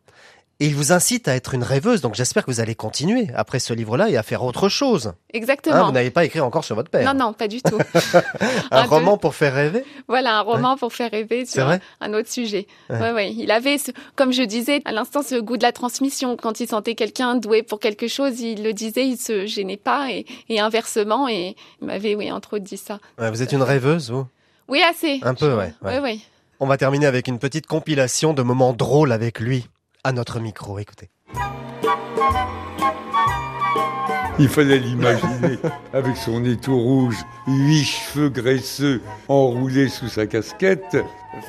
Et 0.61 0.67
il 0.67 0.75
vous 0.75 0.91
incite 0.91 1.29
à 1.29 1.37
être 1.37 1.55
une 1.55 1.63
rêveuse, 1.63 2.01
donc 2.01 2.17
j'espère 2.17 2.45
que 2.45 2.51
vous 2.51 2.59
allez 2.59 2.75
continuer 2.75 3.29
après 3.37 3.61
ce 3.61 3.73
livre-là 3.73 4.11
et 4.11 4.17
à 4.17 4.25
faire 4.25 4.43
autre 4.43 4.69
chose. 4.69 5.13
Exactement. 5.33 5.77
Hein, 5.77 5.85
vous 5.85 5.93
n'avez 5.93 6.11
pas 6.11 6.25
écrit 6.25 6.41
encore 6.41 6.65
sur 6.65 6.75
votre 6.75 6.91
père. 6.91 7.15
non, 7.15 7.27
non, 7.27 7.33
pas 7.33 7.47
du 7.47 7.63
tout. 7.63 7.79
un 8.73 8.79
un 8.79 8.83
peu. 8.83 8.89
roman 8.97 9.19
pour 9.19 9.37
faire 9.37 9.55
rêver? 9.55 9.85
Voilà, 10.09 10.39
un 10.39 10.41
roman 10.41 10.77
pour 10.77 10.93
faire 10.93 11.13
rêver 11.13 11.47
sur 11.47 11.65
vrai? 11.65 11.81
un, 12.01 12.13
autre 12.13 12.29
sujet. 12.29 12.67
Ouais. 12.91 12.99
Ouais. 12.99 13.13
Ouais, 13.13 13.33
Il 13.33 13.53
avait, 13.53 13.79
ce- 13.79 13.93
comme 14.17 14.33
je 14.33 14.43
disais 14.43 14.83
à 14.85 14.91
l'instant, 14.91 15.23
ce 15.23 15.37
goût 15.41 15.57
de 15.59 15.63
la 15.63 15.71
transmission. 15.71 16.37
Quand 16.37 16.59
il 16.59 16.67
sentait 16.67 16.97
quelqu'un 16.97 17.37
doué 17.37 17.63
pour 17.63 17.79
quelque 17.79 18.09
chose, 18.09 18.41
il 18.41 18.65
le 18.65 18.73
disait, 18.73 19.07
il 19.07 19.17
se 19.17 19.47
gênait 19.47 19.77
pas, 19.77 20.11
et, 20.11 20.27
et 20.49 20.59
inversement. 20.59 21.29
Et 21.29 21.55
il 21.81 21.87
m'avait, 21.87 22.17
oui, 22.17 22.33
entre 22.33 22.55
autres, 22.57 22.65
dit 22.65 22.77
ça. 22.79 22.99
Ouais, 23.21 23.31
Vous 23.31 23.43
êtes 23.43 23.53
une 23.53 23.63
rêveuse, 23.63 24.11
vous? 24.11 24.27
Oui, 24.67 24.83
assez. 24.83 25.21
Un 25.23 25.35
peu, 25.35 25.55
ouais. 25.55 25.73
Ouais, 25.83 26.01
ouais. 26.01 26.19
On 26.59 26.67
va 26.67 26.77
terminer 26.77 27.07
avec 27.07 27.29
une 27.29 27.39
petite 27.39 27.69
compilation 27.69 28.35
de 28.35 28.43
moments 28.43 28.73
drôles 28.73 29.13
avec 29.13 29.39
lui. 29.39 29.69
À 30.05 30.13
notre 30.13 30.39
micro, 30.39 30.79
écoutez. 30.79 31.11
Il 34.39 34.49
fallait 34.49 34.79
l'imaginer 34.79 35.59
avec 35.93 36.17
son 36.17 36.41
tout 36.63 36.79
rouge, 36.79 37.17
huit 37.49 37.83
cheveux 37.83 38.29
graisseux 38.29 39.01
enroulés 39.27 39.89
sous 39.89 40.07
sa 40.09 40.27
casquette. 40.29 40.97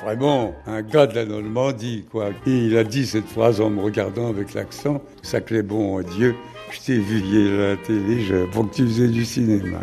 Vraiment, 0.04 0.56
un 0.66 0.82
gars 0.82 1.06
de 1.06 1.14
la 1.14 1.26
Normandie, 1.26 2.06
quoi. 2.12 2.30
Et 2.48 2.66
il 2.66 2.78
a 2.78 2.84
dit 2.84 3.06
cette 3.06 3.28
phrase 3.28 3.62
en 3.62 3.70
me 3.70 3.82
regardant 3.82 4.30
avec 4.30 4.56
l'accent. 4.56 5.02
Ça 5.22 5.42
clé 5.42 5.62
bon 5.62 6.02
Dieu, 6.02 6.36
je 6.72 6.80
t'ai 6.80 6.98
vu 6.98 7.20
hier 7.20 7.60
à 7.60 7.68
la 7.70 7.78
télé 7.78 8.22
je, 8.26 8.46
pour 8.52 8.70
que 8.70 8.76
tu 8.76 8.88
faisais 8.88 9.08
du 9.08 9.26
cinéma. 9.26 9.82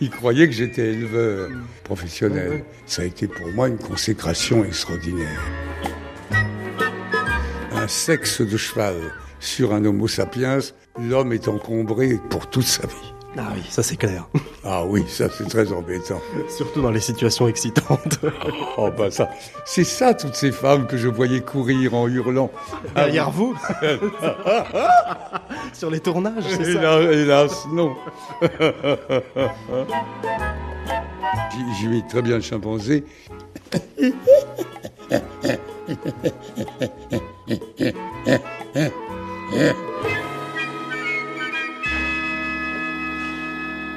Il 0.00 0.08
croyait 0.08 0.46
que 0.46 0.54
j'étais 0.54 0.94
éleveur 0.94 1.50
professionnel. 1.84 2.64
Ça 2.86 3.02
a 3.02 3.04
été 3.04 3.28
pour 3.28 3.48
moi 3.48 3.68
une 3.68 3.76
consécration 3.76 4.64
extraordinaire. 4.64 5.40
Sexe 7.94 8.40
de 8.40 8.56
cheval 8.56 8.94
sur 9.40 9.74
un 9.74 9.84
homo 9.84 10.06
sapiens, 10.06 10.60
l'homme 10.96 11.32
est 11.32 11.48
encombré 11.48 12.20
pour 12.30 12.48
toute 12.48 12.62
sa 12.66 12.86
vie. 12.86 13.12
Ah 13.36 13.48
oui, 13.52 13.62
ça 13.68 13.82
c'est 13.82 13.96
clair. 13.96 14.28
Ah 14.62 14.84
oui, 14.86 15.04
ça 15.08 15.28
c'est 15.30 15.48
très 15.48 15.72
embêtant. 15.72 16.20
Surtout 16.54 16.82
dans 16.82 16.90
les 16.92 17.00
situations 17.00 17.48
excitantes. 17.48 18.20
Oh 18.76 18.90
bah 18.96 19.10
ça, 19.10 19.28
c'est 19.64 19.82
ça 19.84 20.14
toutes 20.14 20.36
ces 20.36 20.52
femmes 20.52 20.86
que 20.86 20.96
je 20.96 21.08
voyais 21.08 21.40
courir 21.40 21.94
en 21.94 22.06
hurlant. 22.06 22.50
Derrière 22.94 23.30
vous 23.32 23.56
Sur 25.72 25.90
les 25.90 25.98
tournages, 26.00 26.44
c'est 26.46 26.74
ça 26.74 27.00
Hélas, 27.02 27.66
non. 27.72 27.96
J'y- 31.80 31.88
mets 31.88 32.02
très 32.08 32.22
bien 32.22 32.36
le 32.36 32.42
chimpanzé. 32.42 33.04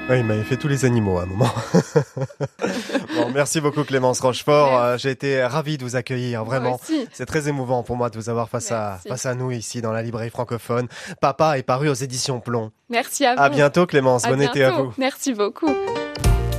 Oui, 0.09 0.17
il 0.19 0.25
m'avait 0.25 0.43
fait 0.43 0.57
tous 0.57 0.67
les 0.67 0.83
animaux 0.83 1.17
à 1.17 1.23
un 1.23 1.25
moment. 1.27 1.49
bon, 3.15 3.29
merci 3.33 3.61
beaucoup 3.61 3.85
Clémence 3.85 4.19
Rochefort. 4.19 4.77
Euh, 4.77 4.97
J'ai 4.97 5.11
été 5.11 5.41
ravi 5.45 5.77
de 5.77 5.83
vous 5.83 5.95
accueillir, 5.95 6.43
vraiment. 6.43 6.77
C'est 7.13 7.25
très 7.25 7.47
émouvant 7.47 7.83
pour 7.83 7.95
moi 7.95 8.09
de 8.09 8.17
vous 8.17 8.27
avoir 8.29 8.49
face 8.49 8.71
à, 8.73 8.91
Merci. 8.95 9.07
face 9.07 9.25
à 9.25 9.33
nous 9.33 9.51
ici 9.51 9.81
dans 9.81 9.93
la 9.93 10.01
librairie 10.01 10.29
francophone. 10.29 10.87
Papa 11.21 11.57
est 11.57 11.63
paru 11.63 11.87
aux 11.87 11.93
éditions 11.93 12.41
Plomb. 12.41 12.71
Merci 12.89 13.25
à 13.25 13.35
vous. 13.35 13.41
À 13.41 13.49
bientôt 13.49 13.85
Clémence, 13.85 14.25
À 14.25 14.29
bon 14.31 14.41
été 14.41 14.65
à 14.65 14.71
vous. 14.71 14.93
Merci 14.97 15.33
beaucoup. 15.33 15.73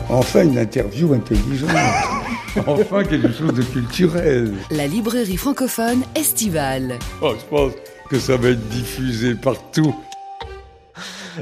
Enfin 0.08 0.44
une 0.44 0.58
interview 0.58 1.12
intelligente. 1.12 1.70
enfin 2.66 3.04
quelque 3.04 3.32
chose 3.32 3.52
de 3.52 3.62
culturel. 3.62 4.54
La 4.70 4.86
librairie 4.86 5.36
francophone 5.36 6.04
estivale. 6.14 6.98
Oh, 7.20 7.34
je 7.38 7.44
pense 7.46 7.72
que 8.08 8.18
ça 8.18 8.36
va 8.36 8.50
être 8.50 8.68
diffusé 8.68 9.34
partout. 9.34 9.94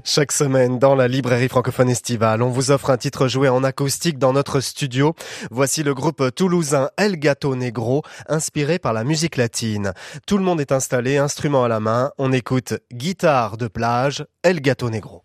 Chaque 0.05 0.33
semaine, 0.33 0.79
dans 0.79 0.95
la 0.95 1.07
librairie 1.07 1.49
francophone 1.49 1.91
estivale, 1.91 2.43
on 2.43 2.49
vous 2.49 2.71
offre 2.71 2.89
un 2.89 2.97
titre 2.97 3.29
joué 3.29 3.51
en 3.51 3.63
acoustique 3.63 4.19
dans 4.19 4.33
notre 4.33 4.61
studio. 4.61 5.15
Voici 5.51 5.83
le 5.83 5.93
groupe 5.93 6.35
toulousain 6.35 6.89
El 6.97 7.17
Gato 7.17 7.55
Negro, 7.55 8.03
inspiré 8.27 8.79
par 8.79 8.95
la 8.95 9.05
musique 9.05 9.37
latine. 9.37 9.93
Tout 10.27 10.39
le 10.39 10.45
monde 10.45 10.63
est 10.63 10.73
installé, 10.73 11.19
instrument 11.19 11.65
à 11.65 11.69
la 11.69 11.81
main. 11.81 12.11
On 12.17 12.33
écoute 12.33 12.75
guitare 12.91 13.59
de 13.59 13.69
plage, 13.69 14.25
El 14.43 14.61
Gato 14.61 14.89
Negro. 14.89 15.25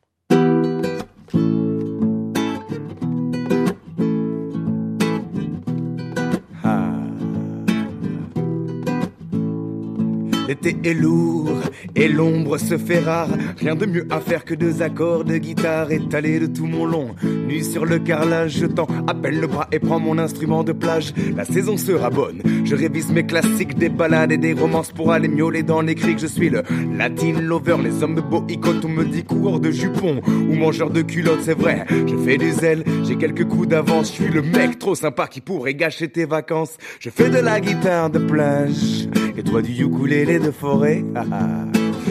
L'été 10.48 10.78
est 10.86 10.94
lourd 10.94 11.60
et 11.94 12.08
l'ombre 12.08 12.58
se 12.58 12.78
fait 12.78 13.00
rare. 13.00 13.28
Rien 13.58 13.76
de 13.76 13.86
mieux 13.86 14.08
à 14.10 14.22
faire 14.22 14.46
que 14.46 14.54
deux 14.54 14.82
accords 14.82 15.26
de 15.26 15.38
guitare 15.38 15.92
étalés 15.92 16.40
de 16.40 16.48
tout 16.48 16.66
mon 16.66 16.86
long. 16.86 17.16
Nu 17.48 17.62
sur 17.62 17.86
le 17.86 18.00
carrelage, 18.00 18.58
je 18.60 18.66
tends, 18.66 18.88
appelle 19.08 19.42
le 19.42 19.48
bras 19.48 19.68
et 19.74 19.80
prends 19.80 20.00
mon 20.00 20.18
instrument 20.18 20.64
de 20.64 20.72
plage. 20.72 21.14
La 21.36 21.44
saison 21.44 21.76
sera 21.76 22.10
bonne. 22.10 22.42
Je 22.64 22.76
révise 22.76 23.12
mes 23.12 23.26
classiques, 23.26 23.78
des 23.78 23.90
balades 23.90 24.32
et 24.32 24.38
des 24.38 24.54
romances 24.54 24.92
pour 24.94 25.12
aller 25.12 25.28
miauler 25.28 25.64
dans 25.64 25.82
les 25.82 25.96
criques. 25.96 26.20
Je 26.20 26.28
suis 26.28 26.50
le 26.50 26.64
latin 26.98 27.34
lover, 27.42 27.78
les 27.84 28.02
hommes 28.02 28.16
beaux 28.16 28.46
icônes. 28.48 28.80
On 28.86 28.90
me 28.90 29.04
dit 29.04 29.26
coureur 29.26 29.60
de 29.60 29.70
jupons 29.70 30.22
ou 30.28 30.56
mangeur 30.56 30.92
de 30.92 31.02
culottes, 31.02 31.42
c'est 31.44 31.58
vrai. 31.58 31.86
Je 31.90 32.16
fais 32.16 32.38
du 32.38 32.52
zèle, 32.52 32.86
j'ai 33.04 33.18
quelques 33.18 33.46
coups 33.46 33.68
d'avance. 33.68 34.08
Je 34.08 34.24
suis 34.24 34.34
le 34.34 34.42
mec 34.42 34.80
trop 34.80 34.96
sympa 34.96 35.28
qui 35.28 35.42
pourrait 35.42 35.76
gâcher 35.76 36.08
tes 36.08 36.24
vacances. 36.24 36.78
Je 37.02 37.10
fais 37.10 37.30
de 37.30 37.40
la 37.40 37.60
guitare 37.60 38.10
de 38.10 38.20
plage 38.20 39.10
et 39.38 39.44
toi 39.44 39.62
du 39.62 39.84
ukulélé 39.84 40.37
de 40.40 40.52
forêt. 40.52 41.04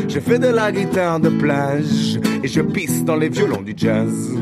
je 0.09 0.21
fais 0.21 0.39
de 0.39 0.49
la 0.49 0.73
guitare 0.73 1.21
de 1.21 1.29
plage 1.29 2.19
et 2.43 2.49
je 2.49 2.61
pisse 2.61 3.05
dans 3.05 3.17
les 3.17 3.29
violons 3.29 3.63
du 3.63 3.75
jazz. 3.77 4.37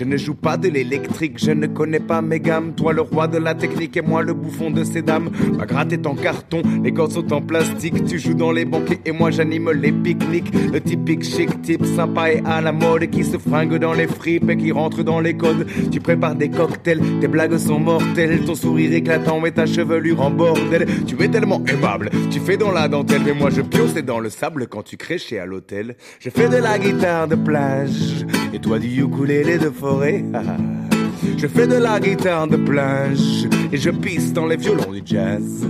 Je 0.00 0.06
ne 0.06 0.16
joue 0.16 0.34
pas 0.34 0.56
de 0.56 0.66
l'électrique, 0.66 1.34
je 1.36 1.50
ne 1.50 1.66
connais 1.66 2.00
pas 2.00 2.22
mes 2.22 2.40
gammes. 2.40 2.72
Toi 2.74 2.94
le 2.94 3.02
roi 3.02 3.28
de 3.28 3.36
la 3.36 3.54
technique 3.54 3.98
et 3.98 4.00
moi 4.00 4.22
le 4.22 4.32
bouffon 4.32 4.70
de 4.70 4.82
ces 4.82 5.02
dames. 5.02 5.28
Ma 5.58 5.66
gratte 5.66 5.92
est 5.92 6.06
en 6.06 6.14
carton, 6.14 6.62
les 6.82 6.90
cordes 6.90 7.12
sont 7.12 7.30
en 7.34 7.42
plastique. 7.42 8.06
Tu 8.06 8.18
joues 8.18 8.32
dans 8.32 8.50
les 8.50 8.64
banquets 8.64 8.98
et 9.04 9.12
moi 9.12 9.30
j'anime 9.30 9.70
les 9.72 9.92
pique-niques. 9.92 10.54
Le 10.72 10.80
typique 10.80 11.22
chic 11.22 11.60
type 11.60 11.84
sympa 11.84 12.32
et 12.32 12.42
à 12.46 12.62
la 12.62 12.72
mode 12.72 13.10
qui 13.10 13.24
se 13.24 13.36
fringue 13.36 13.76
dans 13.76 13.92
les 13.92 14.06
fripes 14.06 14.48
et 14.48 14.56
qui 14.56 14.72
rentre 14.72 15.02
dans 15.02 15.20
les 15.20 15.36
codes. 15.36 15.66
Tu 15.92 16.00
prépares 16.00 16.34
des 16.34 16.48
cocktails, 16.48 17.02
tes 17.20 17.28
blagues 17.28 17.58
sont 17.58 17.78
mortelles. 17.78 18.40
Ton 18.46 18.54
sourire 18.54 18.94
éclatant 18.94 19.44
et 19.44 19.52
ta 19.52 19.66
chevelure 19.66 20.22
en 20.22 20.30
bordel. 20.30 20.86
Tu 21.06 21.22
es 21.22 21.28
tellement 21.28 21.62
aimable, 21.66 22.08
tu 22.30 22.40
fais 22.40 22.56
dans 22.56 22.72
la 22.72 22.88
dentelle. 22.88 23.20
Mais 23.26 23.34
moi 23.34 23.50
je 23.50 23.60
pionce 23.60 23.92
dans 23.96 24.18
le 24.18 24.30
sable 24.30 24.66
quand 24.66 24.82
tu 24.82 24.96
crées 24.96 25.18
chez 25.18 25.38
à 25.38 25.44
l'hôtel. 25.44 25.96
Je 26.20 26.30
fais 26.30 26.48
de 26.48 26.56
la 26.56 26.78
guitare 26.78 27.28
de 27.28 27.34
plage 27.34 28.24
et 28.54 28.58
toi 28.60 28.78
du 28.78 29.02
ukulélé 29.02 29.58
de 29.58 29.68
forêt. 29.68 29.89
Je 31.36 31.46
fais 31.48 31.66
de 31.66 31.74
la 31.74 31.98
guitare 31.98 32.46
de 32.46 32.56
plage 32.56 33.48
et 33.72 33.76
je 33.76 33.90
pisse 33.90 34.32
dans 34.32 34.46
les 34.46 34.56
violons 34.56 34.92
du 34.92 35.02
jazz. 35.04 35.66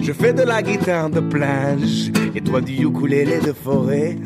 Je 0.00 0.12
fais 0.12 0.32
de 0.32 0.42
la 0.42 0.62
guitare 0.62 1.10
de 1.10 1.20
plage 1.20 2.12
et 2.34 2.40
toi 2.40 2.60
du 2.60 2.74
ukulélé 2.86 3.40
de 3.40 3.52
forêt. 3.52 4.16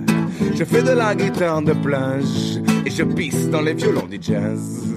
Je 0.54 0.64
fais 0.64 0.82
de 0.82 0.90
la 0.90 1.14
guitare 1.14 1.62
de 1.62 1.72
plage 1.72 2.60
et 2.84 2.90
je 2.90 3.02
pisse 3.04 3.48
dans 3.48 3.62
les 3.62 3.74
violons 3.74 4.06
du 4.06 4.18
jazz. 4.20 4.95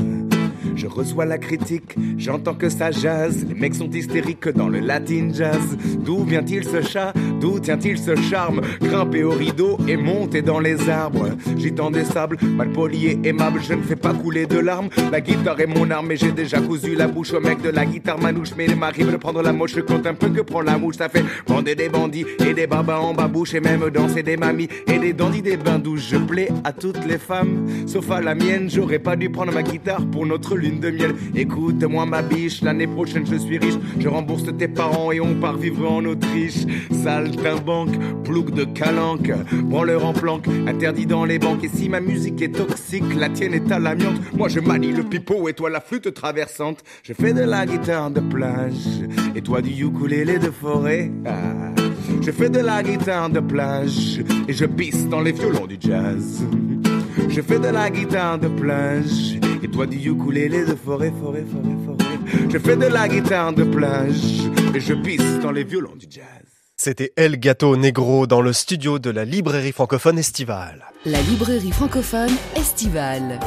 Je 0.80 0.88
reçois 0.88 1.26
la 1.26 1.38
critique, 1.38 1.98
j'entends 2.18 2.54
que 2.54 2.70
ça 2.70 2.90
jazz. 2.90 3.46
Les 3.50 3.54
mecs 3.54 3.76
sont 3.76 3.90
hystériques 3.90 4.48
dans 4.48 4.70
le 4.70 4.80
latin 4.80 5.28
jazz. 5.34 5.78
D'où 6.06 6.24
vient-il 6.24 6.64
ce 6.64 6.82
chat? 6.82 7.12
D'où 7.42 7.60
tient-il 7.60 7.98
ce 7.98 8.16
charme? 8.16 8.62
Grimper 8.80 9.26
au 9.26 9.32
rideau 9.32 9.78
et 9.90 9.98
monter 9.98 10.42
dans 10.42 10.62
les 10.62 10.90
arbres. 10.90 11.32
J'y 11.58 11.74
tends 11.74 11.92
des 11.92 12.06
sables, 12.06 12.38
mal 12.56 12.72
poli 12.72 13.08
et 13.08 13.20
aimable, 13.26 13.60
je 13.62 13.74
ne 13.74 13.82
fais 13.82 13.98
pas 13.98 14.14
couler 14.14 14.46
de 14.46 14.58
larmes. 14.58 14.88
La 15.12 15.20
guitare 15.20 15.60
est 15.60 15.68
mon 15.68 15.92
arme 15.92 16.14
et 16.14 16.16
j'ai 16.16 16.32
déjà 16.32 16.62
cousu 16.62 16.96
la 16.96 17.08
bouche 17.08 17.34
au 17.34 17.42
mec 17.42 17.62
de 17.62 17.70
la 17.72 17.86
guitare 17.86 18.22
manouche. 18.22 18.52
Mais 18.58 18.68
il 18.68 18.78
m'arrive 18.78 19.12
de 19.12 19.18
prendre 19.18 19.42
la 19.42 19.52
moche, 19.52 19.76
je 19.76 19.82
compte 19.82 20.08
un 20.08 20.14
peu 20.14 20.30
que 20.30 20.40
prend 20.40 20.62
la 20.62 20.78
mouche. 20.78 20.96
Ça 20.96 21.10
fait 21.10 21.26
bander 21.46 21.76
des 21.76 21.90
bandits 21.90 22.26
et 22.48 22.54
des 22.54 22.68
babas 22.68 23.00
en 23.00 23.14
babouche 23.14 23.54
et 23.54 23.60
même 23.60 23.90
danser 23.90 24.24
des 24.24 24.38
mamies 24.38 24.70
et 24.88 24.98
des 24.98 25.12
dandys 25.12 25.42
des 25.42 25.58
bains 25.58 25.80
douches. 25.80 26.08
Je 26.10 26.16
plais 26.16 26.48
à 26.64 26.72
toutes 26.72 27.06
les 27.06 27.18
femmes, 27.18 27.68
sauf 27.86 28.10
à 28.12 28.22
la 28.22 28.34
mienne. 28.34 28.70
J'aurais 28.70 29.00
pas 29.00 29.18
dû 29.18 29.30
prendre 29.30 29.52
ma 29.52 29.62
guitare 29.62 30.06
pour 30.06 30.26
notre 30.26 30.56
de 30.72 30.92
miel. 30.92 31.16
Écoute-moi 31.36 32.06
ma 32.06 32.22
biche, 32.22 32.62
l'année 32.62 32.88
prochaine 32.88 33.26
je 33.26 33.36
suis 33.36 33.58
riche. 33.58 33.76
Je 34.00 34.08
rembourse 34.08 34.46
tes 34.58 34.68
parents 34.68 35.12
et 35.12 35.20
on 35.20 35.36
part 35.36 35.58
vivre 35.58 35.90
en 35.90 36.04
Autriche. 36.06 36.66
Saltimbanque, 37.04 37.98
plouc 38.24 38.52
de 38.52 38.66
calanque, 38.66 39.32
branleur 39.64 40.06
en 40.06 40.14
planque, 40.14 40.48
interdit 40.68 41.06
dans 41.06 41.26
les 41.26 41.40
banques. 41.40 41.64
Et 41.64 41.70
si 41.70 41.90
ma 41.90 42.00
musique 42.00 42.42
est 42.42 42.56
toxique, 42.56 43.16
la 43.18 43.30
tienne 43.30 43.54
est 43.54 43.72
à 43.72 43.80
l'amiante. 43.80 44.20
Moi 44.34 44.50
je 44.50 44.60
manie 44.60 44.92
le 44.92 45.04
pipeau 45.04 45.50
et 45.50 45.54
toi 45.54 45.70
la 45.70 45.82
flûte 45.82 46.14
traversante. 46.14 46.84
Je 47.04 47.14
fais 47.14 47.34
de 47.34 47.42
la 47.42 47.66
guitare 47.66 48.12
de 48.12 48.20
plage 48.20 49.02
et 49.36 49.42
toi 49.42 49.62
du 49.62 49.72
ukulélé 49.84 50.38
de 50.38 50.52
forêt. 50.52 51.12
Ah. 51.26 51.74
Je 52.22 52.32
fais 52.32 52.50
de 52.50 52.60
la 52.60 52.84
guitare 52.84 53.30
de 53.30 53.40
plage 53.40 54.22
et 54.48 54.54
je 54.54 54.66
pisse 54.66 55.08
dans 55.08 55.22
les 55.22 55.32
violons 55.32 55.68
du 55.68 55.78
jazz. 55.80 56.44
Je 57.30 57.41
fais 57.41 57.60
de 57.60 57.68
la 57.68 57.89
guitare 57.89 58.39
de 58.39 58.47
plage 58.47 59.39
et 59.64 59.68
toi 59.68 59.86
du 59.86 59.97
ukulélé 59.97 60.66
de 60.66 60.76
forêt, 60.76 61.14
forêt, 61.20 61.45
forêt, 61.51 61.76
forêt. 61.86 62.49
Je 62.49 62.57
fais 62.57 62.76
de 62.76 62.88
la 62.88 63.07
guitare 63.07 63.53
de 63.53 63.64
plage 63.64 64.41
et 64.74 64.80
je 64.80 64.93
pisse 64.93 65.39
dans 65.41 65.51
les 65.51 65.64
violons 65.64 65.95
du 65.95 66.07
jazz. 66.10 66.26
C'était 66.78 67.12
El 67.18 67.38
Gato 67.39 67.76
Negro 67.76 68.26
dans 68.26 68.41
le 68.41 68.53
studio 68.53 68.99
de 68.99 69.10
la 69.10 69.26
librairie 69.26 69.74
francophone 69.74 70.18
estivale. 70.18 70.86
La 71.05 71.22
librairie 71.22 71.72
francophone 71.72 72.32
estivale. 72.55 73.39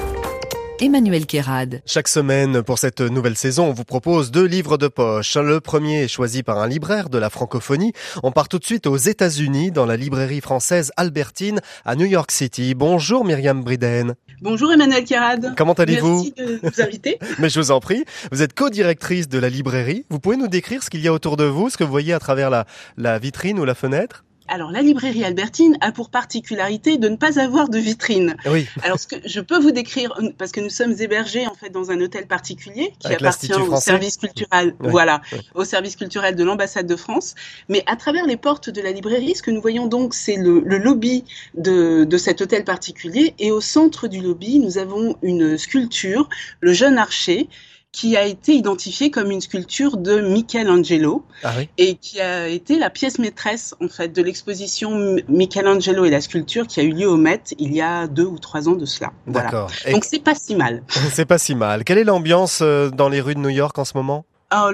Emmanuel 0.82 1.26
Kérad. 1.26 1.80
Chaque 1.86 2.08
semaine, 2.08 2.60
pour 2.64 2.76
cette 2.76 3.02
nouvelle 3.02 3.36
saison, 3.36 3.68
on 3.68 3.72
vous 3.72 3.84
propose 3.84 4.32
deux 4.32 4.46
livres 4.46 4.78
de 4.78 4.88
poche. 4.88 5.36
Le 5.36 5.60
premier 5.60 6.02
est 6.02 6.08
choisi 6.08 6.42
par 6.42 6.58
un 6.58 6.66
libraire 6.66 7.08
de 7.08 7.18
la 7.18 7.30
francophonie. 7.30 7.92
On 8.24 8.32
part 8.32 8.48
tout 8.48 8.58
de 8.58 8.64
suite 8.64 8.88
aux 8.88 8.96
États-Unis, 8.96 9.70
dans 9.70 9.86
la 9.86 9.96
librairie 9.96 10.40
française 10.40 10.90
Albertine, 10.96 11.60
à 11.84 11.94
New 11.94 12.06
York 12.06 12.32
City. 12.32 12.74
Bonjour 12.74 13.24
Myriam 13.24 13.62
Briden. 13.62 14.16
Bonjour 14.40 14.72
Emmanuel 14.72 15.04
Kérad. 15.04 15.54
Comment 15.56 15.74
allez-vous 15.74 16.24
Merci 16.24 16.34
de 16.36 16.60
nous 16.60 16.84
inviter. 16.84 17.18
Mais 17.38 17.48
je 17.48 17.60
vous 17.60 17.70
en 17.70 17.78
prie. 17.78 18.04
Vous 18.32 18.42
êtes 18.42 18.52
co-directrice 18.52 19.28
de 19.28 19.38
la 19.38 19.50
librairie. 19.50 20.04
Vous 20.10 20.18
pouvez 20.18 20.36
nous 20.36 20.48
décrire 20.48 20.82
ce 20.82 20.90
qu'il 20.90 21.00
y 21.00 21.06
a 21.06 21.12
autour 21.12 21.36
de 21.36 21.44
vous, 21.44 21.70
ce 21.70 21.76
que 21.76 21.84
vous 21.84 21.92
voyez 21.92 22.12
à 22.12 22.18
travers 22.18 22.50
la, 22.50 22.66
la 22.96 23.20
vitrine 23.20 23.60
ou 23.60 23.64
la 23.64 23.76
fenêtre? 23.76 24.24
Alors, 24.52 24.70
la 24.70 24.82
librairie 24.82 25.24
Albertine 25.24 25.78
a 25.80 25.92
pour 25.92 26.10
particularité 26.10 26.98
de 26.98 27.08
ne 27.08 27.16
pas 27.16 27.40
avoir 27.40 27.70
de 27.70 27.78
vitrine. 27.78 28.36
Oui. 28.44 28.68
Alors, 28.82 29.00
ce 29.00 29.06
que 29.06 29.16
je 29.24 29.40
peux 29.40 29.58
vous 29.58 29.70
décrire, 29.70 30.12
parce 30.36 30.52
que 30.52 30.60
nous 30.60 30.68
sommes 30.68 30.94
hébergés 31.00 31.46
en 31.46 31.54
fait 31.54 31.70
dans 31.70 31.90
un 31.90 31.98
hôtel 32.02 32.26
particulier 32.26 32.92
qui 32.98 33.06
Avec 33.06 33.22
appartient 33.22 33.54
au 33.54 33.76
service 33.76 34.18
culturel, 34.18 34.74
voilà, 34.78 35.22
au 35.54 35.64
service 35.64 35.96
culturel 35.96 36.36
de 36.36 36.44
l'ambassade 36.44 36.86
de 36.86 36.96
France. 36.96 37.34
Mais 37.70 37.82
à 37.86 37.96
travers 37.96 38.26
les 38.26 38.36
portes 38.36 38.68
de 38.68 38.82
la 38.82 38.92
librairie, 38.92 39.34
ce 39.34 39.42
que 39.42 39.50
nous 39.50 39.62
voyons 39.62 39.86
donc, 39.86 40.12
c'est 40.12 40.36
le, 40.36 40.60
le 40.60 40.76
lobby 40.76 41.24
de, 41.54 42.04
de 42.04 42.16
cet 42.18 42.42
hôtel 42.42 42.64
particulier. 42.64 43.34
Et 43.38 43.52
au 43.52 43.62
centre 43.62 44.06
du 44.06 44.20
lobby, 44.20 44.58
nous 44.58 44.76
avons 44.76 45.16
une 45.22 45.56
sculpture, 45.56 46.28
le 46.60 46.74
jeune 46.74 46.98
archer, 46.98 47.48
qui 47.92 48.16
a 48.16 48.24
été 48.24 48.54
identifiée 48.54 49.10
comme 49.10 49.30
une 49.30 49.42
sculpture 49.42 49.98
de 49.98 50.20
Michelangelo 50.20 51.24
Ah 51.44 51.52
oui 51.58 51.68
et 51.76 51.94
qui 51.96 52.20
a 52.20 52.48
été 52.48 52.78
la 52.78 52.90
pièce 52.90 53.18
maîtresse 53.18 53.74
en 53.82 53.88
fait 53.88 54.08
de 54.08 54.22
l'exposition 54.22 55.16
Michelangelo 55.28 56.04
et 56.06 56.10
la 56.10 56.22
sculpture 56.22 56.66
qui 56.66 56.80
a 56.80 56.82
eu 56.82 56.92
lieu 56.92 57.08
au 57.08 57.16
Met 57.16 57.42
il 57.58 57.74
y 57.74 57.82
a 57.82 58.06
deux 58.06 58.24
ou 58.24 58.38
trois 58.38 58.68
ans 58.68 58.76
de 58.76 58.86
cela. 58.86 59.12
Voilà. 59.26 59.50
D'accord. 59.50 59.70
Et 59.86 59.92
Donc 59.92 60.04
c'est 60.04 60.22
pas 60.22 60.34
si 60.34 60.56
mal. 60.56 60.82
c'est 61.12 61.26
pas 61.26 61.38
si 61.38 61.54
mal. 61.54 61.84
Quelle 61.84 61.98
est 61.98 62.04
l'ambiance 62.04 62.60
euh, 62.62 62.90
dans 62.90 63.08
les 63.08 63.20
rues 63.20 63.34
de 63.34 63.40
New 63.40 63.50
York 63.50 63.78
en 63.78 63.84
ce 63.84 63.96
moment? 63.96 64.24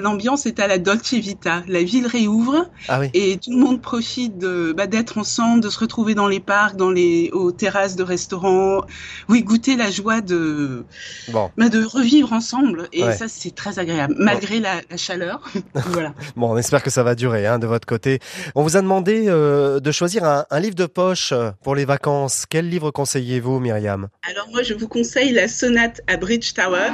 L'ambiance 0.00 0.46
est 0.46 0.60
à 0.60 0.66
la 0.66 0.78
Dolce 0.78 1.14
Vita. 1.14 1.62
La 1.68 1.82
ville 1.82 2.06
réouvre 2.06 2.66
Ah 2.88 3.00
oui. 3.00 3.10
et 3.14 3.38
tout 3.38 3.50
le 3.50 3.58
monde 3.58 3.80
profite 3.80 4.38
de 4.38 4.72
bah, 4.76 4.86
d'être 4.86 5.18
ensemble, 5.18 5.60
de 5.62 5.68
se 5.70 5.78
retrouver 5.78 6.14
dans 6.14 6.28
les 6.28 6.40
parcs, 6.40 6.76
dans 6.76 6.90
les 6.90 7.30
aux 7.32 7.52
terrasses 7.52 7.96
de 7.96 8.02
restaurants. 8.02 8.82
Oui, 9.28 9.42
goûter 9.42 9.76
la 9.76 9.90
joie 9.90 10.20
de 10.20 10.84
Bon, 11.28 11.50
bah, 11.56 11.68
de 11.68 11.82
revivre 11.84 12.32
ensemble 12.32 12.88
et 12.92 13.04
Ouais. 13.04 13.16
ça 13.16 13.26
c'est 13.28 13.54
très 13.54 13.78
agréable 13.78 14.14
malgré 14.18 14.58
la, 14.60 14.80
la 14.90 14.96
chaleur. 14.96 15.42
voilà. 15.74 16.12
bon, 16.36 16.50
on 16.52 16.56
espère 16.58 16.82
que 16.82 16.90
ça 16.90 17.02
va 17.02 17.14
durer 17.14 17.46
hein, 17.46 17.58
de 17.58 17.66
votre 17.66 17.86
côté. 17.86 18.18
On 18.54 18.62
vous 18.62 18.76
a 18.76 18.82
demandé 18.82 19.26
euh, 19.28 19.80
de 19.80 19.92
choisir 19.92 20.24
un, 20.24 20.44
un 20.50 20.60
livre 20.60 20.74
de 20.74 20.86
poche 20.86 21.32
pour 21.62 21.74
les 21.74 21.84
vacances. 21.84 22.44
Quel 22.48 22.68
livre 22.68 22.90
conseillez-vous, 22.90 23.60
Myriam? 23.60 24.08
Alors 24.28 24.48
moi, 24.50 24.62
je 24.62 24.74
vous 24.74 24.88
conseille 24.88 25.32
la 25.32 25.48
sonate 25.48 26.00
à 26.06 26.16
Bridge 26.16 26.52
Tower, 26.54 26.90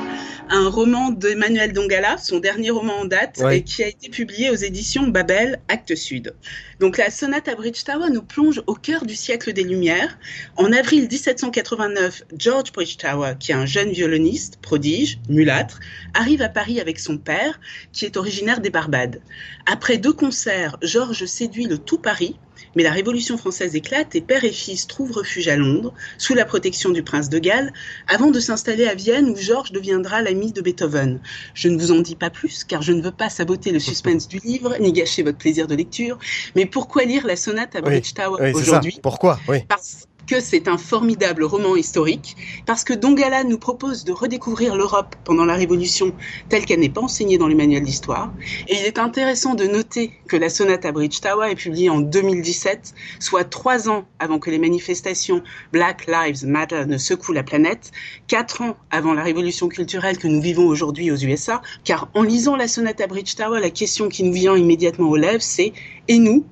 un 0.50 0.68
roman 0.68 1.10
d'Emmanuel 1.10 1.72
Dongala, 1.72 2.16
son 2.18 2.38
dernier 2.38 2.70
roman 2.74 3.00
en 3.00 3.04
date, 3.04 3.40
et 3.50 3.62
qui 3.62 3.82
a 3.82 3.88
été 3.88 4.08
publié 4.08 4.50
aux 4.50 4.54
éditions 4.54 5.08
Babel, 5.08 5.60
Actes 5.68 5.94
Sud. 5.94 6.34
Donc 6.80 6.98
la 6.98 7.10
sonate 7.10 7.48
à 7.48 7.54
Bridge 7.54 7.82
Tower 7.84 8.10
nous 8.10 8.22
plonge 8.22 8.62
au 8.66 8.74
cœur 8.74 9.06
du 9.06 9.14
siècle 9.14 9.52
des 9.52 9.62
Lumières. 9.62 10.18
En 10.56 10.72
avril 10.72 11.08
1789, 11.08 12.24
George 12.36 12.72
Bridgetower, 12.72 13.34
qui 13.38 13.52
est 13.52 13.54
un 13.54 13.66
jeune 13.66 13.90
violoniste, 13.90 14.58
prodige, 14.60 15.18
mulâtre, 15.28 15.80
arrive 16.12 16.42
à 16.42 16.48
Paris 16.48 16.80
avec 16.80 16.98
son 16.98 17.16
père, 17.16 17.60
qui 17.92 18.04
est 18.04 18.16
originaire 18.16 18.60
des 18.60 18.70
Barbades. 18.70 19.20
Après 19.66 19.98
deux 19.98 20.12
concerts, 20.12 20.76
Georges 20.82 21.24
séduit 21.26 21.66
le 21.66 21.78
tout 21.78 21.98
Paris 21.98 22.36
Mais 22.76 22.82
la 22.82 22.90
Révolution 22.90 23.36
française 23.36 23.74
éclate 23.74 24.14
et 24.14 24.20
père 24.20 24.44
et 24.44 24.52
fils 24.52 24.86
trouvent 24.86 25.12
refuge 25.12 25.48
à 25.48 25.56
Londres, 25.56 25.92
sous 26.18 26.34
la 26.34 26.44
protection 26.44 26.90
du 26.90 27.02
prince 27.02 27.28
de 27.28 27.38
Galles, 27.38 27.72
avant 28.08 28.30
de 28.30 28.40
s'installer 28.40 28.86
à 28.86 28.94
Vienne 28.94 29.30
où 29.30 29.36
Georges 29.36 29.72
deviendra 29.72 30.22
l'ami 30.22 30.52
de 30.52 30.60
Beethoven. 30.60 31.20
Je 31.54 31.68
ne 31.68 31.78
vous 31.78 31.92
en 31.92 32.00
dis 32.00 32.16
pas 32.16 32.30
plus, 32.30 32.64
car 32.64 32.82
je 32.82 32.92
ne 32.92 33.02
veux 33.02 33.12
pas 33.12 33.30
saboter 33.30 33.72
le 33.72 33.78
suspense 33.78 34.28
du 34.28 34.38
livre, 34.38 34.76
ni 34.80 34.92
gâcher 34.92 35.22
votre 35.22 35.38
plaisir 35.38 35.66
de 35.66 35.74
lecture. 35.74 36.18
Mais 36.54 36.66
pourquoi 36.66 37.04
lire 37.04 37.26
la 37.26 37.36
sonate 37.36 37.76
à 37.76 37.80
Bridgetower 37.80 38.42
oui, 38.42 38.52
aujourd'hui? 38.52 38.98
Pourquoi? 39.02 39.38
Oui. 39.48 39.58
Parce 39.68 40.06
que 40.26 40.40
c'est 40.40 40.68
un 40.68 40.78
formidable 40.78 41.44
roman 41.44 41.76
historique, 41.76 42.36
parce 42.66 42.84
que 42.84 42.92
Dongala 42.92 43.44
nous 43.44 43.58
propose 43.58 44.04
de 44.04 44.12
redécouvrir 44.12 44.74
l'Europe 44.74 45.16
pendant 45.24 45.44
la 45.44 45.54
Révolution 45.54 46.14
telle 46.48 46.64
qu'elle 46.64 46.80
n'est 46.80 46.88
pas 46.88 47.02
enseignée 47.02 47.38
dans 47.38 47.46
les 47.46 47.54
manuels 47.54 47.84
d'histoire. 47.84 48.32
Et 48.68 48.76
il 48.76 48.84
est 48.84 48.98
intéressant 48.98 49.54
de 49.54 49.64
noter 49.64 50.12
que 50.28 50.36
la 50.36 50.48
sonate 50.48 50.84
à 50.84 50.92
Bridgetower 50.92 51.50
est 51.50 51.56
publiée 51.56 51.90
en 51.90 52.00
2017, 52.00 52.94
soit 53.20 53.44
trois 53.44 53.88
ans 53.88 54.06
avant 54.18 54.38
que 54.38 54.50
les 54.50 54.58
manifestations 54.58 55.42
Black 55.72 56.06
Lives 56.06 56.46
Matter 56.46 56.86
ne 56.86 56.98
secouent 56.98 57.32
la 57.32 57.42
planète, 57.42 57.90
quatre 58.26 58.62
ans 58.62 58.76
avant 58.90 59.14
la 59.14 59.22
révolution 59.22 59.68
culturelle 59.68 60.18
que 60.18 60.28
nous 60.28 60.40
vivons 60.40 60.66
aujourd'hui 60.66 61.10
aux 61.10 61.16
USA, 61.16 61.62
car 61.84 62.08
en 62.14 62.22
lisant 62.22 62.56
la 62.56 62.68
sonate 62.68 63.00
à 63.00 63.06
Bridgetower, 63.06 63.60
la 63.60 63.70
question 63.70 64.08
qui 64.08 64.22
nous 64.22 64.32
vient 64.32 64.56
immédiatement 64.56 65.08
aux 65.08 65.16
lèvres, 65.16 65.42
c'est 65.42 65.72
et 66.08 66.18
nous 66.18 66.46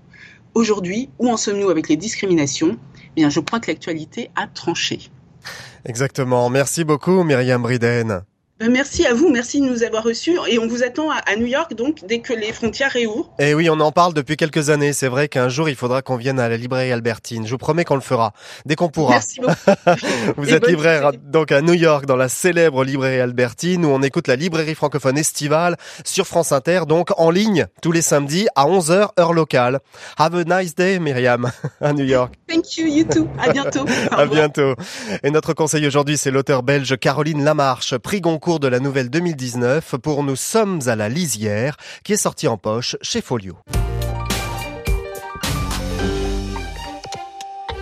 Aujourd'hui, 0.54 1.08
où 1.18 1.30
en 1.30 1.38
sommes-nous 1.38 1.70
avec 1.70 1.88
les 1.88 1.96
discriminations? 1.96 2.78
Bien, 3.16 3.30
je 3.30 3.40
crois 3.40 3.60
que 3.60 3.70
l'actualité 3.70 4.30
a 4.36 4.46
tranché. 4.46 5.00
Exactement. 5.84 6.48
Merci 6.48 6.84
beaucoup, 6.84 7.24
Myriam 7.24 7.62
Briden. 7.62 8.24
Ben, 8.62 8.70
merci 8.70 9.04
à 9.04 9.12
vous, 9.12 9.28
merci 9.28 9.60
de 9.60 9.66
nous 9.66 9.82
avoir 9.82 10.04
reçus 10.04 10.38
et 10.48 10.60
on 10.60 10.68
vous 10.68 10.84
attend 10.84 11.10
à 11.10 11.34
New 11.34 11.46
York 11.46 11.74
donc 11.74 12.06
dès 12.06 12.20
que 12.20 12.32
les 12.32 12.52
frontières 12.52 12.92
réouvrent. 12.92 13.28
Et 13.40 13.48
eh 13.48 13.54
oui, 13.54 13.68
on 13.68 13.80
en 13.80 13.90
parle 13.90 14.14
depuis 14.14 14.36
quelques 14.36 14.70
années. 14.70 14.92
C'est 14.92 15.08
vrai 15.08 15.26
qu'un 15.26 15.48
jour 15.48 15.68
il 15.68 15.74
faudra 15.74 16.00
qu'on 16.00 16.14
vienne 16.14 16.38
à 16.38 16.48
la 16.48 16.56
librairie 16.56 16.92
Albertine. 16.92 17.44
Je 17.44 17.50
vous 17.50 17.58
promets 17.58 17.84
qu'on 17.84 17.96
le 17.96 18.00
fera 18.00 18.32
dès 18.64 18.76
qu'on 18.76 18.88
pourra. 18.88 19.14
Merci 19.14 19.40
beaucoup. 19.40 19.52
vous 20.36 20.54
êtes 20.54 20.64
libraire 20.68 21.10
donc 21.24 21.50
à 21.50 21.60
New 21.60 21.72
York 21.72 22.06
dans 22.06 22.14
la 22.14 22.28
célèbre 22.28 22.84
librairie 22.84 23.18
Albertine 23.18 23.84
où 23.84 23.88
on 23.88 24.00
écoute 24.00 24.28
la 24.28 24.36
librairie 24.36 24.76
francophone 24.76 25.18
estivale 25.18 25.76
sur 26.04 26.28
France 26.28 26.52
Inter 26.52 26.82
donc 26.86 27.08
en 27.18 27.30
ligne 27.30 27.66
tous 27.82 27.90
les 27.90 28.00
samedis 28.00 28.46
à 28.54 28.66
11h 28.66 29.08
heure 29.18 29.32
locale. 29.32 29.80
Have 30.18 30.36
a 30.36 30.62
nice 30.62 30.76
day 30.76 31.00
Myriam 31.00 31.50
à 31.80 31.92
New 31.92 32.04
York. 32.04 32.34
Thank 32.48 32.76
you 32.76 32.86
you 32.86 33.02
too. 33.02 33.26
À 33.40 33.50
bientôt. 33.50 33.86
à 34.12 34.24
bientôt. 34.24 34.76
Et 35.24 35.32
notre 35.32 35.52
conseil 35.52 35.84
aujourd'hui 35.84 36.16
c'est 36.16 36.30
l'auteur 36.30 36.62
belge 36.62 36.96
Caroline 36.96 37.42
Lamarche, 37.42 37.96
prix 37.96 38.20
Goncourt 38.20 38.51
de 38.58 38.68
la 38.68 38.80
nouvelle 38.80 39.10
2019 39.10 39.96
pour 39.96 40.22
Nous 40.22 40.36
sommes 40.36 40.80
à 40.86 40.96
la 40.96 41.08
lisière 41.08 41.76
qui 42.04 42.12
est 42.12 42.16
sorti 42.16 42.48
en 42.48 42.56
poche 42.56 42.96
chez 43.02 43.20
Folio. 43.20 43.56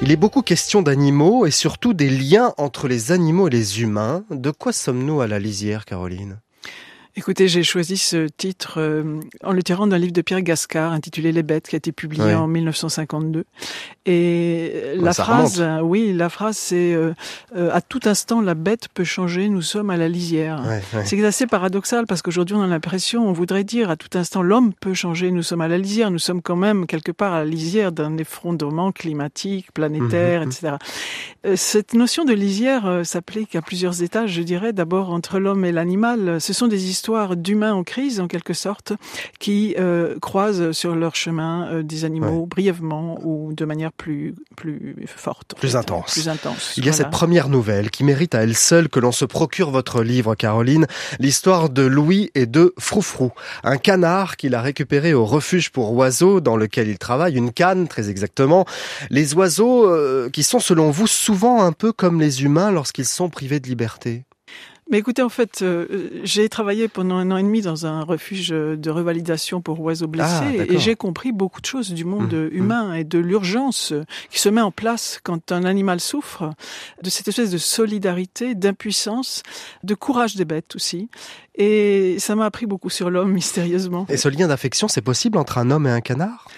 Il 0.03 0.11
est 0.11 0.17
beaucoup 0.17 0.43
question 0.43 0.83
d'animaux 0.83 1.47
et 1.47 1.51
surtout 1.51 1.93
des 1.93 2.09
liens 2.09 2.55
entre 2.57 2.89
les 2.89 3.13
animaux 3.13 3.49
et 3.49 3.51
les 3.51 3.83
humains. 3.83 4.25
De 4.31 4.51
quoi 4.51 4.73
sommes-nous 4.73 5.21
à 5.21 5.27
la 5.27 5.39
lisière, 5.39 5.85
Caroline? 5.85 6.41
Écoutez, 7.21 7.49
j'ai 7.49 7.63
choisi 7.63 7.99
ce 7.99 8.29
titre 8.29 8.77
euh, 8.79 9.21
en 9.45 9.53
le 9.53 9.63
tirant 9.63 9.87
d'un 9.87 9.99
livre 9.99 10.13
de 10.15 10.23
Pierre 10.23 10.41
Gascard 10.41 10.93
intitulé 10.93 11.33
Les 11.33 11.43
Bêtes, 11.43 11.69
qui 11.69 11.77
a 11.77 11.79
été 11.79 11.93
publié 11.93 12.25
Ouais. 12.25 12.35
en 12.35 12.47
1952. 12.47 13.45
Et 14.07 14.73
Ouais, 14.73 14.95
la 14.97 15.13
phrase, 15.13 15.61
remonte. 15.61 15.83
euh, 15.83 15.85
oui, 15.87 16.15
la 16.15 16.31
phrase, 16.31 16.57
c'est 16.57 16.95
euh, 16.95 17.13
euh, 17.55 17.69
à 17.75 17.83
tout 17.83 18.01
instant 18.07 18.41
la 18.41 18.55
bête 18.55 18.89
peut 18.95 19.05
changer. 19.05 19.51
Nous 19.51 19.61
sommes 19.61 19.91
à 19.91 19.99
la 19.99 20.09
lisière. 20.09 20.63
Ouais. 20.67 21.05
C'est 21.05 21.23
assez 21.23 21.47
paradoxal 21.47 22.07
parce 22.07 22.23
qu'aujourd'hui 22.23 22.57
on 22.57 22.63
a 22.63 22.67
l'impression, 22.67 23.29
on 23.29 23.33
voudrait 23.33 23.65
dire 23.65 23.91
à 23.91 23.97
tout 23.97 24.17
instant 24.19 24.41
l'homme 24.43 24.73
peut 24.73 24.95
changer. 24.95 25.31
Nous 25.31 25.43
sommes 25.43 25.61
à 25.61 25.69
la 25.69 25.77
lisière. 25.77 26.11
Nous 26.11 26.19
sommes 26.19 26.41
quand 26.41 26.57
même 26.57 26.87
quelque 26.87 27.13
part 27.13 27.35
à 27.35 27.41
la 27.41 27.45
lisière 27.51 27.93
d'un 27.93 28.17
effondrement 28.17 28.93
climatique, 28.93 29.73
planétaire, 29.75 30.41
Mhm. 30.41 30.49
etc. 30.49 30.73
Euh, 31.45 31.53
Cette 31.57 31.93
notion 31.93 32.25
de 32.25 32.33
lisière 32.33 33.03
s'applique 33.05 33.55
à 33.57 33.61
plusieurs 33.61 34.03
étages, 34.03 34.31
je 34.33 34.43
dirais. 34.43 34.73
D'abord 34.73 35.11
entre 35.11 35.39
l'homme 35.39 35.67
et 35.67 35.73
l'animal. 35.73 36.41
Ce 36.41 36.55
sont 36.55 36.67
des 36.67 36.89
histoires 36.89 37.10
d'humains 37.37 37.73
en 37.73 37.85
crise, 37.85 38.21
en 38.21 38.29
quelque 38.29 38.55
sorte, 38.55 38.93
qui 39.39 39.75
euh, 39.79 40.19
croisent 40.21 40.73
sur 40.73 40.95
leur 40.95 41.15
chemin 41.15 41.69
euh, 41.69 41.83
des 41.83 42.05
animaux 42.05 42.47
brièvement 42.47 43.19
ou 43.25 43.53
de 43.53 43.65
manière 43.65 43.93
plus 43.93 44.35
plus 44.57 44.97
forte. 45.07 45.55
Plus 45.57 45.73
fait. 45.73 45.77
intense. 45.77 46.13
Plus 46.13 46.29
intense. 46.29 46.75
Il 46.77 46.85
y 46.85 46.89
a 46.89 46.93
voilà. 46.93 47.05
cette 47.05 47.13
première 47.13 47.49
nouvelle 47.49 47.91
qui 47.91 48.05
mérite 48.05 48.35
à 48.35 48.43
elle 48.43 48.57
seule 48.57 48.89
que 48.89 49.01
l'on 49.01 49.13
se 49.13 49.25
procure 49.25 49.71
votre 49.71 50.03
livre, 50.03 50.35
Caroline, 50.35 50.87
l'histoire 51.19 51.71
de 51.71 51.83
Louis 51.83 52.31
et 52.35 52.47
de 52.47 52.75
Froufrou, 52.79 53.33
un 53.65 53.77
canard 53.77 54.37
qu'il 54.37 54.55
a 54.55 54.63
récupéré 54.63 55.15
au 55.15 55.25
refuge 55.25 55.71
pour 55.71 55.93
oiseaux 55.93 56.41
dans 56.41 56.57
lequel 56.57 56.89
il 56.89 56.99
travaille, 56.99 57.37
une 57.37 57.53
canne 57.53 57.89
très 57.89 58.09
exactement. 58.09 58.67
Les 59.11 59.35
oiseaux 59.35 59.89
euh, 59.89 60.29
qui 60.31 60.43
sont 60.43 60.61
selon 60.61 60.91
vous 60.91 61.07
souvent 61.07 61.63
un 61.63 61.73
peu 61.73 61.93
comme 61.93 62.21
les 62.21 62.43
humains 62.45 62.71
lorsqu'ils 62.71 63.07
sont 63.07 63.29
privés 63.29 63.61
de 63.61 63.69
liberté? 63.69 64.25
Mais 64.91 64.99
écoutez, 64.99 65.23
en 65.23 65.29
fait, 65.29 65.63
euh, 65.63 65.87
j'ai 66.25 66.49
travaillé 66.49 66.89
pendant 66.89 67.17
un 67.17 67.31
an 67.31 67.37
et 67.37 67.43
demi 67.43 67.61
dans 67.63 67.87
un 67.87 68.03
refuge 68.03 68.49
de 68.49 68.91
revalidation 68.91 69.61
pour 69.61 69.81
oiseaux 69.81 70.09
blessés 70.09 70.29
Ah, 70.43 70.57
d'accord. 70.57 70.75
et 70.75 70.79
j'ai 70.79 70.97
compris 70.97 71.31
beaucoup 71.33 71.61
de 71.61 71.67
choses 71.67 71.93
du 71.93 72.05
monde 72.05 72.21
Mmh, 72.35 72.49
humain 72.53 72.95
et 72.95 73.05
de 73.05 73.19
l'urgence 73.19 73.93
qui 74.31 74.39
se 74.41 74.49
met 74.49 74.61
en 74.61 74.71
place 74.71 75.21
quand 75.23 75.53
un 75.53 75.65
animal 75.65 76.01
souffre, 76.01 76.51
de 77.03 77.11
cette 77.11 77.29
espèce 77.29 77.51
de 77.51 77.59
solidarité, 77.59 78.55
d'impuissance, 78.55 79.43
de 79.85 79.95
courage 79.95 80.37
des 80.37 80.45
bêtes 80.45 80.75
aussi. 80.75 81.09
Et 81.55 82.17
ça 82.19 82.35
m'a 82.35 82.47
appris 82.47 82.67
beaucoup 82.67 82.91
sur 82.91 83.11
l'homme, 83.11 83.33
mystérieusement. 83.41 84.07
Et 84.09 84.17
ce 84.17 84.29
lien 84.29 84.49
d'affection, 84.49 84.89
c'est 84.89 85.03
possible 85.03 85.39
entre 85.39 85.59
un 85.59 85.71
homme 85.71 85.87
et 85.87 85.91
un 85.91 86.01
canard? 86.01 86.49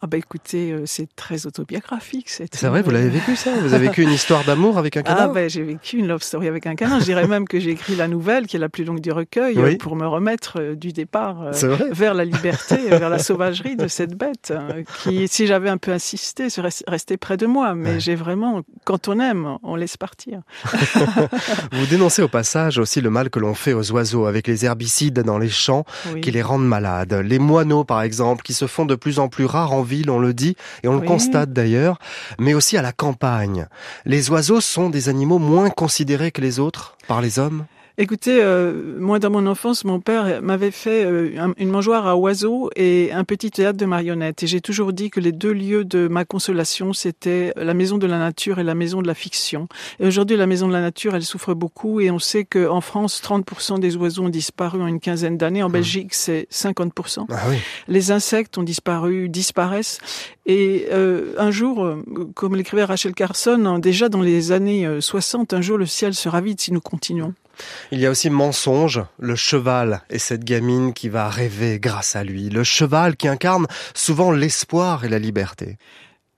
Ah 0.00 0.06
bah 0.06 0.16
écoutez, 0.16 0.70
euh, 0.70 0.82
c'est 0.86 1.08
très 1.16 1.46
autobiographique. 1.46 2.28
C'est 2.28 2.64
vrai, 2.68 2.82
vous 2.82 2.90
l'avez 2.92 3.08
vécu 3.08 3.34
ça? 3.34 3.50
Vous 3.60 3.74
avez 3.74 3.88
vécu 3.88 4.02
une 4.02 4.12
histoire 4.12 4.44
d'amour 4.44 4.78
avec 4.78 4.96
un 4.96 5.00
Ah 5.00 5.02
canard 5.14 5.32
ben 5.32 5.50
j'ai 5.50 5.62
vécu 5.64 5.96
une 5.96 6.06
love 6.06 6.22
story 6.22 6.46
avec 6.46 6.66
un 6.68 6.76
canard. 6.76 7.00
Je 7.00 7.04
dirais 7.06 7.26
même 7.26 7.48
que 7.48 7.58
j'ai 7.58 7.70
écrit 7.70 7.96
la 7.96 8.06
nouvelle 8.06 8.46
qui 8.46 8.54
est 8.56 8.60
la 8.60 8.68
plus 8.68 8.84
longue 8.84 9.00
du 9.00 9.10
recueil 9.10 9.58
Oui. 9.58 9.74
euh, 9.74 9.76
pour 9.78 9.96
me 9.96 10.06
remettre 10.06 10.60
euh, 10.60 10.74
du 10.76 10.92
départ 10.92 11.42
euh, 11.42 11.76
vers 11.90 12.14
la 12.14 12.24
liberté, 12.24 12.76
vers 12.88 13.10
la 13.10 13.18
sauvagerie 13.18 13.74
de 13.74 13.88
cette 13.88 14.14
bête 14.16 14.52
qui, 15.02 15.26
si 15.26 15.48
j'avais 15.48 15.68
un 15.68 15.78
peu 15.78 15.90
insisté, 15.92 16.48
serait 16.48 16.68
resté 16.86 17.16
près 17.16 17.36
de 17.36 17.46
moi. 17.46 17.74
Mais 17.74 17.98
j'ai 17.98 18.14
vraiment, 18.14 18.62
quand 18.84 19.08
on 19.08 19.18
aime, 19.18 19.58
on 19.64 19.74
laisse 19.74 19.96
partir. 19.96 20.42
Vous 21.72 21.86
dénoncez 21.86 22.22
au 22.22 22.28
passage 22.28 22.78
aussi 22.78 23.00
le 23.00 23.10
mal 23.10 23.30
que 23.30 23.38
l'on 23.38 23.54
fait 23.54 23.72
aux 23.72 23.90
oiseaux 23.92 24.26
avec 24.26 24.46
les 24.46 24.64
herbicides 24.64 25.18
dans 25.20 25.38
les 25.38 25.48
champs 25.48 25.84
Oui. 26.14 26.20
qui 26.20 26.30
les 26.30 26.42
rendent 26.42 26.66
malades. 26.66 27.12
Les 27.14 27.38
moineaux, 27.38 27.84
par 27.84 28.02
exemple, 28.02 28.42
qui 28.42 28.54
se 28.54 28.66
font 28.66 28.84
de 28.86 28.94
plus 28.94 29.18
en 29.18 29.28
plus 29.28 29.44
rares 29.44 29.72
en 29.72 29.82
ville, 29.88 30.10
on 30.10 30.20
le 30.20 30.34
dit, 30.34 30.54
et 30.82 30.88
on 30.88 31.00
le 31.00 31.06
constate 31.06 31.52
d'ailleurs, 31.52 31.98
mais 32.38 32.54
aussi 32.54 32.76
à 32.76 32.82
la 32.82 32.92
campagne. 32.92 33.66
Les 34.04 34.30
oiseaux 34.30 34.60
sont 34.60 34.90
des 34.90 35.08
animaux 35.08 35.38
moins 35.38 35.70
considérés 35.70 36.30
que 36.30 36.40
les 36.40 36.60
autres 36.60 36.96
par 37.08 37.20
les 37.20 37.38
hommes? 37.38 37.64
Écoutez, 38.00 38.38
euh, 38.40 38.94
moi 39.00 39.18
dans 39.18 39.28
mon 39.30 39.44
enfance, 39.48 39.84
mon 39.84 39.98
père 39.98 40.40
m'avait 40.40 40.70
fait 40.70 41.04
euh, 41.04 41.30
un- 41.36 41.52
une 41.58 41.68
mangeoire 41.68 42.06
à 42.06 42.16
oiseaux 42.16 42.70
et 42.76 43.10
un 43.12 43.24
petit 43.24 43.50
théâtre 43.50 43.76
de 43.76 43.86
marionnettes. 43.86 44.44
Et 44.44 44.46
j'ai 44.46 44.60
toujours 44.60 44.92
dit 44.92 45.10
que 45.10 45.18
les 45.18 45.32
deux 45.32 45.52
lieux 45.52 45.84
de 45.84 46.06
ma 46.06 46.24
consolation, 46.24 46.92
c'était 46.92 47.52
la 47.56 47.74
maison 47.74 47.98
de 47.98 48.06
la 48.06 48.18
nature 48.20 48.60
et 48.60 48.62
la 48.62 48.76
maison 48.76 49.02
de 49.02 49.08
la 49.08 49.14
fiction. 49.14 49.66
Et 49.98 50.06
aujourd'hui, 50.06 50.36
la 50.36 50.46
maison 50.46 50.68
de 50.68 50.72
la 50.74 50.80
nature, 50.80 51.16
elle 51.16 51.24
souffre 51.24 51.54
beaucoup 51.54 51.98
et 52.00 52.12
on 52.12 52.20
sait 52.20 52.44
qu'en 52.44 52.80
France, 52.80 53.20
30% 53.20 53.80
des 53.80 53.96
oiseaux 53.96 54.22
ont 54.22 54.28
disparu 54.28 54.80
en 54.80 54.86
une 54.86 55.00
quinzaine 55.00 55.36
d'années. 55.36 55.64
En 55.64 55.68
Belgique, 55.68 56.14
c'est 56.14 56.46
50%. 56.52 57.26
Ah 57.30 57.34
oui. 57.50 57.56
Les 57.88 58.12
insectes 58.12 58.58
ont 58.58 58.62
disparu, 58.62 59.28
disparaissent. 59.28 59.98
Et 60.46 60.86
euh, 60.92 61.32
un 61.36 61.50
jour, 61.50 61.84
euh, 61.84 62.04
comme 62.36 62.54
l'écrivait 62.54 62.84
Rachel 62.84 63.12
Carson, 63.12 63.60
hein, 63.66 63.80
déjà 63.80 64.08
dans 64.08 64.22
les 64.22 64.52
années 64.52 64.86
euh, 64.86 65.00
60, 65.00 65.52
un 65.52 65.60
jour 65.62 65.78
le 65.78 65.86
ciel 65.86 66.14
sera 66.14 66.40
vide 66.40 66.60
si 66.60 66.72
nous 66.72 66.80
continuons. 66.80 67.34
Il 67.90 68.00
y 68.00 68.06
a 68.06 68.10
aussi 68.10 68.30
mensonge, 68.30 69.02
le 69.18 69.36
cheval 69.36 70.02
et 70.10 70.18
cette 70.18 70.44
gamine 70.44 70.92
qui 70.92 71.08
va 71.08 71.28
rêver 71.28 71.78
grâce 71.80 72.16
à 72.16 72.24
lui. 72.24 72.48
Le 72.50 72.64
cheval 72.64 73.16
qui 73.16 73.28
incarne 73.28 73.66
souvent 73.94 74.30
l'espoir 74.30 75.04
et 75.04 75.08
la 75.08 75.18
liberté. 75.18 75.78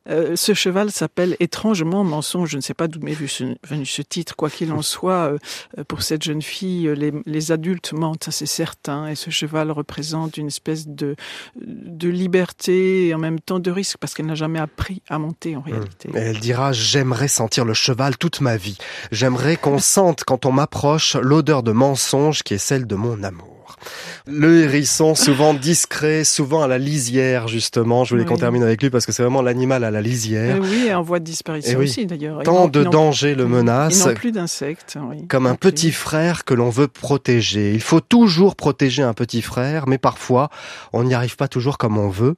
Euh, 0.09 0.35
ce 0.35 0.55
cheval 0.55 0.91
s'appelle 0.91 1.37
étrangement 1.41 2.05
mensonge. 2.05 2.51
Je 2.51 2.57
ne 2.57 2.63
sais 2.63 2.75
pas 2.75 2.89
d'où 2.89 3.01
m'est 3.01 3.15
venu 3.15 3.87
ce, 3.87 4.03
titre. 4.03 4.35
Quoi 4.35 4.49
qu'il 4.49 4.73
en 4.73 4.83
soit, 4.83 5.37
euh, 5.79 5.85
pour 5.85 6.03
cette 6.03 6.23
jeune 6.23 6.43
fille, 6.43 6.89
euh, 6.89 6.95
les, 6.95 7.13
les 7.27 7.53
adultes 7.53 7.93
mentent, 7.93 8.25
ça 8.25 8.31
c'est 8.31 8.47
certain. 8.47 9.09
Et 9.09 9.15
ce 9.15 9.31
cheval 9.31 9.71
représente 9.71 10.37
une 10.37 10.47
espèce 10.47 10.89
de, 10.89 11.17
de 11.57 12.09
liberté 12.09 13.09
et 13.09 13.15
en 13.15 13.19
même 13.19 13.41
temps 13.41 13.61
de 13.61 13.71
risque 13.71 13.99
parce 13.99 14.15
qu'elle 14.15 14.27
n'a 14.27 14.35
jamais 14.35 14.59
appris 14.59 15.03
à 15.09 15.19
monter 15.19 15.57
en 15.57 15.61
réalité. 15.61 16.09
Et 16.15 16.19
elle 16.19 16.41
dira 16.41 16.73
J'aimerais 16.73 17.29
sentir 17.29 17.65
le 17.65 17.75
cheval 17.75 18.17
toute 18.17 18.41
ma 18.41 18.57
vie. 18.57 18.79
J'aimerais 19.13 19.57
qu'on 19.57 19.79
sente 19.79 20.25
quand 20.25 20.47
on 20.47 20.53
m'approche 20.53 21.17
l'odeur 21.17 21.63
de 21.63 21.73
mensonge 21.73 22.43
qui 22.43 22.55
est 22.55 22.59
celle 22.59 22.87
de 22.87 22.95
mon 22.95 23.23
amour. 23.23 23.60
Le 24.27 24.63
hérisson, 24.63 25.15
souvent 25.15 25.55
discret, 25.55 26.25
souvent 26.25 26.63
à 26.63 26.69
la 26.69 26.79
lisière, 26.79 27.49
justement. 27.49 28.05
Je 28.05 28.15
voulais 28.15 28.25
qu'on 28.25 28.37
termine 28.37 28.63
avec 28.63 28.83
lui 28.83 28.91
parce 28.91 29.07
que 29.07 29.13
c'est 29.13 29.23
vraiment 29.23 29.43
l'animal 29.43 29.85
à 29.85 29.91
la 29.91 30.01
lisière. 30.01 30.57
Et 30.57 30.61
oui, 30.61 30.93
en 30.93 31.03
voie 31.03 31.19
de 31.19 31.25
disparition 31.25 31.79
aussi, 31.79 32.07
d'ailleurs. 32.07 32.43
Tant 32.43 32.69
de 32.69 32.85
dangers 32.85 33.35
le 33.35 33.47
menacent. 33.47 34.07
N'ont 34.07 34.15
plus 34.15 34.33
d'insectes. 34.33 34.99
Oui. 35.11 35.27
Comme 35.27 35.47
un 35.47 35.55
petit 35.55 35.93
frère 35.93 36.45
que 36.45 36.55
l'on 36.55 36.71
veut 36.71 36.89
protéger. 36.89 37.73
Il 37.75 37.83
faut 37.83 38.01
toujours 38.01 38.57
protéger 38.57 39.03
un 39.03 39.15
petit 39.15 39.43
frère, 39.43 39.87
mais 39.87 39.99
parfois, 39.99 40.51
on 40.93 41.05
n'y 41.05 41.15
arrive 41.15 41.37
pas 41.37 41.49
toujours 41.49 41.79
comme 41.79 41.99
on 41.99 42.09
veut. 42.09 42.37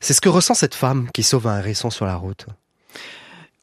C'est 0.00 0.14
ce 0.14 0.20
que 0.20 0.28
ressent 0.28 0.54
cette 0.54 0.74
femme 0.74 1.08
qui 1.12 1.22
sauve 1.22 1.46
un 1.46 1.58
hérisson 1.58 1.90
sur 1.90 2.06
la 2.06 2.16
route. 2.16 2.46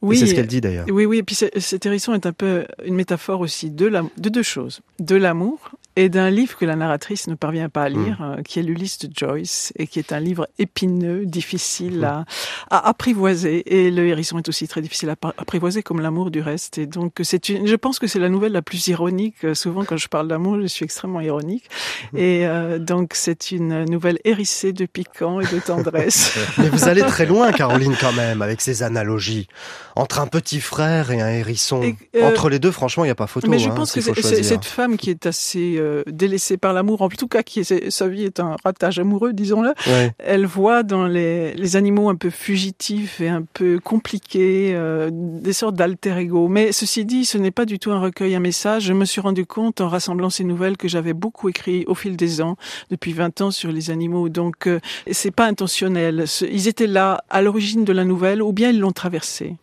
Oui, 0.02 0.18
c'est 0.18 0.26
ce 0.26 0.34
qu'elle 0.34 0.46
dit 0.46 0.60
d'ailleurs. 0.60 0.86
Oui, 0.88 1.06
oui. 1.06 1.18
Et 1.18 1.22
puis 1.22 1.34
cet 1.34 1.86
hérisson 1.86 2.14
est 2.14 2.26
un 2.26 2.32
peu 2.32 2.66
une 2.84 2.94
métaphore 2.94 3.40
aussi 3.40 3.70
de, 3.70 3.86
la, 3.86 4.02
de 4.18 4.28
deux 4.28 4.42
choses 4.42 4.80
de 5.00 5.16
l'amour 5.16 5.72
et 5.96 6.10
d'un 6.10 6.28
livre 6.28 6.56
que 6.56 6.66
la 6.66 6.76
narratrice 6.76 7.26
ne 7.26 7.34
parvient 7.34 7.70
pas 7.70 7.84
à 7.84 7.88
lire, 7.88 8.20
mm. 8.20 8.36
euh, 8.38 8.42
qui 8.42 8.58
est 8.58 8.62
l'Ulysse 8.62 8.98
de 8.98 9.10
Joyce, 9.14 9.72
et 9.76 9.86
qui 9.86 9.98
est 9.98 10.12
un 10.12 10.20
livre 10.20 10.46
épineux, 10.58 11.24
difficile 11.24 12.04
à, 12.04 12.26
à, 12.70 12.88
apprivoiser. 12.88 13.62
Et 13.74 13.90
le 13.90 14.06
hérisson 14.06 14.38
est 14.38 14.48
aussi 14.48 14.68
très 14.68 14.82
difficile 14.82 15.08
à 15.08 15.16
apprivoiser, 15.38 15.82
comme 15.82 16.00
l'amour 16.00 16.30
du 16.30 16.42
reste. 16.42 16.76
Et 16.76 16.86
donc, 16.86 17.14
c'est 17.22 17.48
une, 17.48 17.66
je 17.66 17.74
pense 17.76 17.98
que 17.98 18.06
c'est 18.06 18.18
la 18.18 18.28
nouvelle 18.28 18.52
la 18.52 18.60
plus 18.60 18.86
ironique. 18.88 19.36
Euh, 19.44 19.54
souvent, 19.54 19.84
quand 19.84 19.96
je 19.96 20.08
parle 20.08 20.28
d'amour, 20.28 20.60
je 20.60 20.66
suis 20.66 20.84
extrêmement 20.84 21.20
ironique. 21.20 21.64
Mm. 22.12 22.18
Et 22.18 22.46
euh, 22.46 22.78
donc, 22.78 23.12
c'est 23.14 23.50
une 23.50 23.84
nouvelle 23.86 24.18
hérissée 24.24 24.74
de 24.74 24.84
piquant 24.84 25.40
et 25.40 25.46
de 25.46 25.58
tendresse. 25.60 26.36
Mais 26.58 26.68
vous 26.68 26.88
allez 26.88 27.02
très 27.02 27.24
loin, 27.24 27.52
Caroline, 27.52 27.96
quand 27.98 28.12
même, 28.12 28.42
avec 28.42 28.60
ces 28.60 28.82
analogies. 28.82 29.48
Entre 29.94 30.20
un 30.20 30.26
petit 30.26 30.60
frère 30.60 31.10
et 31.10 31.22
un 31.22 31.30
hérisson. 31.30 31.94
Entre 32.22 32.50
les 32.50 32.58
deux, 32.58 32.70
franchement, 32.70 33.04
il 33.04 33.06
n'y 33.06 33.12
a 33.12 33.16
pas 33.16 33.26
photo. 33.26 33.48
Mais 33.48 33.58
je 33.58 33.70
hein, 33.70 33.74
pense 33.74 33.92
que 33.92 34.02
c'est 34.02 34.42
cette 34.42 34.66
femme 34.66 34.98
qui 34.98 35.08
est 35.08 35.24
assez 35.24 35.78
euh, 35.86 36.02
délaissée 36.06 36.56
par 36.56 36.72
l'amour, 36.72 37.02
en 37.02 37.08
tout 37.08 37.28
cas 37.28 37.42
qui 37.42 37.60
est, 37.60 37.90
sa 37.90 38.08
vie 38.08 38.24
est 38.24 38.40
un 38.40 38.56
ratage 38.64 38.98
amoureux, 38.98 39.32
disons-le. 39.32 39.72
Elle 40.18 40.46
voit 40.46 40.82
dans 40.82 41.06
les, 41.06 41.54
les, 41.54 41.76
animaux 41.76 42.08
un 42.08 42.14
peu 42.14 42.30
fugitifs 42.30 43.20
et 43.20 43.28
un 43.28 43.42
peu 43.42 43.78
compliqués 43.78 44.72
euh, 44.74 45.10
des 45.12 45.52
sortes 45.52 45.74
d'alter 45.74 46.16
ego. 46.18 46.48
Mais 46.48 46.72
ceci 46.72 47.04
dit, 47.04 47.24
ce 47.24 47.38
n'est 47.38 47.50
pas 47.50 47.64
du 47.64 47.78
tout 47.78 47.92
un 47.92 48.00
recueil, 48.00 48.34
un 48.34 48.40
message. 48.40 48.84
Je 48.84 48.92
me 48.92 49.04
suis 49.04 49.20
rendu 49.20 49.46
compte 49.46 49.80
en 49.80 49.88
rassemblant 49.88 50.30
ces 50.30 50.44
nouvelles 50.44 50.76
que 50.76 50.88
j'avais 50.88 51.12
beaucoup 51.12 51.48
écrit 51.48 51.84
au 51.86 51.94
fil 51.94 52.16
des 52.16 52.40
ans, 52.40 52.56
depuis 52.90 53.12
20 53.12 53.40
ans 53.40 53.50
sur 53.50 53.72
les 53.72 53.90
animaux. 53.90 54.28
Donc 54.28 54.66
euh, 54.66 54.80
c'est 55.10 55.30
pas 55.30 55.46
intentionnel. 55.46 56.24
Ils 56.50 56.68
étaient 56.68 56.86
là 56.86 57.22
à 57.30 57.42
l'origine 57.42 57.84
de 57.84 57.92
la 57.92 58.04
nouvelle 58.04 58.42
ou 58.42 58.52
bien 58.52 58.70
ils 58.70 58.80
l'ont 58.80 58.92
traversée. 58.92 59.56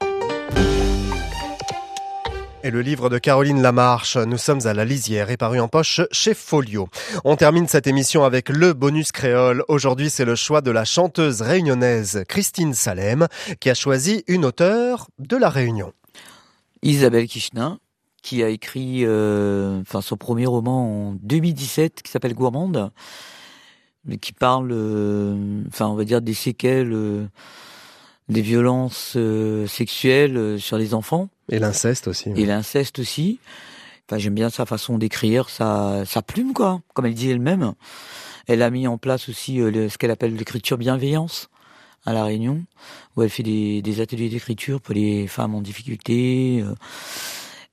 Et 2.66 2.72
le 2.72 2.82
livre 2.82 3.10
de 3.10 3.18
Caroline 3.18 3.62
Lamarche, 3.62 4.16
Nous 4.16 4.38
sommes 4.38 4.66
à 4.66 4.74
la 4.74 4.86
lisière, 4.86 5.30
est 5.30 5.36
paru 5.36 5.60
en 5.60 5.68
poche 5.68 6.00
chez 6.12 6.34
Folio. 6.34 6.88
On 7.26 7.36
termine 7.36 7.68
cette 7.68 7.88
émission 7.88 8.24
avec 8.24 8.48
le 8.48 8.72
bonus 8.72 9.12
créole. 9.12 9.66
Aujourd'hui, 9.68 10.10
c'est 10.10 10.24
le 10.24 10.36
choix 10.36 10.62
de 10.62 10.72
la 10.72 10.86
chanteuse 10.86 11.42
réunionnaise 11.42 12.24
Christine 12.30 12.74
Salem, 12.74 13.28
qui 13.60 13.70
a 13.70 13.74
choisi 13.74 14.24
une 14.28 14.46
auteure 14.46 15.10
de 15.20 15.36
la 15.36 15.50
Réunion. 15.50 15.92
Isabelle 16.84 17.28
Kishna, 17.28 17.80
qui 18.22 18.42
a 18.44 18.48
écrit 18.48 19.02
euh, 19.04 19.82
enfin, 19.82 20.00
son 20.00 20.16
premier 20.16 20.46
roman 20.46 21.10
en 21.10 21.12
2017, 21.22 22.02
qui 22.02 22.12
s'appelle 22.12 22.34
Gourmande, 22.34 22.92
mais 24.06 24.16
qui 24.16 24.32
parle, 24.32 24.70
euh, 24.72 25.64
enfin, 25.68 25.88
on 25.88 25.96
va 25.96 26.06
dire, 26.06 26.22
des 26.22 26.34
séquelles... 26.34 26.94
Euh, 26.94 27.26
des 28.30 28.42
violences 28.42 29.14
euh, 29.16 29.68
sexuelles 29.68 30.38
euh, 30.38 30.58
sur 30.58 30.78
les 30.78 30.94
enfants. 30.94 31.30
Et 31.50 31.60
l'inceste 31.60 32.08
aussi. 32.08 32.30
Et 32.36 32.46
l'inceste 32.46 33.00
aussi. 33.00 33.40
Enfin, 34.08 34.18
j'aime 34.18 34.36
bien 34.36 34.50
sa 34.50 34.66
façon 34.66 34.98
d'écrire, 34.98 35.50
sa, 35.50 36.04
sa 36.06 36.22
plume, 36.22 36.54
quoi, 36.54 36.82
comme 36.94 37.06
elle 37.06 37.14
dit 37.14 37.30
elle-même. 37.30 37.74
Elle 38.48 38.62
a 38.62 38.70
mis 38.70 38.88
en 38.88 38.98
place 38.98 39.30
aussi 39.30 39.62
euh, 39.62 39.90
ce 39.90 39.98
qu'elle 39.98 40.12
appelle 40.12 40.36
l'écriture 40.36 40.78
bienveillance 40.78 41.50
à 42.06 42.12
La 42.12 42.26
Réunion, 42.26 42.64
où 43.16 43.22
elle 43.22 43.30
fait 43.30 43.44
des, 43.44 43.82
des 43.82 44.02
ateliers 44.02 44.28
d'écriture 44.28 44.82
pour 44.82 44.94
les 44.94 45.28
femmes 45.28 45.56
en 45.56 45.62
difficulté. 45.62 46.62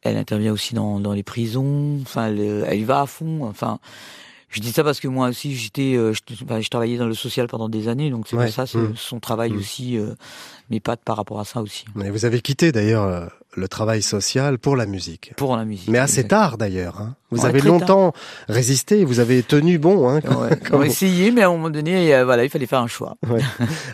elle 0.03 0.17
intervient 0.17 0.53
aussi 0.53 0.73
dans, 0.75 1.01
dans 1.01 1.13
les 1.13 1.25
prisons. 1.25 1.99
Enfin, 2.03 2.29
elle, 2.29 2.65
elle 2.69 2.79
y 2.79 2.85
va 2.85 3.01
à 3.01 3.07
fond. 3.07 3.45
Enfin, 3.45 3.81
je 4.51 4.61
dis 4.61 4.73
ça 4.73 4.83
parce 4.83 4.99
que 4.99 5.07
moi 5.07 5.29
aussi, 5.29 5.55
j'étais, 5.55 5.95
euh, 5.95 6.13
je, 6.13 6.69
travaillais 6.69 6.99
dans 6.99 7.07
le 7.07 7.15
social 7.15 7.47
pendant 7.47 7.69
des 7.69 7.87
années, 7.87 8.11
donc 8.11 8.27
c'est 8.27 8.37
pour 8.37 8.49
ça, 8.49 8.65
mmh. 8.65 8.95
son 8.97 9.21
travail 9.21 9.53
mmh. 9.53 9.57
aussi 9.57 9.97
euh, 9.97 10.15
mes 10.71 10.81
pattes 10.81 11.03
par 11.05 11.17
rapport 11.17 11.39
à 11.39 11.45
ça 11.45 11.63
aussi. 11.63 11.85
Mais 11.95 12.11
vous 12.11 12.25
avez 12.25 12.41
quitté 12.41 12.73
d'ailleurs 12.73 13.05
euh, 13.05 13.27
le 13.55 13.69
travail 13.69 14.03
social 14.03 14.59
pour 14.59 14.77
la 14.77 14.87
musique. 14.87 15.33
Pour 15.37 15.57
la 15.57 15.65
musique. 15.65 15.89
Mais 15.89 15.99
assez 15.99 16.27
tard 16.27 16.59
d'ailleurs. 16.59 17.01
Hein. 17.01 17.17
Vous 17.33 17.47
avez 17.47 17.61
longtemps 17.61 18.13
résisté, 18.49 19.05
vous 19.05 19.21
avez 19.21 19.45
tenu 19.45 19.79
bon. 19.79 20.09
Hein, 20.09 20.21
quand, 20.69 20.83
essayé, 20.83 21.31
mais 21.31 21.43
à 21.43 21.49
un 21.49 21.53
moment 21.53 21.71
donné, 21.71 22.13
euh, 22.13 22.25
voilà, 22.25 22.43
il 22.43 22.51
fallait 22.51 22.67
faire 22.67 22.81
un 22.81 22.89
choix. 22.89 23.17
Ouais. 23.29 23.41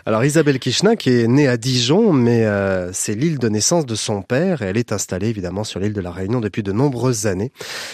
Alors 0.07 0.25
Isabelle 0.25 0.57
Kishna, 0.57 0.95
qui 0.95 1.11
est 1.11 1.27
née 1.27 1.47
à 1.47 1.55
Dijon, 1.55 2.13
mais 2.13 2.45
euh, 2.45 2.91
c'est 2.93 3.13
l'île 3.13 3.37
de 3.37 3.47
naissance 3.47 3.85
de 3.85 3.93
son 3.93 4.23
père, 4.23 4.63
et 4.63 4.65
elle 4.65 4.77
est 4.77 4.91
installée 4.91 5.27
évidemment 5.27 5.63
sur 5.63 5.79
l'île 5.79 5.93
de 5.93 6.01
la 6.01 6.11
Réunion 6.11 6.39
depuis 6.39 6.63
de 6.63 6.71
nombreuses 6.71 7.27
années. 7.27 7.51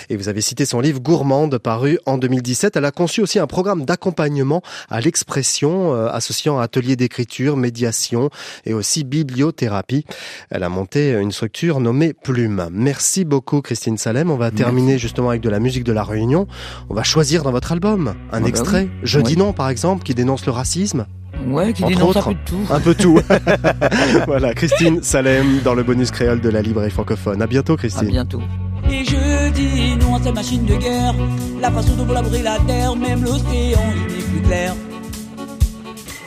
Et 0.09 0.16
vous 0.16 0.30
avez 0.30 0.39
cité 0.39 0.66
son 0.66 0.80
livre 0.80 1.01
Gourmande, 1.01 1.57
paru 1.57 1.99
en 2.05 2.18
2017. 2.18 2.78
Elle 2.78 2.86
a 2.86 2.91
conçu 2.91 3.22
aussi 3.22 3.39
un 3.39 3.47
programme 3.47 3.84
d'accompagnement 3.84 4.61
à 4.89 5.01
l'expression, 5.01 5.93
euh, 5.93 6.07
associant 6.07 6.59
ateliers 6.59 6.95
d'écriture, 6.95 7.57
médiation 7.57 8.30
et 8.66 8.74
aussi 8.74 9.03
bibliothérapie. 9.03 10.05
Elle 10.49 10.64
a 10.64 10.70
monté 10.70 11.11
une 11.11 11.34
structure 11.34 11.53
nommée 11.80 12.14
Plume. 12.14 12.68
Merci 12.72 13.26
beaucoup 13.26 13.62
Christine 13.62 13.97
Salem. 13.97 14.32
On 14.32 14.38
va 14.38 14.51
terminer 14.51 14.97
justement 14.97 15.30
avec 15.30 15.41
de 15.41 15.49
la 15.49 15.60
musique 15.60 15.84
de 15.84 15.93
la 15.93 16.04
Réunion. 16.04 16.47
On 16.89 16.93
va 16.93 17.04
choisir 17.04 17.43
dans 17.43 17.51
votre 17.51 17.72
album 17.72 18.10
un 18.10 18.14
ah 18.32 18.39
bah 18.39 18.47
extrait. 18.47 18.89
Je 19.04 19.20
dis 19.20 19.38
non 19.38 19.54
par 19.54 19.70
exemple, 19.70 20.04
qui 20.04 20.14
dénonce 20.14 20.45
le 20.45 20.51
racisme. 20.51 21.06
Ouais, 21.47 21.74
qui 21.74 21.84
dénonce 21.84 22.18
un 22.18 22.22
peu 22.24 22.36
tout. 22.45 22.66
Un 22.70 22.80
peu 22.80 22.95
tout. 22.95 23.20
voilà, 24.28 24.54
Christine 24.54 25.01
Salem 25.04 25.60
dans 25.64 25.74
le 25.74 25.84
bonus 25.84 26.12
créole 26.12 26.41
de 26.41 26.49
la 26.49 26.62
librairie 26.62 26.91
francophone. 26.91 27.41
À 27.41 27.47
bientôt 27.47 27.76
Christine. 27.78 28.08
À 28.08 28.12
bientôt. 28.12 28.41
Et 28.89 29.06
je 29.06 29.51
dis 29.51 29.95
non 29.97 30.16
à 30.16 30.22
ces 30.22 30.32
machines 30.32 30.66
de 30.66 30.76
guerre, 30.76 31.16
la 31.62 31.72
façon 31.72 31.95
dont 31.95 32.06
vous 32.06 32.14
la 32.43 32.60
terre, 32.60 32.95
même 32.95 33.24
l'océan, 33.24 33.80
il 33.95 34.16
n'est 34.16 34.24
plus 34.24 34.41
clair. 34.41 34.76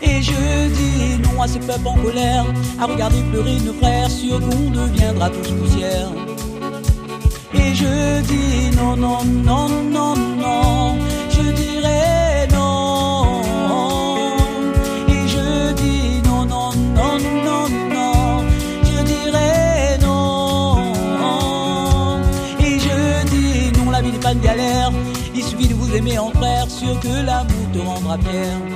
Et 0.08 0.22
je 0.22 0.68
dis 0.78 1.18
non 1.24 1.42
à 1.42 1.48
ces 1.48 1.58
peuples 1.58 1.88
en 1.88 1.96
colère, 1.96 2.44
à 2.80 2.86
regarder 2.86 3.20
pleurer 3.30 3.58
nos 3.64 3.72
frères, 3.74 4.10
sûr 4.10 4.40
qu'on 4.40 4.70
deviendra 4.70 5.30
tous 5.30 5.50
poussière. 5.52 6.10
Et 7.54 7.74
je 7.74 8.20
dis 8.22 8.76
non, 8.76 8.96
non, 8.96 9.24
non, 9.24 9.68
non, 9.68 10.14
non, 10.16 10.96
je 11.30 11.42
dirais 11.62 12.46
non. 12.52 13.42
Et 15.08 15.28
je 15.34 15.72
dis 15.82 16.22
non, 16.28 16.44
non, 16.44 16.70
non, 16.98 17.18
non, 17.48 17.68
non, 17.94 18.44
je 18.84 19.02
dirais 19.12 19.98
non. 20.00 20.76
Et 22.60 22.78
je 22.78 23.26
dis 23.32 23.78
non, 23.78 23.90
la 23.90 24.00
vie 24.02 24.12
n'est 24.12 24.18
pas 24.18 24.32
une 24.32 24.40
galère, 24.40 24.92
il 25.34 25.42
suffit 25.42 25.68
de 25.68 25.74
vous 25.74 25.94
aimer 25.94 26.18
en 26.18 26.30
frère, 26.30 26.70
sûr 26.70 26.98
que 27.00 27.26
l'amour 27.26 27.66
te 27.72 27.78
rendra 27.78 28.18
fier. 28.18 28.75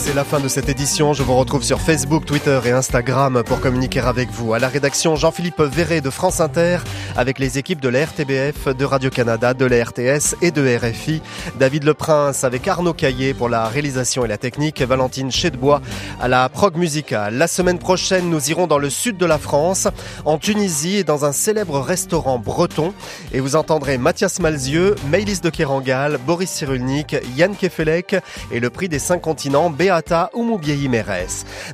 C'est 0.00 0.14
la 0.14 0.24
fin 0.24 0.40
de 0.40 0.48
cette 0.48 0.70
édition. 0.70 1.12
Je 1.12 1.22
vous 1.22 1.36
retrouve 1.36 1.62
sur 1.62 1.78
Facebook, 1.78 2.24
Twitter 2.24 2.58
et 2.64 2.70
Instagram 2.70 3.42
pour 3.44 3.60
communiquer 3.60 4.00
avec 4.00 4.30
vous. 4.30 4.54
À 4.54 4.58
la 4.58 4.68
rédaction, 4.68 5.14
Jean-Philippe 5.14 5.60
Verret 5.60 6.00
de 6.00 6.08
France 6.08 6.40
Inter 6.40 6.78
avec 7.18 7.38
les 7.38 7.58
équipes 7.58 7.80
de 7.80 7.90
la 7.90 8.06
RTBF, 8.06 8.68
de 8.74 8.84
Radio-Canada, 8.86 9.52
de 9.52 9.66
la 9.66 9.84
RTS 9.84 10.36
et 10.40 10.52
de 10.52 10.62
RFI. 10.76 11.20
David 11.58 11.84
Le 11.84 11.92
Prince 11.92 12.44
avec 12.44 12.66
Arnaud 12.66 12.94
Caillé 12.94 13.34
pour 13.34 13.50
la 13.50 13.68
réalisation 13.68 14.24
et 14.24 14.28
la 14.28 14.38
technique. 14.38 14.80
Valentine 14.80 15.30
Chedebois 15.30 15.82
à 16.18 16.28
la 16.28 16.48
prog 16.48 16.76
musicale. 16.76 17.34
La 17.34 17.46
semaine 17.46 17.78
prochaine, 17.78 18.30
nous 18.30 18.48
irons 18.48 18.66
dans 18.66 18.78
le 18.78 18.88
sud 18.88 19.18
de 19.18 19.26
la 19.26 19.38
France, 19.38 19.86
en 20.24 20.38
Tunisie 20.38 21.04
dans 21.04 21.26
un 21.26 21.32
célèbre 21.32 21.78
restaurant 21.78 22.38
breton. 22.38 22.94
Et 23.32 23.40
vous 23.40 23.54
entendrez 23.54 23.98
Mathias 23.98 24.40
Malzieux, 24.40 24.94
Maëlys 25.10 25.42
de 25.42 25.50
Kerangal, 25.50 26.18
Boris 26.26 26.50
Cyrulnik, 26.50 27.16
Yann 27.36 27.54
Kefelec 27.54 28.16
et 28.50 28.60
le 28.60 28.70
prix 28.70 28.88
des 28.88 28.98
cinq 28.98 29.20
continents, 29.20 29.68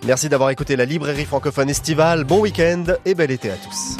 Merci 0.07 0.29
d'avoir 0.29 0.51
écouté 0.51 0.77
la 0.77 0.85
librairie 0.85 1.25
francophone 1.25 1.71
estivale. 1.71 2.25
Bon 2.25 2.41
week-end 2.41 2.85
et 3.05 3.15
bel 3.15 3.31
été 3.31 3.51
à 3.51 3.57
tous. 3.57 3.97